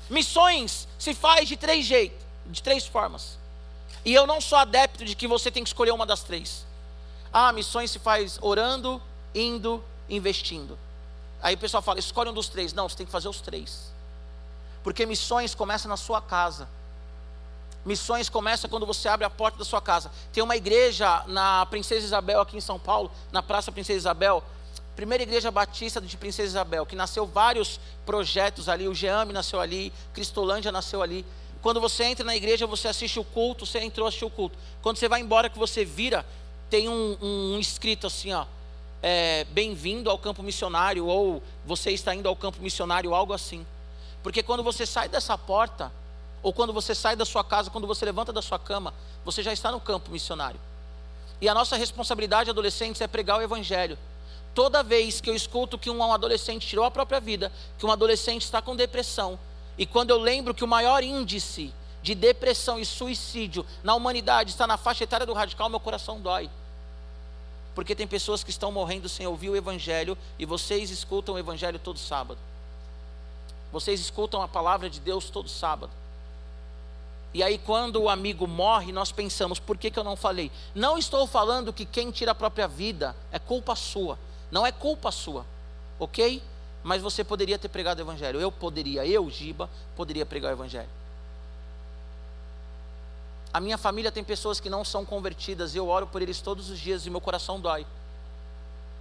Missões 0.09 0.87
se 0.99 1.15
faz 1.15 1.49
de 1.49 1.57
três 1.57 1.85
jeitos, 1.85 2.25
de 2.47 2.63
três 2.63 2.87
formas. 2.87 3.39
E 4.05 4.15
eu 4.15 4.27
não 4.27 4.41
sou 4.41 4.59
adepto 4.59 5.05
de 5.05 5.17
que 5.17 5.27
você 5.27 5.51
tem 5.51 5.65
que 5.65 5.69
escolher 5.69 5.91
uma 5.91 6.07
das 6.07 6.23
três. 6.23 6.65
Ah, 7.33 7.53
missões 7.53 7.91
se 7.91 7.99
faz 7.99 8.39
orando, 8.41 9.03
indo, 9.35 9.83
investindo. 10.09 10.79
Aí 11.43 11.55
o 11.55 11.59
pessoal 11.59 11.83
fala, 11.83 11.99
escolhe 11.99 12.31
um 12.31 12.35
dos 12.35 12.49
três. 12.49 12.73
Não, 12.73 12.89
você 12.89 12.97
tem 12.97 13.07
que 13.07 13.13
fazer 13.13 13.29
os 13.29 13.41
três. 13.41 13.93
Porque 14.85 15.05
missões 15.05 15.55
começam 15.55 15.89
na 15.89 15.97
sua 15.97 16.21
casa. 16.23 16.69
Missões 17.87 18.29
começa 18.29 18.67
quando 18.67 18.85
você 18.85 19.09
abre 19.09 19.25
a 19.25 19.31
porta 19.31 19.57
da 19.59 19.65
sua 19.65 19.81
casa. 19.81 20.11
Tem 20.33 20.43
uma 20.43 20.57
igreja 20.57 21.23
na 21.29 21.65
Princesa 21.67 22.05
Isabel, 22.05 22.41
aqui 22.41 22.57
em 22.57 22.61
São 22.61 22.81
Paulo, 22.81 23.13
na 23.31 23.45
Praça 23.45 23.71
Princesa 23.71 23.97
Isabel. 23.97 24.43
Primeira 24.97 25.23
igreja 25.23 25.53
batista 25.53 26.01
de 26.01 26.17
Princesa 26.17 26.49
Isabel, 26.49 26.85
que 26.85 26.97
nasceu 26.97 27.25
vários 27.25 27.79
projetos 28.05 28.69
ali. 28.69 28.89
O 28.89 28.95
Geame 28.95 29.33
nasceu 29.33 29.61
ali, 29.61 29.93
Cristolândia 30.13 30.73
nasceu 30.73 31.01
ali. 31.01 31.25
Quando 31.63 31.81
você 31.81 32.03
entra 32.03 32.25
na 32.25 32.35
igreja, 32.35 32.67
você 32.67 32.89
assiste 32.89 33.21
o 33.21 33.25
culto, 33.25 33.65
você 33.65 33.79
entrou, 33.79 34.09
assistiu 34.09 34.27
o 34.27 34.33
culto. 34.33 34.59
Quando 34.83 34.97
você 34.97 35.09
vai 35.09 35.21
embora, 35.21 35.49
que 35.49 35.59
você 35.59 35.85
vira, 35.85 36.27
tem 36.69 36.89
um, 36.89 37.17
um 37.21 37.59
escrito 37.61 38.09
assim, 38.09 38.33
ó. 38.33 38.47
É, 39.01 39.45
Bem-vindo 39.51 40.11
ao 40.11 40.19
campo 40.19 40.43
missionário, 40.43 41.07
ou 41.07 41.41
você 41.65 41.93
está 41.93 42.13
indo 42.13 42.29
ao 42.29 42.35
campo 42.35 42.61
missionário, 42.61 43.15
algo 43.15 43.33
assim. 43.33 43.65
Porque 44.25 44.43
quando 44.43 44.65
você 44.65 44.85
sai 44.85 45.09
dessa 45.09 45.39
porta, 45.39 45.93
ou 46.47 46.53
quando 46.53 46.73
você 46.73 46.95
sai 46.95 47.17
da 47.17 47.25
sua 47.25 47.43
casa, 47.43 47.71
quando 47.71 47.89
você 47.89 48.05
levanta 48.05 48.33
da 48.33 48.41
sua 48.41 48.57
cama, 48.57 48.95
você 49.25 49.43
já 49.43 49.53
está 49.53 49.73
no 49.73 49.81
campo 49.81 50.13
missionário. 50.13 50.61
E 51.41 51.49
a 51.49 51.53
nossa 51.53 51.77
responsabilidade, 51.77 52.49
adolescentes, 52.49 53.01
é 53.01 53.09
pregar 53.09 53.41
o 53.41 53.43
Evangelho. 53.43 53.99
Toda 54.55 54.81
vez 54.81 55.21
que 55.21 55.29
eu 55.29 55.35
escuto 55.35 55.77
que 55.77 55.91
um 55.91 56.01
adolescente 56.13 56.65
tirou 56.65 56.85
a 56.85 56.91
própria 56.91 57.19
vida, 57.19 57.51
que 57.77 57.85
um 57.85 57.91
adolescente 57.91 58.43
está 58.43 58.63
com 58.63 58.77
depressão, 58.77 59.37
e 59.77 59.85
quando 59.85 60.11
eu 60.11 60.19
lembro 60.19 60.55
que 60.55 60.63
o 60.63 60.69
maior 60.69 61.03
índice 61.03 61.75
de 62.01 62.15
depressão 62.15 62.79
e 62.79 62.87
suicídio 62.87 63.67
na 63.83 63.97
humanidade 63.97 64.53
está 64.53 64.69
na 64.69 64.77
faixa 64.77 65.03
etária 65.03 65.27
do 65.27 65.33
radical, 65.33 65.69
meu 65.69 65.81
coração 65.81 66.21
dói. 66.21 66.49
Porque 67.75 67.93
tem 67.93 68.07
pessoas 68.07 68.45
que 68.45 68.51
estão 68.51 68.71
morrendo 68.71 69.09
sem 69.09 69.27
ouvir 69.27 69.51
o 69.51 69.57
Evangelho 69.57 70.17
e 70.39 70.47
vocês 70.47 70.91
escutam 70.91 71.35
o 71.35 71.39
Evangelho 71.41 71.81
todo 71.81 71.99
sábado. 71.99 72.39
Vocês 73.73 73.99
escutam 73.99 74.41
a 74.43 74.47
palavra 74.47 74.89
de 74.89 75.01
Deus 75.01 75.29
todo 75.29 75.49
sábado. 75.49 76.06
E 77.37 77.43
aí, 77.43 77.59
quando 77.59 78.01
o 78.01 78.09
amigo 78.09 78.47
morre, 78.47 78.91
nós 78.93 79.13
pensamos: 79.13 79.59
por 79.59 79.77
que, 79.77 79.91
que 79.91 79.99
eu 79.99 80.03
não 80.03 80.17
falei? 80.17 80.51
Não 80.75 80.97
estou 80.97 81.27
falando 81.27 81.71
que 81.71 81.85
quem 81.85 82.11
tira 82.11 82.33
a 82.33 82.35
própria 82.35 82.67
vida 82.67 83.15
é 83.31 83.39
culpa 83.39 83.77
sua. 83.77 84.19
Não 84.51 84.67
é 84.67 84.73
culpa 84.73 85.13
sua, 85.13 85.45
ok? 85.99 86.43
Mas 86.83 87.03
você 87.03 87.23
poderia 87.23 87.59
ter 87.59 87.69
pregado 87.69 87.99
o 87.99 88.03
Evangelho. 88.03 88.41
Eu 88.41 88.51
poderia, 88.51 89.05
eu, 89.07 89.29
Giba, 89.29 89.69
poderia 89.95 90.25
pregar 90.25 90.51
o 90.51 90.57
Evangelho. 90.57 90.89
A 93.53 93.61
minha 93.61 93.77
família 93.77 94.11
tem 94.11 94.25
pessoas 94.25 94.59
que 94.59 94.71
não 94.71 94.83
são 94.83 95.05
convertidas, 95.05 95.75
eu 95.75 95.89
oro 95.89 96.07
por 96.07 96.23
eles 96.23 96.41
todos 96.41 96.71
os 96.71 96.79
dias 96.79 97.05
e 97.05 97.11
meu 97.11 97.21
coração 97.21 97.61
dói. 97.61 97.87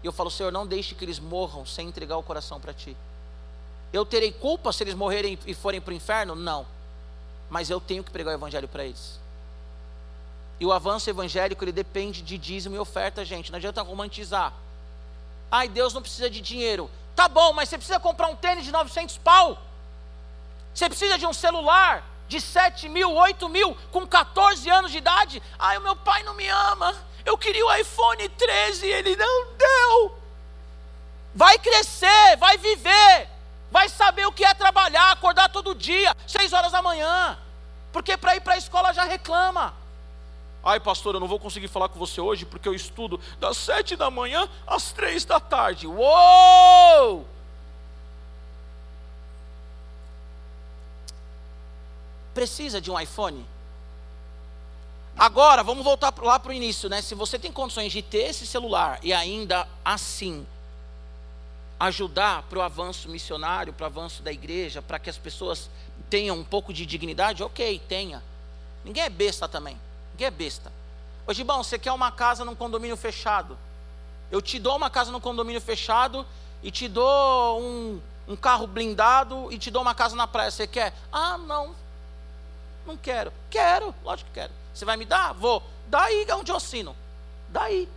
E 0.03 0.05
eu 0.05 0.11
falo, 0.11 0.29
Senhor, 0.29 0.51
não 0.51 0.67
deixe 0.67 0.93
que 0.93 1.05
eles 1.05 1.19
morram 1.19 1.65
sem 1.65 1.87
entregar 1.87 2.17
o 2.17 2.23
coração 2.23 2.59
para 2.59 2.73
Ti. 2.73 2.97
Eu 3.93 4.05
terei 4.05 4.33
culpa 4.33 4.73
se 4.73 4.83
eles 4.83 4.93
morrerem 4.93 5.39
e 5.45 5.53
forem 5.53 5.79
para 5.79 5.93
o 5.93 5.95
inferno? 5.95 6.35
Não 6.35 6.74
mas 7.49 7.69
eu 7.69 7.79
tenho 7.79 8.03
que 8.03 8.11
pregar 8.11 8.33
o 8.33 8.37
evangelho 8.37 8.67
para 8.67 8.85
eles. 8.85 9.19
E 10.59 10.65
o 10.65 10.71
avanço 10.71 11.09
evangélico 11.09 11.63
ele 11.63 11.71
depende 11.71 12.21
de 12.21 12.37
dízimo 12.37 12.75
e 12.75 12.79
oferta, 12.79 13.25
gente. 13.25 13.51
Não 13.51 13.57
adianta 13.57 13.81
romantizar. 13.81 14.53
Ai, 15.51 15.67
Deus 15.67 15.93
não 15.93 16.01
precisa 16.01 16.29
de 16.29 16.41
dinheiro. 16.41 16.89
Tá 17.15 17.27
bom, 17.27 17.53
mas 17.53 17.69
você 17.69 17.77
precisa 17.77 17.99
comprar 17.99 18.27
um 18.27 18.35
tênis 18.35 18.65
de 18.65 18.71
900 18.71 19.17
pau. 19.17 19.57
Você 20.73 20.87
precisa 20.87 21.17
de 21.17 21.25
um 21.25 21.33
celular 21.33 22.05
de 22.27 22.41
7 22.41 22.89
mil, 22.89 23.13
8 23.13 23.47
mil, 23.49 23.77
com 23.91 24.07
14 24.07 24.69
anos 24.69 24.91
de 24.91 24.97
idade. 24.97 25.43
Ai, 25.59 25.77
o 25.77 25.81
meu 25.81 25.95
pai 25.95 26.23
não 26.23 26.33
me 26.33 26.47
ama. 26.47 26.95
Eu 27.25 27.37
queria 27.37 27.65
o 27.65 27.75
iPhone 27.75 28.27
13 28.29 28.85
e 28.85 28.91
ele 28.91 29.15
não 29.15 29.53
deu. 29.53 30.17
Vai 31.33 31.59
crescer, 31.59 32.37
vai 32.37 32.57
viver 32.57 33.34
vai 33.75 33.89
saber 33.89 34.25
o 34.25 34.31
que 34.31 34.45
é 34.45 34.53
trabalhar, 34.53 35.11
acordar 35.11 35.49
todo 35.49 35.75
dia, 35.75 36.15
seis 36.25 36.53
horas 36.53 36.71
da 36.71 36.81
manhã, 36.81 37.37
porque 37.91 38.15
para 38.15 38.33
ir 38.33 38.39
para 38.39 38.53
a 38.53 38.57
escola 38.57 38.93
já 38.93 39.03
reclama. 39.03 39.73
Ai, 40.63 40.79
pastor, 40.79 41.13
eu 41.13 41.19
não 41.19 41.27
vou 41.27 41.37
conseguir 41.37 41.67
falar 41.67 41.89
com 41.89 41.99
você 41.99 42.21
hoje 42.21 42.45
porque 42.45 42.69
eu 42.69 42.73
estudo 42.73 43.19
das 43.37 43.57
sete 43.57 43.97
da 43.97 44.09
manhã 44.09 44.47
às 44.65 44.93
três 44.93 45.25
da 45.25 45.41
tarde. 45.41 45.87
Uou! 45.87 47.27
Precisa 52.33 52.79
de 52.79 52.89
um 52.89 52.97
iPhone? 52.97 53.45
Agora, 55.17 55.63
vamos 55.63 55.83
voltar 55.83 56.13
lá 56.21 56.39
para 56.39 56.51
o 56.51 56.53
início, 56.53 56.87
né? 56.87 57.01
Se 57.01 57.13
você 57.13 57.37
tem 57.37 57.51
condições 57.51 57.91
de 57.91 58.01
ter 58.01 58.29
esse 58.29 58.47
celular 58.47 58.99
e 59.03 59.11
ainda 59.11 59.67
assim 59.83 60.47
ajudar 61.79 62.43
para 62.43 62.59
o 62.59 62.61
avanço 62.61 63.09
missionário, 63.09 63.73
para 63.73 63.83
o 63.83 63.87
avanço 63.87 64.23
da 64.23 64.31
igreja, 64.31 64.81
para 64.81 64.99
que 64.99 65.09
as 65.09 65.17
pessoas 65.17 65.69
tenham 66.09 66.37
um 66.37 66.43
pouco 66.43 66.73
de 66.73 66.85
dignidade, 66.85 67.43
ok, 67.43 67.79
tenha. 67.87 68.23
Ninguém 68.83 69.03
é 69.03 69.09
besta 69.09 69.47
também. 69.47 69.77
Ninguém 70.13 70.27
é 70.27 70.31
besta. 70.31 70.71
Ô 71.27 71.33
Gibão, 71.33 71.63
você 71.63 71.77
quer 71.77 71.91
uma 71.91 72.11
casa 72.11 72.45
num 72.45 72.55
condomínio 72.55 72.95
fechado? 72.95 73.57
Eu 74.31 74.41
te 74.41 74.59
dou 74.59 74.75
uma 74.77 74.89
casa 74.89 75.11
num 75.11 75.19
condomínio 75.19 75.59
fechado 75.59 76.25
e 76.61 76.71
te 76.71 76.87
dou 76.87 77.61
um, 77.61 78.01
um 78.27 78.35
carro 78.35 78.67
blindado 78.67 79.51
e 79.51 79.57
te 79.57 79.69
dou 79.69 79.81
uma 79.81 79.95
casa 79.95 80.15
na 80.15 80.27
praia. 80.27 80.51
Você 80.51 80.67
quer? 80.67 80.93
Ah, 81.11 81.37
não. 81.37 81.75
Não 82.85 82.95
quero. 82.95 83.33
Quero, 83.49 83.93
lógico 84.03 84.29
que 84.29 84.39
quero. 84.39 84.53
Você 84.73 84.85
vai 84.85 84.97
me 84.97 85.05
dar? 85.05 85.33
Vou. 85.33 85.63
Daí 85.87 86.25
é 86.27 86.35
onde 86.35 86.51
eu 86.51 86.55
assino. 86.55 86.95
Daí. 87.49 87.89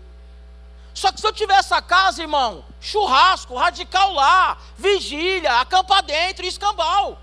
Só 0.98 1.12
que 1.12 1.20
se 1.20 1.26
eu 1.28 1.32
tiver 1.32 1.54
essa 1.54 1.80
casa, 1.80 2.22
irmão, 2.22 2.64
churrasco, 2.80 3.54
radical 3.54 4.12
lá, 4.12 4.58
vigília, 4.76 5.60
acampa 5.60 6.02
dentro 6.02 6.44
e 6.44 6.48
escambau. 6.48 7.20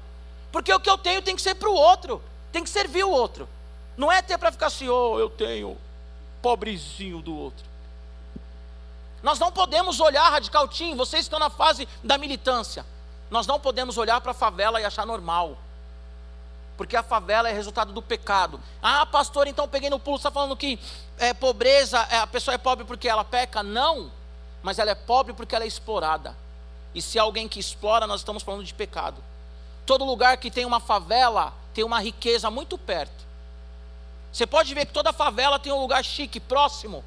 Porque 0.49 0.73
o 0.73 0.79
que 0.79 0.89
eu 0.89 0.97
tenho 0.97 1.21
tem 1.21 1.35
que 1.35 1.41
ser 1.41 1.55
para 1.55 1.69
o 1.69 1.73
outro, 1.73 2.23
tem 2.53 2.63
que 2.63 2.69
servir 2.69 3.03
o 3.03 3.09
outro. 3.09 3.49
Não 3.97 4.09
é 4.09 4.21
ter 4.21 4.37
para 4.37 4.49
ficar 4.49 4.67
assim, 4.67 4.87
oh, 4.87 5.19
eu 5.19 5.29
tenho 5.29 5.77
pobrezinho 6.41 7.21
do 7.21 7.35
outro. 7.35 7.65
Nós 9.21 9.39
não 9.39 9.51
podemos 9.51 9.99
olhar 9.99 10.29
radical 10.29 10.69
team, 10.69 10.95
vocês 10.95 11.25
estão 11.25 11.37
na 11.37 11.49
fase 11.49 11.85
da 12.01 12.17
militância. 12.17 12.85
Nós 13.29 13.45
não 13.45 13.59
podemos 13.59 13.97
olhar 13.97 14.21
para 14.21 14.31
a 14.31 14.35
favela 14.35 14.79
e 14.79 14.85
achar 14.85 15.05
normal 15.05 15.57
porque 16.77 16.95
a 16.95 17.03
favela 17.03 17.49
é 17.49 17.53
resultado 17.53 17.93
do 17.93 18.01
pecado. 18.01 18.59
Ah, 18.81 19.05
pastor, 19.05 19.47
então 19.47 19.67
peguei 19.67 19.89
no 19.89 19.99
pulo, 19.99 20.17
está 20.17 20.29
falando 20.29 20.57
que 20.57 20.79
é, 21.17 21.33
pobreza, 21.33 21.99
é, 22.09 22.17
a 22.17 22.27
pessoa 22.27 22.55
é 22.55 22.57
pobre 22.57 22.85
porque 22.85 23.07
ela 23.07 23.23
peca? 23.23 23.63
Não, 23.63 24.11
mas 24.61 24.79
ela 24.79 24.91
é 24.91 24.95
pobre 24.95 25.33
porque 25.33 25.55
ela 25.55 25.63
é 25.63 25.67
explorada. 25.67 26.35
E 26.93 27.01
se 27.01 27.19
alguém 27.19 27.47
que 27.47 27.59
explora, 27.59 28.07
nós 28.07 28.21
estamos 28.21 28.43
falando 28.43 28.63
de 28.63 28.73
pecado. 28.73 29.23
Todo 29.85 30.03
lugar 30.05 30.37
que 30.37 30.49
tem 30.49 30.65
uma 30.65 30.79
favela 30.79 31.53
tem 31.73 31.83
uma 31.83 31.99
riqueza 31.99 32.49
muito 32.49 32.77
perto. 32.77 33.25
Você 34.31 34.45
pode 34.47 34.73
ver 34.73 34.85
que 34.85 34.93
toda 34.93 35.13
favela 35.13 35.59
tem 35.59 35.71
um 35.71 35.79
lugar 35.79 36.03
chique, 36.03 36.39
próximo. 36.39 37.03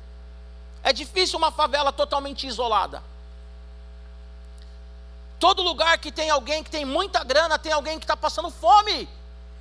É 0.82 0.92
difícil 0.92 1.38
uma 1.38 1.50
favela 1.50 1.92
totalmente 1.92 2.46
isolada. 2.46 3.02
Todo 5.38 5.62
lugar 5.62 5.98
que 5.98 6.10
tem 6.10 6.30
alguém 6.30 6.62
que 6.62 6.70
tem 6.70 6.84
muita 6.84 7.22
grana, 7.22 7.58
tem 7.58 7.72
alguém 7.72 7.98
que 7.98 8.04
está 8.04 8.16
passando 8.16 8.50
fome. 8.50 9.08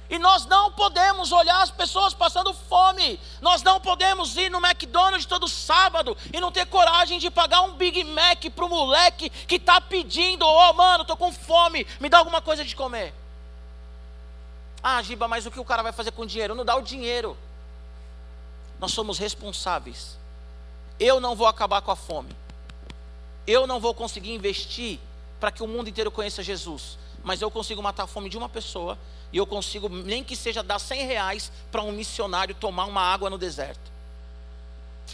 E 0.09 0.17
nós 0.17 0.45
não 0.45 0.71
podemos 0.71 1.31
olhar 1.31 1.61
as 1.61 1.71
pessoas 1.71 2.13
passando 2.13 2.53
fome. 2.53 3.19
Nós 3.41 3.61
não 3.61 3.79
podemos 3.79 4.37
ir 4.37 4.49
no 4.49 4.65
McDonald's 4.65 5.25
todo 5.25 5.47
sábado 5.47 6.15
e 6.33 6.39
não 6.39 6.51
ter 6.51 6.65
coragem 6.65 7.19
de 7.19 7.29
pagar 7.29 7.61
um 7.61 7.73
Big 7.73 8.03
Mac 8.05 8.45
para 8.55 8.65
o 8.65 8.69
moleque 8.69 9.29
que 9.29 9.55
está 9.55 9.81
pedindo: 9.81 10.45
Ô 10.45 10.69
oh, 10.69 10.73
mano, 10.73 11.01
estou 11.01 11.17
com 11.17 11.31
fome, 11.31 11.85
me 11.99 12.07
dá 12.07 12.19
alguma 12.19 12.41
coisa 12.41 12.63
de 12.63 12.75
comer. 12.75 13.13
Ah, 14.81 15.01
Giba, 15.01 15.27
mas 15.27 15.45
o 15.45 15.51
que 15.51 15.59
o 15.59 15.65
cara 15.65 15.83
vai 15.83 15.91
fazer 15.91 16.11
com 16.11 16.21
o 16.21 16.25
dinheiro? 16.25 16.55
Não 16.55 16.63
dá 16.63 16.75
o 16.75 16.81
dinheiro. 16.81 17.37
Nós 18.79 18.93
somos 18.93 19.17
responsáveis. 19.17 20.17
Eu 20.99 21.19
não 21.19 21.35
vou 21.35 21.47
acabar 21.47 21.81
com 21.81 21.91
a 21.91 21.95
fome. 21.95 22.33
Eu 23.45 23.67
não 23.67 23.79
vou 23.79 23.93
conseguir 23.93 24.33
investir 24.33 24.99
para 25.39 25.51
que 25.51 25.61
o 25.61 25.67
mundo 25.67 25.89
inteiro 25.89 26.11
conheça 26.11 26.41
Jesus. 26.41 26.97
Mas 27.23 27.41
eu 27.41 27.51
consigo 27.51 27.81
matar 27.81 28.03
a 28.03 28.07
fome 28.07 28.29
de 28.29 28.37
uma 28.37 28.47
pessoa 28.47 28.97
e 29.31 29.37
eu 29.37 29.45
consigo, 29.45 29.89
nem 29.89 30.23
que 30.23 30.35
seja 30.35 30.63
dar 30.63 30.79
100 30.79 31.05
reais 31.05 31.51
para 31.71 31.81
um 31.81 31.91
missionário 31.91 32.55
tomar 32.55 32.85
uma 32.85 33.01
água 33.01 33.29
no 33.29 33.37
deserto. 33.37 33.91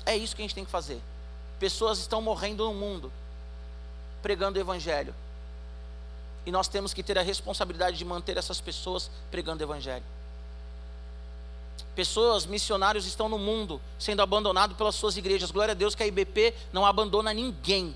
É 0.06 0.16
isso 0.16 0.36
que 0.36 0.42
a 0.42 0.46
gente 0.46 0.56
tem 0.56 0.66
que 0.66 0.72
fazer. 0.72 1.02
Pessoas 1.60 2.00
estão 2.00 2.22
morrendo 2.22 2.66
no 2.66 2.74
mundo, 2.74 3.12
pregando 4.22 4.58
o 4.58 4.62
Evangelho. 4.62 5.14
E 6.46 6.52
nós 6.52 6.68
temos 6.68 6.94
que 6.94 7.02
ter 7.02 7.18
a 7.18 7.22
responsabilidade 7.22 7.98
de 7.98 8.06
manter 8.06 8.38
essas 8.38 8.60
pessoas 8.60 9.10
pregando 9.32 9.64
o 9.64 9.66
Evangelho. 9.66 10.04
Pessoas, 11.96 12.46
missionários 12.46 13.06
estão 13.06 13.30
no 13.30 13.38
mundo 13.38 13.80
sendo 14.00 14.22
abandonados 14.22 14.76
pelas 14.76 14.96
suas 14.96 15.16
igrejas. 15.16 15.52
Glória 15.52 15.74
a 15.74 15.76
Deus 15.76 15.96
que 15.96 16.04
a 16.04 16.08
IBP 16.08 16.54
não 16.72 16.86
abandona 16.86 17.34
ninguém. 17.34 17.96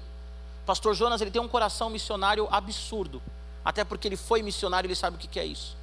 Pastor 0.65 0.93
Jonas, 0.93 1.19
ele 1.19 1.31
tem 1.31 1.41
um 1.41 1.47
coração 1.47 1.89
missionário 1.89 2.47
absurdo. 2.51 3.21
Até 3.65 3.83
porque 3.83 4.07
ele 4.07 4.15
foi 4.15 4.41
missionário, 4.41 4.87
ele 4.87 4.95
sabe 4.95 5.17
o 5.17 5.19
que 5.19 5.39
é 5.39 5.45
isso. 5.45 5.75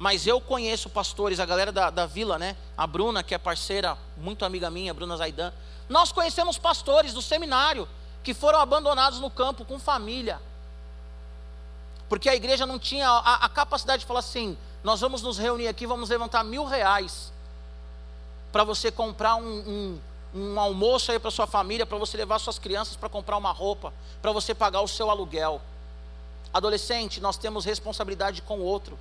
Mas 0.00 0.26
eu 0.26 0.40
conheço 0.40 0.88
pastores, 0.88 1.38
a 1.40 1.44
galera 1.44 1.70
da, 1.70 1.90
da 1.90 2.06
vila, 2.06 2.38
né? 2.38 2.56
A 2.74 2.86
Bruna, 2.86 3.22
que 3.22 3.34
é 3.34 3.38
parceira, 3.38 3.98
muito 4.16 4.46
amiga 4.46 4.70
minha, 4.70 4.94
Bruna 4.94 5.14
Zaidan. 5.14 5.52
Nós 5.90 6.10
conhecemos 6.10 6.56
pastores 6.56 7.12
do 7.12 7.20
seminário 7.20 7.86
que 8.24 8.32
foram 8.32 8.58
abandonados 8.60 9.20
no 9.20 9.30
campo 9.30 9.62
com 9.62 9.78
família. 9.78 10.40
Porque 12.08 12.30
a 12.30 12.34
igreja 12.34 12.64
não 12.64 12.78
tinha 12.78 13.06
a, 13.06 13.44
a 13.44 13.48
capacidade 13.50 14.00
de 14.00 14.06
falar 14.06 14.20
assim: 14.20 14.56
nós 14.82 15.02
vamos 15.02 15.20
nos 15.20 15.36
reunir 15.36 15.68
aqui, 15.68 15.86
vamos 15.86 16.08
levantar 16.08 16.44
mil 16.44 16.64
reais 16.64 17.30
para 18.50 18.64
você 18.64 18.90
comprar 18.90 19.36
um, 19.36 19.42
um, 19.44 20.00
um 20.34 20.58
almoço 20.58 21.12
aí 21.12 21.18
para 21.18 21.30
sua 21.30 21.46
família, 21.46 21.84
para 21.84 21.98
você 21.98 22.16
levar 22.16 22.38
suas 22.38 22.58
crianças 22.58 22.96
para 22.96 23.10
comprar 23.10 23.36
uma 23.36 23.52
roupa, 23.52 23.92
para 24.22 24.32
você 24.32 24.54
pagar 24.54 24.80
o 24.80 24.88
seu 24.88 25.10
aluguel. 25.10 25.60
Adolescente, 26.54 27.20
nós 27.20 27.36
temos 27.36 27.66
responsabilidade 27.66 28.40
com 28.40 28.60
o 28.60 28.64
outro. 28.64 28.98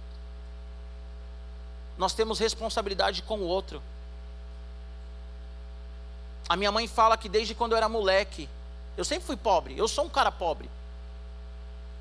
Nós 2.00 2.14
temos 2.14 2.40
responsabilidade 2.40 3.22
com 3.22 3.40
o 3.40 3.44
outro. 3.44 3.84
A 6.48 6.56
minha 6.56 6.72
mãe 6.72 6.88
fala 6.88 7.18
que 7.18 7.28
desde 7.28 7.54
quando 7.54 7.74
eu 7.74 7.78
era 7.78 7.90
moleque, 7.90 8.48
eu 8.96 9.04
sempre 9.04 9.26
fui 9.26 9.36
pobre, 9.36 9.78
eu 9.78 9.86
sou 9.86 10.06
um 10.06 10.10
cara 10.10 10.32
pobre. 10.32 10.70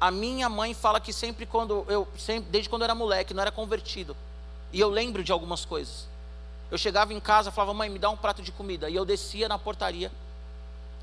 A 0.01 0.12
minha 0.12 0.49
mãe 0.49 0.72
fala 0.72 1.01
que 1.01 1.12
sempre 1.12 1.44
quando 1.44 1.84
eu, 1.88 2.07
sempre, 2.16 2.49
desde 2.49 2.70
quando 2.70 2.82
eu 2.82 2.84
era 2.84 2.94
moleque, 2.94 3.34
não 3.34 3.42
era 3.42 3.51
convertido. 3.51 4.16
E 4.72 4.78
eu 4.78 4.88
lembro 4.88 5.24
de 5.24 5.32
algumas 5.32 5.64
coisas. 5.64 6.07
Eu 6.70 6.78
chegava 6.78 7.12
em 7.12 7.18
casa, 7.18 7.51
falava: 7.51 7.74
"Mãe, 7.74 7.90
me 7.90 7.99
dá 7.99 8.09
um 8.09 8.16
prato 8.16 8.40
de 8.40 8.53
comida". 8.53 8.88
E 8.88 8.94
eu 8.94 9.05
descia 9.05 9.49
na 9.49 9.59
portaria 9.59 10.12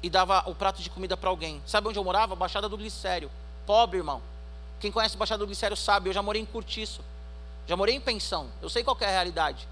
e 0.01 0.09
dava 0.09 0.41
o 0.49 0.55
prato 0.55 0.81
de 0.81 0.89
comida 0.89 1.17
para 1.17 1.29
alguém. 1.29 1.61
Sabe 1.67 1.89
onde 1.89 1.99
eu 1.99 2.03
morava? 2.03 2.33
Baixada 2.33 2.69
do 2.69 2.77
Glicério. 2.77 3.29
Pobre, 3.65 3.97
irmão. 3.97 4.21
Quem 4.79 4.89
conhece 4.89 5.17
Baixada 5.17 5.39
do 5.39 5.47
Glicério 5.47 5.75
sabe, 5.75 6.09
eu 6.09 6.13
já 6.13 6.21
morei 6.21 6.41
em 6.41 6.45
Curtiço. 6.45 7.01
Já 7.67 7.75
morei 7.75 7.95
em 7.95 8.01
pensão. 8.01 8.47
Eu 8.61 8.69
sei 8.69 8.83
qual 8.83 8.97
é 8.99 9.05
a 9.05 9.11
realidade. 9.11 9.67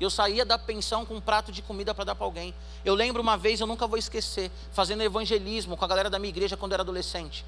Eu 0.00 0.10
saía 0.10 0.44
da 0.44 0.56
pensão 0.56 1.04
com 1.04 1.14
um 1.14 1.20
prato 1.20 1.50
de 1.50 1.60
comida 1.60 1.92
para 1.92 2.04
dar 2.04 2.14
para 2.14 2.24
alguém. 2.24 2.54
Eu 2.84 2.94
lembro 2.94 3.20
uma 3.20 3.36
vez, 3.36 3.60
eu 3.60 3.66
nunca 3.66 3.86
vou 3.86 3.98
esquecer, 3.98 4.50
fazendo 4.72 5.02
evangelismo 5.02 5.76
com 5.76 5.84
a 5.84 5.88
galera 5.88 6.08
da 6.08 6.18
minha 6.18 6.28
igreja 6.28 6.56
quando 6.56 6.72
eu 6.72 6.76
era 6.76 6.82
adolescente. 6.82 7.44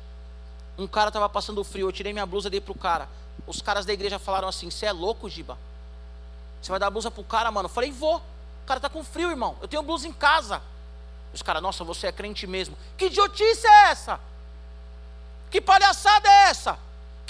Um 0.76 0.86
cara 0.86 1.08
estava 1.08 1.28
passando 1.28 1.62
frio, 1.62 1.88
eu 1.88 1.92
tirei 1.92 2.12
minha 2.12 2.26
blusa 2.26 2.50
dei 2.50 2.60
pro 2.60 2.74
cara. 2.74 3.08
Os 3.46 3.62
caras 3.62 3.86
da 3.86 3.92
igreja 3.92 4.18
falaram 4.18 4.48
assim: 4.48 4.70
Você 4.70 4.86
é 4.86 4.92
louco, 4.92 5.28
Giba? 5.28 5.56
Você 6.60 6.70
vai 6.70 6.80
dar 6.80 6.88
a 6.88 6.90
blusa 6.90 7.10
pro 7.10 7.22
cara, 7.22 7.50
mano? 7.50 7.66
Eu 7.66 7.72
falei: 7.72 7.92
Vou. 7.92 8.16
O 8.16 8.66
cara 8.66 8.80
tá 8.80 8.88
com 8.88 9.04
frio, 9.04 9.30
irmão. 9.30 9.56
Eu 9.60 9.68
tenho 9.68 9.82
blusa 9.82 10.08
em 10.08 10.12
casa. 10.12 10.60
Os 11.32 11.42
caras, 11.42 11.62
nossa, 11.62 11.84
você 11.84 12.08
é 12.08 12.12
crente 12.12 12.46
mesmo. 12.46 12.76
Que 12.96 13.06
idiotice 13.06 13.66
é 13.66 13.90
essa? 13.90 14.18
Que 15.50 15.60
palhaçada 15.60 16.28
é 16.28 16.48
essa? 16.48 16.78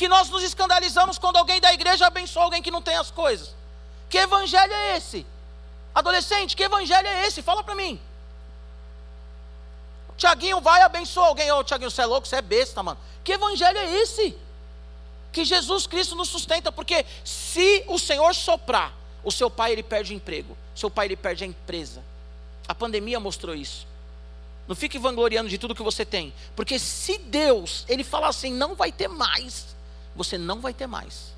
Que 0.01 0.09
nós 0.09 0.31
nos 0.31 0.43
escandalizamos 0.43 1.19
quando 1.19 1.37
alguém 1.37 1.61
da 1.61 1.75
igreja 1.75 2.07
abençoa 2.07 2.45
alguém 2.45 2.63
que 2.63 2.71
não 2.71 2.81
tem 2.81 2.97
as 2.97 3.11
coisas. 3.11 3.55
Que 4.09 4.17
evangelho 4.17 4.73
é 4.73 4.97
esse? 4.97 5.27
Adolescente, 5.95 6.57
que 6.57 6.63
evangelho 6.63 7.07
é 7.07 7.27
esse? 7.27 7.43
Fala 7.43 7.63
para 7.63 7.75
mim. 7.75 8.01
Tiaguinho 10.17 10.59
vai 10.59 10.81
abençoar 10.81 11.29
alguém. 11.29 11.53
Ô, 11.53 11.59
oh, 11.59 11.65
Tiaguinho, 11.65 11.91
você 11.91 12.01
é 12.01 12.07
louco, 12.07 12.27
você 12.27 12.37
é 12.37 12.41
besta, 12.41 12.83
mano. 12.83 12.99
Que 13.23 13.33
evangelho 13.33 13.77
é 13.77 13.99
esse? 13.99 14.35
Que 15.33 15.45
Jesus 15.45 15.87
Cristo 15.87 16.17
nos 16.17 16.31
sustenta, 16.31 16.73
porque 16.73 17.05
se 17.23 17.85
o 17.87 17.99
Senhor 17.99 18.35
soprar, 18.35 18.95
o 19.23 19.31
seu 19.31 19.51
pai 19.51 19.73
ele 19.73 19.83
perde 19.83 20.15
o 20.15 20.17
emprego, 20.17 20.57
seu 20.75 20.91
pai 20.91 21.09
ele 21.09 21.17
perde 21.17 21.45
a 21.45 21.47
empresa. 21.47 22.03
A 22.67 22.75
pandemia 22.75 23.21
mostrou 23.21 23.55
isso. 23.55 23.87
Não 24.67 24.75
fique 24.75 24.99
vangloriando 24.99 25.51
de 25.51 25.59
tudo 25.59 25.75
que 25.75 25.83
você 25.83 26.07
tem, 26.07 26.33
porque 26.57 26.79
se 26.79 27.19
Deus 27.19 27.85
ele 27.87 28.03
falar 28.03 28.29
assim, 28.29 28.51
não 28.51 28.75
vai 28.75 28.91
ter 28.91 29.07
mais, 29.07 29.79
você 30.15 30.37
não 30.37 30.61
vai 30.61 30.75
ter 30.75 30.87
mais. 30.87 31.33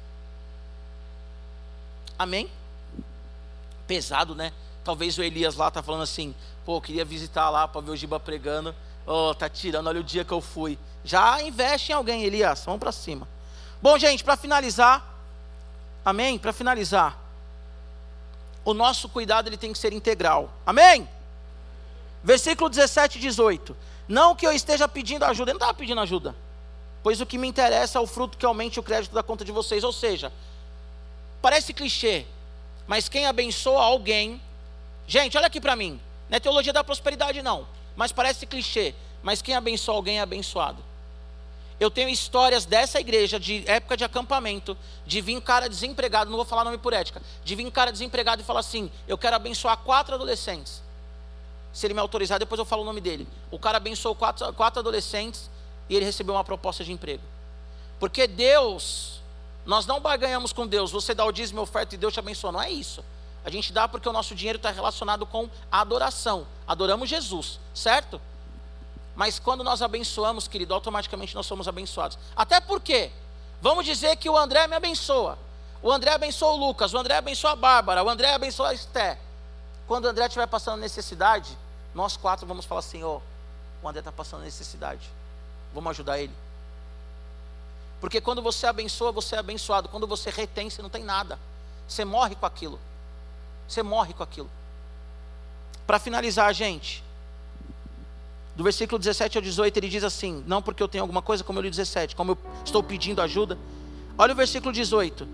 Amém? 2.18 2.50
Pesado, 3.86 4.34
né? 4.34 4.52
Talvez 4.84 5.16
o 5.18 5.22
Elias 5.22 5.56
lá 5.56 5.70
tá 5.70 5.82
falando 5.82 6.02
assim, 6.02 6.34
pô, 6.64 6.80
queria 6.80 7.04
visitar 7.04 7.50
lá 7.50 7.68
para 7.68 7.80
ver 7.80 7.90
o 7.90 7.96
Giba 7.96 8.18
pregando. 8.18 8.74
Oh, 9.06 9.34
tá 9.34 9.48
tirando, 9.48 9.88
olha 9.88 10.00
o 10.00 10.04
dia 10.04 10.24
que 10.24 10.32
eu 10.32 10.40
fui. 10.40 10.78
Já 11.04 11.42
investe 11.42 11.92
em 11.92 11.94
alguém, 11.94 12.22
Elias. 12.22 12.64
Vamos 12.64 12.80
para 12.80 12.92
cima. 12.92 13.28
Bom, 13.80 13.98
gente, 13.98 14.22
para 14.22 14.36
finalizar, 14.36 15.04
amém? 16.04 16.38
Para 16.38 16.52
finalizar, 16.52 17.18
o 18.64 18.72
nosso 18.72 19.08
cuidado 19.08 19.48
ele 19.48 19.56
tem 19.56 19.72
que 19.72 19.78
ser 19.78 19.92
integral. 19.92 20.52
Amém? 20.64 21.08
Versículo 22.22 22.70
17 22.70 23.18
e 23.18 23.20
18. 23.20 23.76
Não 24.06 24.36
que 24.36 24.46
eu 24.46 24.52
esteja 24.52 24.86
pedindo 24.86 25.24
ajuda, 25.24 25.50
eu 25.50 25.54
não 25.54 25.58
estava 25.58 25.74
pedindo 25.74 26.00
ajuda. 26.00 26.34
Pois 27.02 27.20
o 27.20 27.26
que 27.26 27.36
me 27.36 27.48
interessa 27.48 27.98
é 27.98 28.00
o 28.00 28.06
fruto 28.06 28.38
que 28.38 28.46
aumente 28.46 28.78
o 28.78 28.82
crédito 28.82 29.12
da 29.12 29.22
conta 29.22 29.44
de 29.44 29.50
vocês. 29.50 29.82
Ou 29.82 29.92
seja, 29.92 30.32
parece 31.40 31.72
clichê, 31.72 32.24
mas 32.86 33.08
quem 33.08 33.26
abençoa 33.26 33.82
alguém. 33.82 34.40
Gente, 35.06 35.36
olha 35.36 35.48
aqui 35.48 35.60
para 35.60 35.74
mim. 35.74 36.00
Não 36.30 36.36
é 36.36 36.40
teologia 36.40 36.72
da 36.72 36.84
prosperidade, 36.84 37.42
não. 37.42 37.66
Mas 37.96 38.12
parece 38.12 38.46
clichê. 38.46 38.94
Mas 39.22 39.42
quem 39.42 39.54
abençoa 39.54 39.96
alguém 39.96 40.18
é 40.18 40.22
abençoado. 40.22 40.82
Eu 41.80 41.90
tenho 41.90 42.08
histórias 42.08 42.64
dessa 42.64 43.00
igreja, 43.00 43.40
de 43.40 43.64
época 43.66 43.96
de 43.96 44.04
acampamento, 44.04 44.76
de 45.04 45.20
vir 45.20 45.40
cara 45.40 45.68
desempregado, 45.68 46.30
não 46.30 46.36
vou 46.36 46.44
falar 46.44 46.62
nome 46.62 46.78
por 46.78 46.92
ética, 46.92 47.20
de 47.44 47.56
vir 47.56 47.68
cara 47.72 47.90
desempregado 47.90 48.40
e 48.40 48.44
falar 48.44 48.60
assim: 48.60 48.88
eu 49.08 49.18
quero 49.18 49.34
abençoar 49.34 49.76
quatro 49.78 50.14
adolescentes. 50.14 50.80
Se 51.72 51.86
ele 51.86 51.94
me 51.94 52.00
autorizar, 52.00 52.38
depois 52.38 52.58
eu 52.58 52.64
falo 52.64 52.82
o 52.82 52.84
nome 52.84 53.00
dele. 53.00 53.26
O 53.50 53.58
cara 53.58 53.78
abençoou 53.78 54.14
quatro, 54.14 54.52
quatro 54.52 54.78
adolescentes 54.78 55.50
e 55.92 55.96
ele 55.96 56.06
recebeu 56.06 56.34
uma 56.34 56.42
proposta 56.42 56.82
de 56.82 56.90
emprego. 56.90 57.22
Porque 58.00 58.26
Deus, 58.26 59.20
nós 59.66 59.84
não 59.84 60.00
barganhamos 60.00 60.50
com 60.50 60.66
Deus, 60.66 60.90
você 60.90 61.14
dá 61.14 61.22
o 61.22 61.30
dízimo 61.30 61.60
e 61.60 61.62
oferta 61.62 61.94
e 61.94 61.98
Deus 61.98 62.14
te 62.14 62.18
abençoa. 62.18 62.50
Não 62.50 62.62
é 62.62 62.70
isso. 62.70 63.04
A 63.44 63.50
gente 63.50 63.74
dá 63.74 63.86
porque 63.86 64.08
o 64.08 64.12
nosso 64.12 64.34
dinheiro 64.34 64.56
está 64.56 64.70
relacionado 64.70 65.26
com 65.26 65.50
a 65.70 65.82
adoração. 65.82 66.46
Adoramos 66.66 67.10
Jesus, 67.10 67.60
certo? 67.74 68.18
Mas 69.14 69.38
quando 69.38 69.62
nós 69.62 69.82
abençoamos, 69.82 70.48
querido, 70.48 70.72
automaticamente 70.72 71.34
nós 71.34 71.44
somos 71.44 71.68
abençoados. 71.68 72.18
Até 72.34 72.58
porque, 72.58 73.10
vamos 73.60 73.84
dizer 73.84 74.16
que 74.16 74.30
o 74.30 74.36
André 74.36 74.66
me 74.66 74.76
abençoa. 74.76 75.36
O 75.82 75.92
André 75.92 76.12
abençoa 76.12 76.52
o 76.52 76.56
Lucas, 76.56 76.94
o 76.94 76.98
André 76.98 77.18
abençoa 77.18 77.50
a 77.50 77.56
Bárbara, 77.56 78.02
o 78.02 78.08
André 78.08 78.32
abençoa 78.32 78.70
a 78.70 78.74
Esté. 78.74 79.18
Quando 79.86 80.06
o 80.06 80.08
André 80.08 80.24
estiver 80.24 80.46
passando 80.46 80.80
necessidade, 80.80 81.58
nós 81.94 82.16
quatro 82.16 82.46
vamos 82.46 82.64
falar 82.64 82.78
assim: 82.78 83.02
ó, 83.02 83.16
oh, 83.16 83.20
o 83.82 83.88
André 83.88 84.00
está 84.00 84.12
passando 84.12 84.42
necessidade, 84.42 85.10
vamos 85.74 85.90
ajudar 85.90 86.18
ele. 86.18 86.32
Porque 88.00 88.20
quando 88.20 88.42
você 88.42 88.66
abençoa, 88.66 89.12
você 89.12 89.36
é 89.36 89.38
abençoado. 89.38 89.88
Quando 89.88 90.08
você 90.08 90.28
retém, 90.28 90.68
você 90.68 90.82
não 90.82 90.90
tem 90.90 91.04
nada. 91.04 91.38
Você 91.86 92.04
morre 92.04 92.34
com 92.34 92.44
aquilo. 92.44 92.80
Você 93.68 93.82
morre 93.82 94.12
com 94.12 94.24
aquilo. 94.24 94.50
Para 95.86 96.00
finalizar, 96.00 96.52
gente, 96.52 97.02
do 98.56 98.64
versículo 98.64 98.98
17 98.98 99.38
ao 99.38 99.42
18, 99.42 99.76
ele 99.76 99.88
diz 99.88 100.02
assim: 100.02 100.42
Não 100.46 100.60
porque 100.60 100.82
eu 100.82 100.88
tenho 100.88 101.02
alguma 101.04 101.22
coisa, 101.22 101.44
como 101.44 101.60
eu 101.60 101.62
li 101.62 101.70
17, 101.70 102.16
como 102.16 102.32
eu 102.32 102.38
estou 102.64 102.82
pedindo 102.82 103.22
ajuda. 103.22 103.56
Olha 104.18 104.32
o 104.32 104.36
versículo 104.36 104.72
18: 104.72 105.26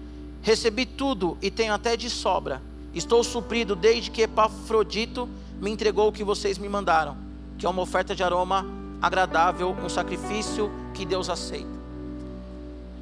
Recebi 0.43 0.85
tudo 0.85 1.39
e 1.41 1.51
tenho 1.51 1.73
até 1.73 1.97
de 1.97 2.11
sobra. 2.11 2.61
Estou 2.95 3.25
suprido 3.25 3.75
desde 3.75 4.11
que 4.11 4.23
Epafrodito 4.23 5.29
me 5.61 5.71
entregou 5.71 6.09
o 6.09 6.13
que 6.13 6.23
vocês 6.23 6.59
me 6.59 6.69
mandaram, 6.69 7.17
que 7.59 7.65
é 7.65 7.69
uma 7.69 7.83
oferta 7.83 8.15
de 8.15 8.23
aroma 8.23 8.78
agradável, 9.01 9.71
um 9.71 9.89
sacrifício 9.89 10.71
que 10.93 11.05
Deus 11.05 11.31
aceita. 11.31 11.79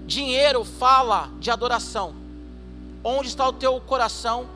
Dinheiro 0.06 0.64
fala 0.64 1.30
de 1.38 1.50
adoração. 1.50 2.14
Onde 3.02 3.28
está 3.28 3.48
o 3.48 3.52
teu 3.52 3.80
coração? 3.80 4.46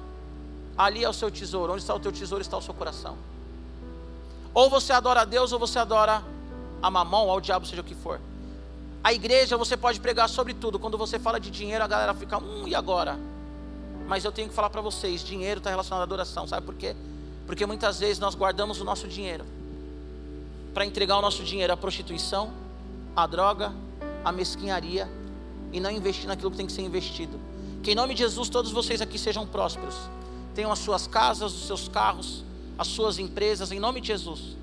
Ali 0.77 1.05
é 1.05 1.09
o 1.09 1.13
seu 1.13 1.31
tesouro. 1.31 1.73
Onde 1.73 1.83
está 1.83 1.95
o 1.95 2.01
teu 2.01 2.13
tesouro 2.13 2.43
está 2.43 2.57
o 2.57 2.63
seu 2.63 2.75
coração. 2.75 3.17
Ou 4.53 4.69
você 4.69 4.93
adora 4.93 5.23
a 5.23 5.25
Deus 5.25 5.53
ou 5.53 5.59
você 5.59 5.79
adora 5.79 6.23
a 6.83 6.91
mamão, 6.91 7.31
ao 7.31 7.41
diabo, 7.41 7.67
seja 7.67 7.83
o 7.83 7.85
que 7.85 7.95
for. 7.95 8.21
A 9.03 9.13
igreja 9.13 9.57
você 9.57 9.77
pode 9.77 10.01
pregar 10.01 10.29
sobre 10.29 10.55
tudo. 10.55 10.79
Quando 10.79 10.99
você 10.99 11.19
fala 11.19 11.41
de 11.41 11.51
dinheiro, 11.51 11.83
a 11.83 11.87
galera 11.87 12.15
fica, 12.15 12.39
hum, 12.39 12.67
e 12.67 12.75
agora? 12.75 13.19
Mas 14.07 14.25
eu 14.25 14.33
tenho 14.33 14.49
que 14.49 14.55
falar 14.55 14.71
para 14.71 14.81
vocês: 14.81 15.23
dinheiro 15.23 15.59
está 15.59 15.71
relacionado 15.71 16.01
à 16.01 16.05
adoração. 16.05 16.47
Sabe 16.47 16.67
por 16.67 16.75
quê? 16.75 16.95
Porque 17.47 17.65
muitas 17.65 17.99
vezes 17.99 18.19
nós 18.19 18.35
guardamos 18.35 18.81
o 18.81 18.85
nosso 18.85 19.09
dinheiro 19.09 19.45
para 20.73 20.85
entregar 20.85 21.19
o 21.19 21.21
nosso 21.21 21.43
dinheiro 21.43 21.73
à 21.73 21.77
prostituição, 21.77 22.53
à 23.15 23.27
droga, 23.27 23.73
à 24.25 24.31
mesquinharia 24.33 25.11
e 25.73 25.81
não 25.81 25.91
investir 25.91 26.27
naquilo 26.27 26.51
que 26.51 26.57
tem 26.57 26.67
que 26.67 26.73
ser 26.73 26.83
investido. 26.83 27.39
Que 27.83 27.93
em 27.93 27.95
nome 27.95 28.15
de 28.15 28.21
Jesus 28.21 28.49
todos 28.49 28.71
vocês 28.71 29.01
aqui 29.01 29.19
sejam 29.19 29.47
prósperos. 29.47 29.97
Tenham 30.55 30.71
as 30.71 30.79
suas 30.79 31.07
casas, 31.07 31.55
os 31.55 31.67
seus 31.67 31.89
carros, 31.89 32.45
as 32.79 32.89
suas 32.89 33.19
empresas, 33.19 33.73
em 33.73 33.81
nome 33.81 34.01
de 34.01 34.09
Jesus. 34.09 34.57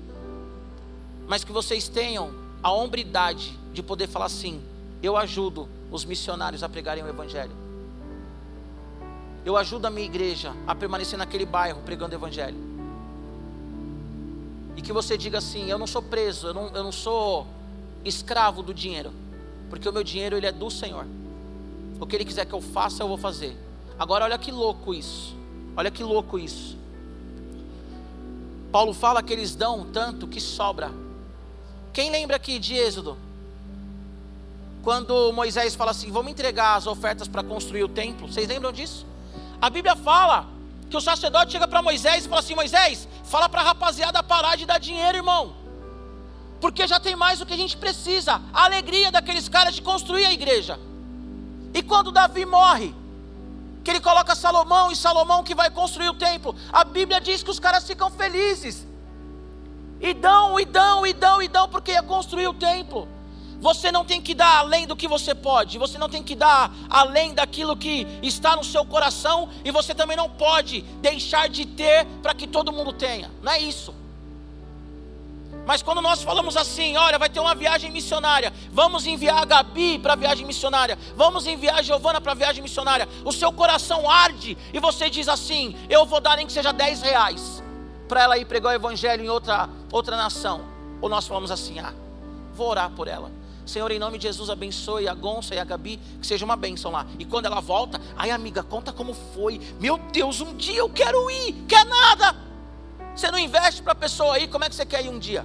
Mas 1.26 1.44
que 1.44 1.52
vocês 1.52 1.88
tenham 1.88 2.32
a 2.62 2.72
hombridade 2.72 3.58
de 3.72 3.82
poder 3.82 4.06
falar 4.06 4.26
assim: 4.26 4.62
eu 5.02 5.16
ajudo 5.16 5.68
os 5.90 6.04
missionários 6.04 6.62
a 6.62 6.68
pregarem 6.68 7.02
o 7.02 7.08
Evangelho. 7.08 7.52
Eu 9.44 9.56
ajudo 9.56 9.86
a 9.86 9.90
minha 9.90 10.06
igreja 10.06 10.52
a 10.66 10.74
permanecer 10.74 11.18
naquele 11.18 11.46
bairro 11.46 11.80
pregando 11.84 12.14
o 12.14 12.18
Evangelho. 12.18 12.67
E 14.78 14.80
que 14.80 14.92
você 14.92 15.18
diga 15.18 15.38
assim: 15.38 15.68
eu 15.68 15.76
não 15.76 15.88
sou 15.88 16.00
preso, 16.00 16.46
eu 16.46 16.54
não, 16.54 16.68
eu 16.68 16.84
não 16.84 16.92
sou 16.92 17.44
escravo 18.04 18.62
do 18.62 18.72
dinheiro, 18.72 19.10
porque 19.68 19.88
o 19.88 19.92
meu 19.92 20.04
dinheiro 20.04 20.36
ele 20.36 20.46
é 20.46 20.52
do 20.52 20.70
Senhor. 20.70 21.04
O 22.00 22.06
que 22.06 22.14
Ele 22.14 22.24
quiser 22.24 22.46
que 22.46 22.52
eu 22.52 22.60
faça, 22.60 23.02
eu 23.02 23.08
vou 23.08 23.18
fazer. 23.18 23.56
Agora, 23.98 24.24
olha 24.24 24.38
que 24.38 24.52
louco 24.52 24.94
isso. 24.94 25.34
Olha 25.76 25.90
que 25.90 26.04
louco 26.04 26.38
isso. 26.38 26.78
Paulo 28.70 28.94
fala 28.94 29.20
que 29.20 29.32
eles 29.32 29.56
dão 29.56 29.84
tanto 29.92 30.28
que 30.28 30.40
sobra. 30.40 30.92
Quem 31.92 32.08
lembra 32.12 32.36
aqui 32.36 32.60
de 32.60 32.76
Êxodo? 32.76 33.16
Quando 34.84 35.32
Moisés 35.32 35.74
fala 35.74 35.90
assim: 35.90 36.12
vamos 36.12 36.30
entregar 36.30 36.76
as 36.76 36.86
ofertas 36.86 37.26
para 37.26 37.42
construir 37.42 37.82
o 37.82 37.88
templo. 37.88 38.32
Vocês 38.32 38.46
lembram 38.46 38.70
disso? 38.70 39.04
A 39.60 39.68
Bíblia 39.68 39.96
fala 39.96 40.46
Que 40.90 40.96
o 40.96 41.00
sacerdote 41.00 41.52
chega 41.52 41.68
para 41.68 41.82
Moisés 41.82 42.24
e 42.24 42.28
fala 42.28 42.40
assim: 42.40 42.54
Moisés, 42.54 43.08
fala 43.24 43.48
para 43.48 43.60
a 43.60 43.64
rapaziada 43.64 44.22
parar 44.22 44.56
de 44.56 44.66
dar 44.66 44.78
dinheiro, 44.78 45.18
irmão. 45.18 45.54
Porque 46.60 46.86
já 46.86 46.98
tem 46.98 47.14
mais 47.14 47.38
do 47.38 47.46
que 47.46 47.54
a 47.54 47.56
gente 47.56 47.76
precisa. 47.76 48.40
A 48.52 48.64
alegria 48.64 49.12
daqueles 49.12 49.48
caras 49.48 49.74
de 49.74 49.82
construir 49.82 50.24
a 50.24 50.32
igreja. 50.32 50.78
E 51.72 51.82
quando 51.82 52.10
Davi 52.10 52.44
morre, 52.44 52.94
que 53.84 53.90
ele 53.90 54.00
coloca 54.00 54.34
Salomão 54.34 54.90
e 54.90 54.96
Salomão 54.96 55.44
que 55.44 55.54
vai 55.54 55.70
construir 55.70 56.08
o 56.08 56.14
templo, 56.14 56.54
a 56.72 56.84
Bíblia 56.84 57.20
diz 57.20 57.42
que 57.42 57.50
os 57.50 57.60
caras 57.60 57.86
ficam 57.86 58.10
felizes. 58.10 58.86
E 60.00 60.14
dão, 60.14 60.58
e 60.58 60.64
dão, 60.64 61.06
e 61.06 61.12
dão, 61.12 61.42
e 61.42 61.48
dão, 61.48 61.68
porque 61.68 61.92
ia 61.92 62.02
construir 62.02 62.48
o 62.48 62.54
templo. 62.54 63.08
Você 63.60 63.90
não 63.90 64.04
tem 64.04 64.20
que 64.20 64.34
dar 64.34 64.58
além 64.58 64.86
do 64.86 64.94
que 64.94 65.08
você 65.08 65.34
pode, 65.34 65.78
você 65.78 65.98
não 65.98 66.08
tem 66.08 66.22
que 66.22 66.36
dar 66.36 66.72
além 66.88 67.34
daquilo 67.34 67.76
que 67.76 68.06
está 68.22 68.54
no 68.54 68.62
seu 68.62 68.84
coração, 68.84 69.48
e 69.64 69.70
você 69.70 69.94
também 69.94 70.16
não 70.16 70.30
pode 70.30 70.82
deixar 71.00 71.48
de 71.48 71.66
ter 71.66 72.06
para 72.22 72.34
que 72.34 72.46
todo 72.46 72.72
mundo 72.72 72.92
tenha. 72.92 73.30
Não 73.42 73.52
é 73.52 73.60
isso. 73.60 73.94
Mas 75.66 75.82
quando 75.82 76.00
nós 76.00 76.22
falamos 76.22 76.56
assim, 76.56 76.96
olha, 76.96 77.18
vai 77.18 77.28
ter 77.28 77.40
uma 77.40 77.54
viagem 77.54 77.90
missionária, 77.90 78.52
vamos 78.72 79.06
enviar 79.06 79.42
a 79.42 79.44
Gabi 79.44 79.98
para 79.98 80.14
a 80.14 80.16
viagem 80.16 80.46
missionária, 80.46 80.98
vamos 81.14 81.46
enviar 81.46 81.80
a 81.80 81.82
Giovana 81.82 82.22
para 82.22 82.32
a 82.32 82.34
viagem 82.34 82.62
missionária, 82.62 83.06
o 83.22 83.30
seu 83.32 83.52
coração 83.52 84.08
arde 84.08 84.56
e 84.72 84.80
você 84.80 85.10
diz 85.10 85.28
assim: 85.28 85.76
eu 85.90 86.06
vou 86.06 86.20
dar 86.20 86.36
nem 86.36 86.46
que 86.46 86.52
seja 86.52 86.72
10 86.72 87.02
reais 87.02 87.62
para 88.08 88.22
ela 88.22 88.38
ir 88.38 88.46
pregar 88.46 88.72
o 88.72 88.76
evangelho 88.76 89.22
em 89.22 89.28
outra, 89.28 89.68
outra 89.92 90.16
nação. 90.16 90.62
Ou 91.02 91.08
nós 91.10 91.26
falamos 91.26 91.50
assim: 91.50 91.78
ah, 91.80 91.92
vou 92.54 92.70
orar 92.70 92.90
por 92.90 93.06
ela. 93.06 93.30
Senhor, 93.68 93.90
em 93.90 93.98
nome 93.98 94.16
de 94.16 94.22
Jesus, 94.22 94.48
abençoe 94.48 95.06
a 95.06 95.14
Gonça 95.14 95.54
e 95.54 95.58
a 95.58 95.64
Gabi, 95.64 96.00
que 96.20 96.26
seja 96.26 96.44
uma 96.44 96.56
bênção 96.56 96.90
lá. 96.90 97.06
E 97.18 97.24
quando 97.24 97.46
ela 97.46 97.60
volta, 97.60 98.00
ai 98.16 98.30
amiga, 98.30 98.62
conta 98.62 98.92
como 98.92 99.12
foi. 99.12 99.60
Meu 99.78 99.98
Deus, 99.98 100.40
um 100.40 100.56
dia 100.56 100.78
eu 100.78 100.88
quero 100.88 101.30
ir, 101.30 101.52
quer 101.68 101.84
nada. 101.84 102.34
Você 103.14 103.30
não 103.30 103.38
investe 103.38 103.82
para 103.82 103.92
a 103.92 103.96
pessoa 103.96 104.36
aí, 104.36 104.48
como 104.48 104.64
é 104.64 104.68
que 104.68 104.74
você 104.74 104.86
quer 104.86 105.04
ir 105.04 105.10
um 105.10 105.18
dia? 105.18 105.44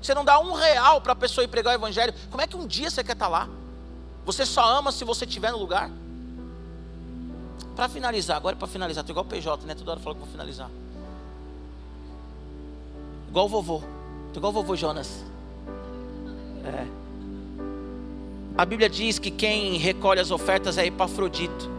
Você 0.00 0.14
não 0.14 0.24
dá 0.24 0.40
um 0.40 0.52
real 0.52 1.00
para 1.00 1.12
a 1.12 1.16
pessoa 1.16 1.44
ir 1.44 1.48
pregar 1.48 1.72
o 1.72 1.76
evangelho, 1.76 2.12
como 2.28 2.42
é 2.42 2.46
que 2.46 2.56
um 2.56 2.66
dia 2.66 2.90
você 2.90 3.04
quer 3.04 3.12
estar 3.12 3.26
tá 3.26 3.30
lá? 3.30 3.48
Você 4.24 4.44
só 4.44 4.78
ama 4.78 4.90
se 4.90 5.04
você 5.04 5.24
estiver 5.24 5.52
no 5.52 5.58
lugar? 5.58 5.90
Para 7.76 7.88
finalizar, 7.88 8.36
agora 8.36 8.56
é 8.56 8.58
para 8.58 8.66
finalizar, 8.66 9.02
estou 9.02 9.14
igual 9.14 9.24
o 9.24 9.28
PJ, 9.28 9.64
né? 9.64 9.74
Toda 9.74 9.92
hora 9.92 10.00
falo 10.00 10.16
que 10.16 10.22
vou 10.22 10.30
finalizar. 10.30 10.68
Igual 13.28 13.46
o 13.46 13.48
vovô. 13.48 13.76
Estou 14.26 14.40
igual 14.40 14.50
o 14.50 14.54
vovô 14.54 14.74
Jonas. 14.74 15.24
É. 16.64 17.01
A 18.56 18.64
Bíblia 18.66 18.88
diz 18.88 19.18
que 19.18 19.30
quem 19.30 19.76
recolhe 19.78 20.20
as 20.20 20.30
ofertas 20.30 20.76
é 20.76 20.86
Epafrodito. 20.86 21.70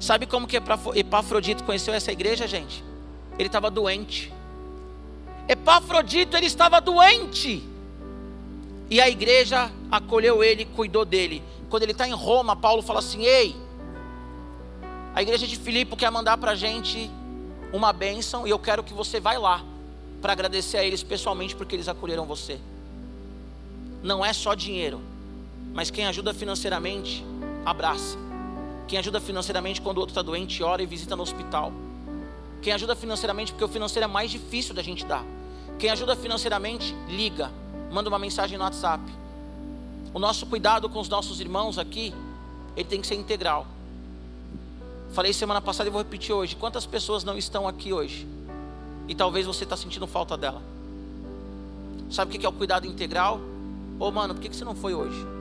Sabe 0.00 0.26
como 0.26 0.46
que 0.46 0.56
Epafrodito 0.94 1.64
conheceu 1.64 1.94
essa 1.94 2.10
igreja, 2.10 2.46
gente? 2.46 2.84
Ele 3.38 3.48
estava 3.48 3.70
doente. 3.70 4.32
Epafrodito, 5.48 6.36
ele 6.36 6.46
estava 6.46 6.80
doente. 6.80 7.62
E 8.90 9.00
a 9.00 9.08
igreja 9.08 9.70
acolheu 9.90 10.42
ele, 10.42 10.64
cuidou 10.64 11.04
dele. 11.04 11.42
Quando 11.70 11.82
ele 11.84 11.92
está 11.92 12.08
em 12.08 12.12
Roma, 12.12 12.56
Paulo 12.56 12.82
fala 12.82 12.98
assim: 12.98 13.24
Ei, 13.24 13.54
a 15.14 15.22
igreja 15.22 15.46
de 15.46 15.56
Filipe 15.56 15.96
quer 15.96 16.10
mandar 16.10 16.38
para 16.38 16.52
a 16.52 16.54
gente 16.54 17.10
uma 17.72 17.92
bênção 17.92 18.46
e 18.46 18.50
eu 18.50 18.58
quero 18.58 18.82
que 18.82 18.92
você 18.92 19.20
vá 19.20 19.36
lá 19.38 19.64
para 20.22 20.32
agradecer 20.32 20.78
a 20.78 20.84
eles 20.84 21.02
pessoalmente 21.02 21.54
porque 21.54 21.76
eles 21.76 21.88
acolheram 21.88 22.24
você. 22.24 22.58
Não 24.02 24.24
é 24.24 24.32
só 24.32 24.54
dinheiro, 24.54 25.00
mas 25.78 25.92
quem 25.92 26.08
ajuda 26.08 26.34
financeiramente, 26.34 27.24
abraça. 27.64 28.18
Quem 28.88 28.98
ajuda 28.98 29.20
financeiramente 29.20 29.80
quando 29.80 29.98
o 29.98 30.00
outro 30.00 30.10
está 30.10 30.22
doente, 30.22 30.60
ora 30.60 30.82
e 30.82 30.86
visita 30.86 31.14
no 31.14 31.22
hospital. 31.22 31.72
Quem 32.60 32.72
ajuda 32.72 32.96
financeiramente, 32.96 33.52
porque 33.52 33.64
o 33.64 33.68
financeiro 33.68 34.02
é 34.02 34.08
mais 34.08 34.28
difícil 34.28 34.74
da 34.74 34.82
gente 34.82 35.06
dar. 35.06 35.24
Quem 35.78 35.88
ajuda 35.88 36.16
financeiramente, 36.16 36.92
liga, 37.08 37.52
manda 37.92 38.08
uma 38.08 38.18
mensagem 38.18 38.58
no 38.58 38.64
WhatsApp. 38.64 39.04
O 40.12 40.18
nosso 40.18 40.46
cuidado 40.46 40.88
com 40.88 40.98
os 40.98 41.08
nossos 41.08 41.38
irmãos 41.38 41.78
aqui, 41.78 42.12
ele 42.76 42.88
tem 42.88 43.00
que 43.00 43.06
ser 43.06 43.14
integral. 43.14 43.64
Falei 45.12 45.32
semana 45.32 45.60
passada 45.60 45.88
e 45.88 45.92
vou 45.92 46.02
repetir 46.02 46.34
hoje. 46.34 46.56
Quantas 46.56 46.86
pessoas 46.86 47.22
não 47.22 47.38
estão 47.38 47.68
aqui 47.68 47.92
hoje? 47.92 48.26
E 49.06 49.14
talvez 49.14 49.46
você 49.46 49.62
está 49.62 49.76
sentindo 49.76 50.08
falta 50.08 50.36
dela. 50.36 50.60
Sabe 52.10 52.34
o 52.34 52.40
que 52.40 52.44
é 52.44 52.48
o 52.48 52.52
cuidado 52.52 52.84
integral? 52.84 53.38
Ô 54.00 54.06
oh, 54.06 54.10
mano, 54.10 54.34
por 54.34 54.42
que 54.42 54.52
você 54.52 54.64
não 54.64 54.74
foi 54.74 54.92
hoje? 54.92 55.37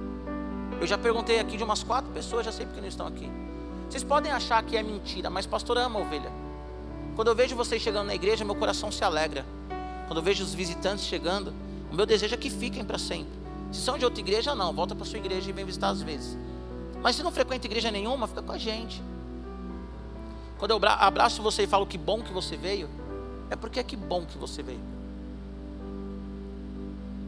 Eu 0.79 0.85
já 0.85 0.97
perguntei 0.97 1.39
aqui 1.39 1.57
de 1.57 1.63
umas 1.63 1.83
quatro 1.83 2.11
pessoas, 2.11 2.45
já 2.45 2.51
sei 2.51 2.65
porque 2.65 2.81
não 2.81 2.87
estão 2.87 3.07
aqui. 3.07 3.29
Vocês 3.89 4.03
podem 4.03 4.31
achar 4.31 4.61
que 4.63 4.77
é 4.77 4.83
mentira, 4.83 5.29
mas 5.29 5.45
pastor 5.45 5.77
ama 5.77 5.99
ovelha. 5.99 6.31
Quando 7.15 7.29
eu 7.29 7.35
vejo 7.35 7.55
vocês 7.55 7.81
chegando 7.81 8.07
na 8.07 8.15
igreja, 8.15 8.45
meu 8.45 8.55
coração 8.55 8.91
se 8.91 9.03
alegra. 9.03 9.45
Quando 10.07 10.19
eu 10.19 10.23
vejo 10.23 10.43
os 10.43 10.53
visitantes 10.53 11.05
chegando, 11.05 11.53
o 11.91 11.95
meu 11.95 12.05
desejo 12.05 12.35
é 12.35 12.37
que 12.37 12.49
fiquem 12.49 12.85
para 12.85 12.97
sempre. 12.97 13.33
Se 13.71 13.81
são 13.81 13.97
de 13.97 14.05
outra 14.05 14.19
igreja, 14.19 14.53
não, 14.53 14.71
volta 14.71 14.95
para 14.95 15.05
sua 15.05 15.17
igreja 15.17 15.49
e 15.49 15.53
vem 15.53 15.65
visitar 15.65 15.89
às 15.89 16.01
vezes. 16.01 16.37
Mas 17.01 17.15
se 17.15 17.23
não 17.23 17.31
frequenta 17.31 17.65
igreja 17.65 17.89
nenhuma, 17.89 18.27
fica 18.27 18.41
com 18.41 18.51
a 18.51 18.57
gente. 18.57 19.01
Quando 20.57 20.71
eu 20.71 20.79
abraço 20.83 21.41
você 21.41 21.63
e 21.63 21.67
falo 21.67 21.85
que 21.85 21.97
bom 21.97 22.21
que 22.21 22.31
você 22.31 22.55
veio, 22.55 22.89
é 23.49 23.55
porque 23.55 23.79
é 23.79 23.83
que 23.83 23.95
bom 23.95 24.25
que 24.25 24.37
você 24.37 24.61
veio. 24.61 24.81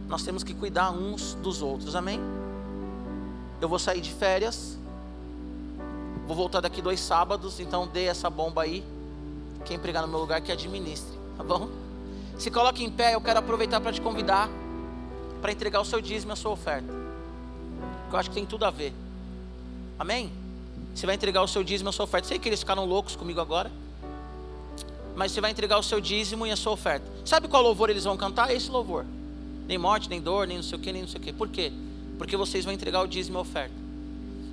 Nós 0.08 0.24
temos 0.24 0.44
que 0.44 0.54
cuidar 0.54 0.92
uns 0.92 1.36
dos 1.36 1.62
outros, 1.62 1.96
amém? 1.96 2.20
Eu 3.62 3.68
vou 3.68 3.80
sair 3.80 4.02
de 4.02 4.12
férias, 4.12 4.78
vou 6.26 6.36
voltar 6.36 6.62
daqui 6.62 6.82
dois 6.82 7.00
sábados, 7.00 7.60
então 7.60 7.88
dê 7.88 8.06
essa 8.06 8.30
bomba 8.30 8.64
aí. 8.64 8.84
Quem 9.66 9.78
pregar 9.78 10.02
no 10.02 10.08
meu 10.08 10.20
lugar 10.20 10.42
que 10.42 10.52
administre, 10.52 11.12
tá 11.38 11.44
bom? 11.44 11.70
Se 12.38 12.50
coloque 12.50 12.84
em 12.84 12.90
pé, 12.90 13.16
eu 13.16 13.22
quero 13.22 13.40
aproveitar 13.40 13.82
para 13.82 13.92
te 13.92 14.02
convidar 14.02 14.50
para 15.42 15.54
entregar 15.54 15.80
o 15.80 15.86
seu 15.86 16.02
dízimo 16.02 16.32
e 16.32 16.34
a 16.34 16.36
sua 16.36 16.52
oferta. 16.52 16.94
Que 18.10 18.16
eu 18.16 18.20
acho 18.20 18.30
que 18.30 18.36
tem 18.36 18.46
tudo 18.46 18.66
a 18.66 18.70
ver. 18.70 18.94
Amém? 19.98 20.32
Você 20.94 21.06
vai 21.06 21.16
entregar 21.16 21.42
o 21.42 21.48
seu 21.48 21.64
dízimo 21.64 21.90
e 21.90 21.92
a 21.92 21.94
sua 21.94 22.04
oferta. 22.04 22.28
Sei 22.28 22.38
que 22.38 22.50
eles 22.50 22.60
ficaram 22.60 22.84
loucos 22.86 23.16
comigo 23.16 23.40
agora 23.40 23.72
mas 25.20 25.34
você 25.34 25.42
vai 25.42 25.52
entregar 25.52 25.78
o 25.78 25.84
seu 25.84 26.00
dízimo 26.00 26.48
e 26.48 26.52
a 26.52 26.56
sua 26.56 26.72
oferta. 26.72 27.06
Sabe 27.26 27.50
qual 27.50 27.62
louvor 27.62 27.90
eles 27.90 28.06
vão 28.06 28.16
cantar? 28.16 28.56
Esse 28.56 28.72
louvor. 28.72 29.06
Nem 29.68 29.78
morte, 29.78 30.10
nem 30.10 30.22
dor, 30.22 30.48
nem 30.48 30.56
não 30.56 30.64
sei 30.64 30.80
o 30.80 30.82
que, 30.82 30.94
nem 30.94 31.02
não 31.02 31.10
sei 31.10 31.20
o 31.20 31.22
que. 31.22 31.34
Por 31.34 31.50
quê? 31.50 31.74
Porque 32.20 32.38
vocês 32.38 32.66
vão 32.66 32.74
entregar 32.74 33.02
o 33.02 33.08
dízimo 33.08 33.38
e 33.38 33.40
a 33.40 33.42
oferta. 33.42 33.74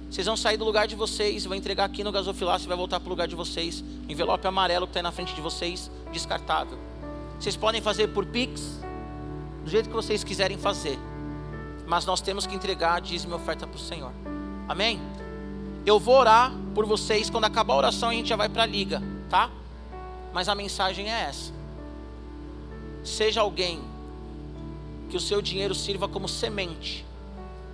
Vocês 0.08 0.26
vão 0.26 0.36
sair 0.36 0.56
do 0.56 0.64
lugar 0.64 0.86
de 0.86 0.94
vocês, 0.94 1.44
vão 1.44 1.56
entregar 1.56 1.84
aqui 1.84 2.04
no 2.04 2.12
gasofilácio 2.12 2.66
e 2.66 2.68
vai 2.68 2.76
voltar 2.76 3.00
para 3.00 3.08
o 3.08 3.10
lugar 3.10 3.26
de 3.26 3.34
vocês. 3.34 3.84
envelope 4.08 4.46
amarelo 4.46 4.86
que 4.86 4.90
está 4.90 5.00
aí 5.00 5.02
na 5.02 5.10
frente 5.10 5.34
de 5.34 5.40
vocês, 5.40 5.90
descartável. 6.12 6.78
Vocês 7.38 7.56
podem 7.56 7.82
fazer 7.82 8.08
por 8.08 8.24
Pix, 8.24 8.80
do 9.64 9.68
jeito 9.68 9.88
que 9.88 9.94
vocês 9.94 10.22
quiserem 10.22 10.56
fazer. 10.56 10.96
Mas 11.86 12.06
nós 12.06 12.20
temos 12.20 12.46
que 12.46 12.54
entregar 12.54 13.00
dízimo 13.00 13.34
e 13.34 13.36
oferta 13.36 13.66
para 13.66 13.76
o 13.76 13.80
Senhor. 13.80 14.12
Amém? 14.68 15.00
Eu 15.84 15.98
vou 15.98 16.18
orar 16.18 16.52
por 16.72 16.86
vocês. 16.86 17.28
Quando 17.28 17.44
acabar 17.44 17.74
a 17.74 17.76
oração, 17.76 18.10
a 18.10 18.12
gente 18.12 18.28
já 18.28 18.36
vai 18.36 18.48
para 18.48 18.62
a 18.62 18.66
liga, 18.66 19.02
tá? 19.28 19.50
Mas 20.32 20.48
a 20.48 20.54
mensagem 20.54 21.12
é 21.12 21.22
essa: 21.28 21.52
seja 23.04 23.40
alguém 23.40 23.80
que 25.10 25.16
o 25.16 25.20
seu 25.20 25.42
dinheiro 25.42 25.74
sirva 25.74 26.08
como 26.08 26.28
semente 26.28 27.04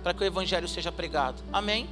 para 0.03 0.13
que 0.13 0.21
o 0.21 0.25
evangelho 0.25 0.67
seja 0.67 0.91
pregado. 0.91 1.41
Amém? 1.51 1.89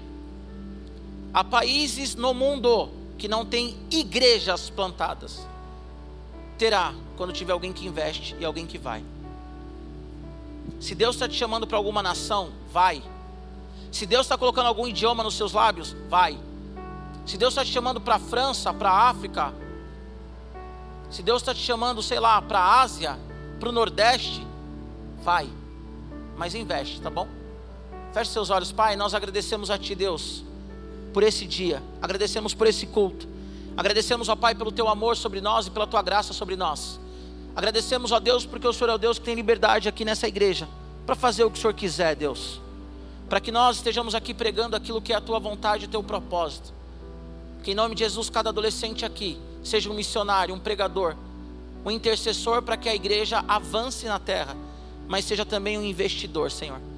Há 1.34 1.44
países 1.44 2.14
no 2.14 2.34
mundo 2.34 2.90
que 3.18 3.28
não 3.28 3.46
tem 3.46 3.78
igrejas 3.90 4.70
plantadas. 4.70 5.48
Terá 6.58 6.94
quando 7.16 7.32
tiver 7.32 7.54
alguém 7.54 7.72
que 7.72 7.88
investe 7.88 8.36
e 8.40 8.44
alguém 8.44 8.68
que 8.68 8.78
vai. 8.78 9.04
Se 10.80 10.94
Deus 10.94 11.16
está 11.16 11.28
te 11.28 11.36
chamando 11.36 11.66
para 11.66 11.78
alguma 11.78 12.04
nação, 12.04 12.52
vai. 12.72 13.02
Se 13.92 14.06
Deus 14.06 14.26
está 14.26 14.38
colocando 14.38 14.68
algum 14.68 14.88
idioma 14.88 15.24
nos 15.24 15.36
seus 15.36 15.54
lábios, 15.54 15.96
vai. 16.10 16.38
Se 17.26 17.38
Deus 17.38 17.54
está 17.54 17.64
te 17.64 17.72
chamando 17.72 18.02
para 18.02 18.16
a 18.16 18.20
França, 18.20 18.74
para 18.74 18.90
a 18.90 19.10
África, 19.10 19.54
se 21.10 21.22
Deus 21.22 21.42
está 21.42 21.54
te 21.54 21.62
chamando, 21.62 22.02
sei 22.02 22.20
lá, 22.20 22.42
para 22.42 22.60
a 22.60 22.82
Ásia, 22.82 23.18
para 23.60 23.70
o 23.70 23.72
Nordeste, 23.72 24.46
vai. 25.24 25.50
Mas 26.38 26.56
investe, 26.56 27.00
tá 27.02 27.10
bom? 27.10 27.28
Feche 28.14 28.32
seus 28.32 28.50
olhos, 28.50 28.72
Pai. 28.72 28.96
Nós 28.96 29.14
agradecemos 29.14 29.70
a 29.70 29.78
Ti, 29.78 29.96
Deus, 29.96 30.44
por 31.14 31.24
esse 31.24 31.46
dia. 31.46 31.82
Agradecemos 32.02 32.54
por 32.54 32.68
esse 32.68 32.86
culto. 32.86 33.28
Agradecemos, 33.76 34.28
ó 34.28 34.36
Pai, 34.36 34.54
pelo 34.54 34.72
Teu 34.72 34.90
amor 34.90 35.16
sobre 35.16 35.40
nós 35.40 35.68
e 35.68 35.72
pela 35.72 35.88
Tua 35.88 36.02
graça 36.02 36.34
sobre 36.34 36.56
nós. 36.56 37.00
Agradecemos, 37.56 38.12
ó 38.12 38.20
Deus, 38.20 38.46
porque 38.46 38.68
o 38.68 38.74
Senhor 38.74 38.90
é 38.90 38.96
o 38.96 38.98
Deus 38.98 39.18
que 39.18 39.26
tem 39.26 39.36
liberdade 39.36 39.88
aqui 39.88 40.04
nessa 40.04 40.28
igreja 40.28 40.68
para 41.06 41.16
fazer 41.16 41.44
o 41.44 41.52
que 41.52 41.58
o 41.58 41.62
Senhor 41.62 41.74
quiser, 41.74 42.16
Deus. 42.16 42.60
Para 43.30 43.40
que 43.40 43.52
nós 43.52 43.78
estejamos 43.78 44.14
aqui 44.14 44.34
pregando 44.34 44.76
aquilo 44.76 45.02
que 45.02 45.14
é 45.14 45.16
a 45.16 45.22
Tua 45.22 45.40
vontade 45.40 45.86
e 45.86 45.88
o 45.88 45.92
Teu 45.92 46.04
propósito. 46.04 46.74
Que 47.64 47.72
em 47.72 47.76
nome 47.76 47.96
de 47.96 48.04
Jesus, 48.04 48.30
cada 48.30 48.50
adolescente 48.50 49.06
aqui 49.06 49.40
seja 49.64 49.90
um 49.90 49.94
missionário, 49.94 50.54
um 50.54 50.60
pregador, 50.60 51.16
um 51.86 51.92
intercessor 51.92 52.62
para 52.62 52.76
que 52.76 52.90
a 52.90 52.96
igreja 52.96 53.44
avance 53.48 54.06
na 54.06 54.20
terra, 54.20 54.56
mas 55.08 55.24
seja 55.24 55.46
também 55.46 55.78
um 55.78 55.84
investidor, 55.84 56.52
Senhor. 56.52 56.91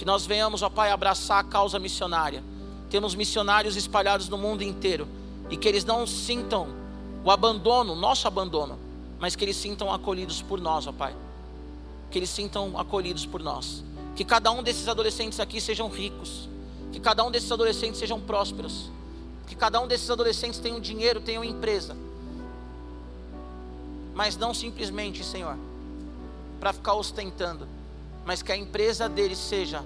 Que 0.00 0.06
nós 0.06 0.24
venhamos, 0.24 0.62
ó 0.62 0.70
Pai, 0.70 0.90
abraçar 0.90 1.40
a 1.40 1.44
causa 1.44 1.78
missionária. 1.78 2.42
Temos 2.88 3.14
missionários 3.14 3.76
espalhados 3.76 4.30
no 4.30 4.38
mundo 4.38 4.62
inteiro 4.62 5.06
e 5.50 5.58
que 5.58 5.68
eles 5.68 5.84
não 5.84 6.06
sintam 6.06 6.68
o 7.22 7.30
abandono, 7.30 7.94
nosso 7.94 8.26
abandono, 8.26 8.78
mas 9.18 9.36
que 9.36 9.44
eles 9.44 9.56
sintam 9.56 9.92
acolhidos 9.92 10.40
por 10.40 10.58
nós, 10.58 10.86
ó 10.86 10.92
Pai. 10.92 11.14
Que 12.10 12.18
eles 12.18 12.30
sintam 12.30 12.80
acolhidos 12.80 13.26
por 13.26 13.42
nós. 13.42 13.84
Que 14.16 14.24
cada 14.24 14.50
um 14.50 14.62
desses 14.62 14.88
adolescentes 14.88 15.38
aqui 15.38 15.60
sejam 15.60 15.90
ricos. 15.90 16.48
Que 16.92 16.98
cada 16.98 17.22
um 17.22 17.30
desses 17.30 17.52
adolescentes 17.52 18.00
sejam 18.00 18.18
prósperos. 18.18 18.90
Que 19.46 19.54
cada 19.54 19.82
um 19.82 19.86
desses 19.86 20.10
adolescentes 20.10 20.58
tenha 20.60 20.74
um 20.74 20.80
dinheiro, 20.80 21.20
tenha 21.20 21.40
uma 21.40 21.44
empresa. 21.46 21.94
Mas 24.14 24.34
não 24.34 24.54
simplesmente, 24.54 25.22
Senhor, 25.22 25.58
para 26.58 26.72
ficar 26.72 26.94
ostentando, 26.94 27.68
mas 28.24 28.42
que 28.42 28.52
a 28.52 28.56
empresa 28.56 29.08
deles 29.08 29.38
seja 29.38 29.84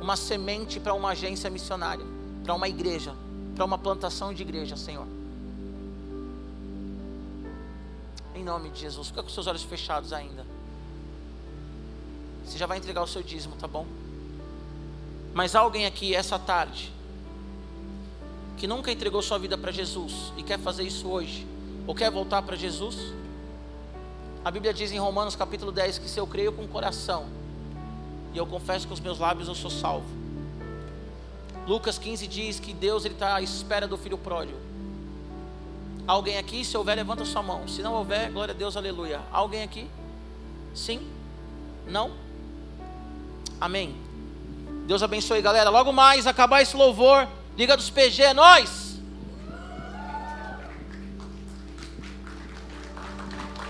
uma 0.00 0.16
semente 0.16 0.78
para 0.78 0.94
uma 0.94 1.10
agência 1.10 1.50
missionária, 1.50 2.04
para 2.44 2.54
uma 2.54 2.68
igreja, 2.68 3.14
para 3.54 3.64
uma 3.64 3.78
plantação 3.78 4.32
de 4.32 4.42
igreja, 4.42 4.76
Senhor. 4.76 5.06
Em 8.34 8.44
nome 8.44 8.70
de 8.70 8.80
Jesus, 8.80 9.08
fica 9.08 9.22
com 9.22 9.28
seus 9.28 9.46
olhos 9.46 9.62
fechados 9.62 10.12
ainda. 10.12 10.46
Você 12.46 12.56
já 12.56 12.66
vai 12.66 12.78
entregar 12.78 13.02
o 13.02 13.06
seu 13.06 13.22
dízimo, 13.22 13.56
tá 13.56 13.66
bom? 13.66 13.86
Mas 15.34 15.54
alguém 15.54 15.86
aqui 15.86 16.14
essa 16.14 16.38
tarde 16.38 16.92
que 18.56 18.66
nunca 18.66 18.90
entregou 18.90 19.22
sua 19.22 19.38
vida 19.38 19.56
para 19.56 19.70
Jesus 19.70 20.32
e 20.36 20.42
quer 20.42 20.58
fazer 20.58 20.82
isso 20.82 21.08
hoje, 21.08 21.46
ou 21.86 21.94
quer 21.94 22.10
voltar 22.10 22.42
para 22.42 22.56
Jesus? 22.56 22.96
A 24.44 24.50
Bíblia 24.50 24.72
diz 24.72 24.92
em 24.92 24.98
Romanos 24.98 25.34
capítulo 25.34 25.72
10 25.72 25.98
que 25.98 26.08
se 26.08 26.18
eu 26.18 26.26
creio 26.26 26.52
com 26.52 26.62
o 26.64 26.68
coração 26.68 27.26
e 28.32 28.38
eu 28.38 28.46
confesso 28.46 28.86
com 28.86 28.94
os 28.94 29.00
meus 29.00 29.18
lábios, 29.18 29.48
eu 29.48 29.54
sou 29.54 29.70
salvo. 29.70 30.06
Lucas 31.66 31.98
15 31.98 32.26
diz 32.26 32.60
que 32.60 32.72
Deus 32.72 33.04
está 33.04 33.34
à 33.34 33.42
espera 33.42 33.86
do 33.86 33.98
filho 33.98 34.16
pródigo. 34.16 34.58
Alguém 36.06 36.38
aqui? 36.38 36.64
Se 36.64 36.76
houver, 36.76 36.96
levanta 36.96 37.24
sua 37.24 37.42
mão. 37.42 37.68
Se 37.68 37.82
não 37.82 37.92
houver, 37.94 38.30
glória 38.30 38.54
a 38.54 38.56
Deus, 38.56 38.76
aleluia. 38.76 39.20
Alguém 39.30 39.62
aqui? 39.62 39.86
Sim? 40.74 41.06
Não? 41.86 42.12
Amém. 43.60 43.94
Deus 44.86 45.02
abençoe, 45.02 45.42
galera. 45.42 45.68
Logo 45.68 45.92
mais, 45.92 46.26
acabar 46.26 46.62
esse 46.62 46.74
louvor. 46.74 47.28
Liga 47.56 47.76
dos 47.76 47.90
PG, 47.90 48.22
é 48.22 48.34
nós. 48.34 48.87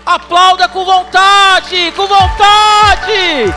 Aplauda 0.09 0.67
com 0.67 0.83
vontade, 0.83 1.91
com 1.95 2.07
vontade. 2.07 3.53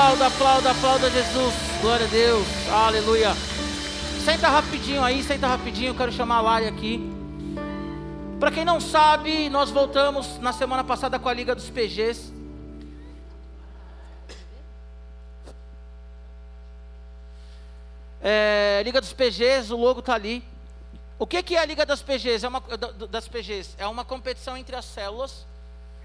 Aplauda, 0.00 0.26
aplauda, 0.28 0.70
aplauda 0.70 1.10
Jesus. 1.10 1.54
Glória 1.82 2.06
a 2.06 2.08
Deus. 2.08 2.46
Aleluia. 2.72 3.34
Senta 4.24 4.48
rapidinho 4.48 5.04
aí, 5.04 5.22
senta 5.22 5.46
rapidinho. 5.46 5.90
Eu 5.90 5.94
quero 5.94 6.10
chamar 6.10 6.36
a 6.36 6.40
Lari 6.40 6.66
aqui. 6.66 6.98
Para 8.40 8.50
quem 8.50 8.64
não 8.64 8.80
sabe, 8.80 9.50
nós 9.50 9.70
voltamos 9.70 10.38
na 10.38 10.54
semana 10.54 10.82
passada 10.82 11.18
com 11.18 11.28
a 11.28 11.34
Liga 11.34 11.54
dos 11.54 11.68
PGs. 11.68 12.32
É, 18.22 18.80
Liga 18.82 19.02
dos 19.02 19.12
PGs, 19.12 19.70
o 19.70 19.76
logo 19.76 20.00
está 20.00 20.14
ali. 20.14 20.42
O 21.18 21.26
que, 21.26 21.42
que 21.42 21.56
é 21.56 21.58
a 21.60 21.66
Liga 21.66 21.84
das 21.84 22.00
PGs? 22.00 22.46
É 22.46 22.48
uma, 22.48 22.62
das 23.10 23.28
PGs? 23.28 23.74
É 23.76 23.86
uma 23.86 24.06
competição 24.06 24.56
entre 24.56 24.74
as 24.74 24.86
células. 24.86 25.44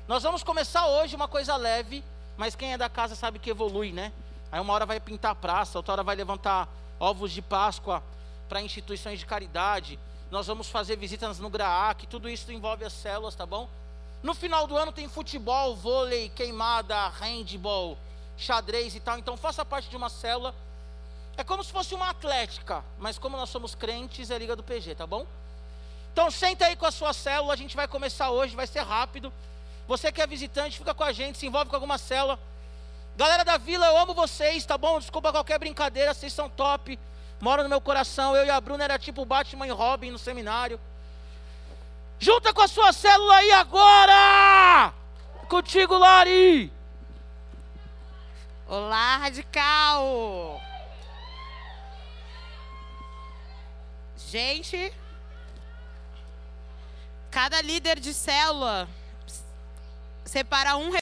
Nós 0.05 0.21
vamos 0.21 0.43
começar 0.43 0.85
hoje 0.85 1.15
uma 1.15 1.29
coisa 1.29 1.55
leve, 1.55 2.03
mas 2.37 2.55
quem 2.55 2.73
é 2.73 2.77
da 2.77 2.89
casa 2.89 3.15
sabe 3.15 3.39
que 3.39 3.49
evolui, 3.49 3.91
né? 3.91 4.11
Aí 4.51 4.59
uma 4.59 4.73
hora 4.73 4.85
vai 4.85 4.99
pintar 4.99 5.31
a 5.31 5.35
praça, 5.35 5.77
outra 5.77 5.93
hora 5.93 6.03
vai 6.03 6.15
levantar 6.15 6.67
ovos 6.99 7.31
de 7.31 7.41
Páscoa 7.41 8.03
para 8.47 8.61
instituições 8.61 9.19
de 9.19 9.25
caridade. 9.25 9.99
Nós 10.31 10.47
vamos 10.47 10.69
fazer 10.69 10.95
visitas 10.95 11.39
no 11.39 11.49
GRAAC, 11.49 12.07
tudo 12.07 12.29
isso 12.29 12.51
envolve 12.51 12.83
as 12.83 12.93
células, 12.93 13.35
tá 13.35 13.45
bom? 13.45 13.69
No 14.23 14.33
final 14.33 14.65
do 14.67 14.75
ano 14.75 14.91
tem 14.91 15.07
futebol, 15.07 15.75
vôlei, 15.75 16.29
queimada, 16.29 17.07
handball, 17.09 17.97
xadrez 18.37 18.95
e 18.95 18.99
tal. 18.99 19.17
Então 19.17 19.37
faça 19.37 19.63
parte 19.63 19.89
de 19.89 19.95
uma 19.95 20.09
célula 20.09 20.53
é 21.37 21.43
como 21.43 21.63
se 21.63 21.71
fosse 21.71 21.93
uma 21.93 22.09
atlética, 22.09 22.83
mas 22.97 23.17
como 23.17 23.35
nós 23.35 23.49
somos 23.49 23.75
crentes, 23.75 24.31
é 24.31 24.37
Liga 24.37 24.55
do 24.55 24.63
PG, 24.63 24.95
tá 24.95 25.05
bom? 25.05 25.25
Então 26.13 26.31
senta 26.31 26.65
aí 26.65 26.77
com 26.77 26.85
a 26.85 26.91
sua 26.91 27.11
célula, 27.11 27.53
a 27.53 27.57
gente 27.57 27.75
vai 27.75 27.87
começar 27.87 28.29
hoje, 28.29 28.55
vai 28.55 28.65
ser 28.65 28.81
rápido. 28.81 29.33
Você 29.87 30.11
que 30.11 30.21
é 30.21 30.27
visitante, 30.27 30.77
fica 30.77 30.93
com 30.93 31.03
a 31.03 31.11
gente, 31.11 31.37
se 31.37 31.45
envolve 31.45 31.69
com 31.69 31.75
alguma 31.75 31.97
célula. 31.97 32.39
Galera 33.15 33.45
da 33.45 33.57
vila, 33.57 33.85
eu 33.85 33.97
amo 33.97 34.13
vocês, 34.13 34.65
tá 34.65 34.77
bom? 34.77 34.99
Desculpa 34.99 35.31
qualquer 35.31 35.59
brincadeira, 35.59 36.13
vocês 36.13 36.33
são 36.33 36.49
top. 36.49 36.99
Moram 37.39 37.63
no 37.63 37.69
meu 37.69 37.79
coração. 37.79 38.35
Eu 38.35 38.45
e 38.45 38.49
a 38.49 38.59
Bruna 38.59 38.83
era 38.83 38.97
tipo 38.97 39.25
Batman 39.25 39.67
e 39.67 39.71
Robin 39.71 40.11
no 40.11 40.17
seminário. 40.17 40.79
Junta 42.19 42.53
com 42.53 42.61
a 42.61 42.67
sua 42.67 42.91
célula 42.91 43.35
aí 43.35 43.51
agora! 43.51 44.93
Contigo, 45.47 45.97
Lari! 45.97 46.71
Olá, 48.67 49.17
radical! 49.17 50.61
Gente, 54.17 54.91
cada 57.29 57.61
líder 57.61 57.99
de 57.99 58.13
célula 58.13 58.87
separa 60.25 60.75
um 60.77 60.89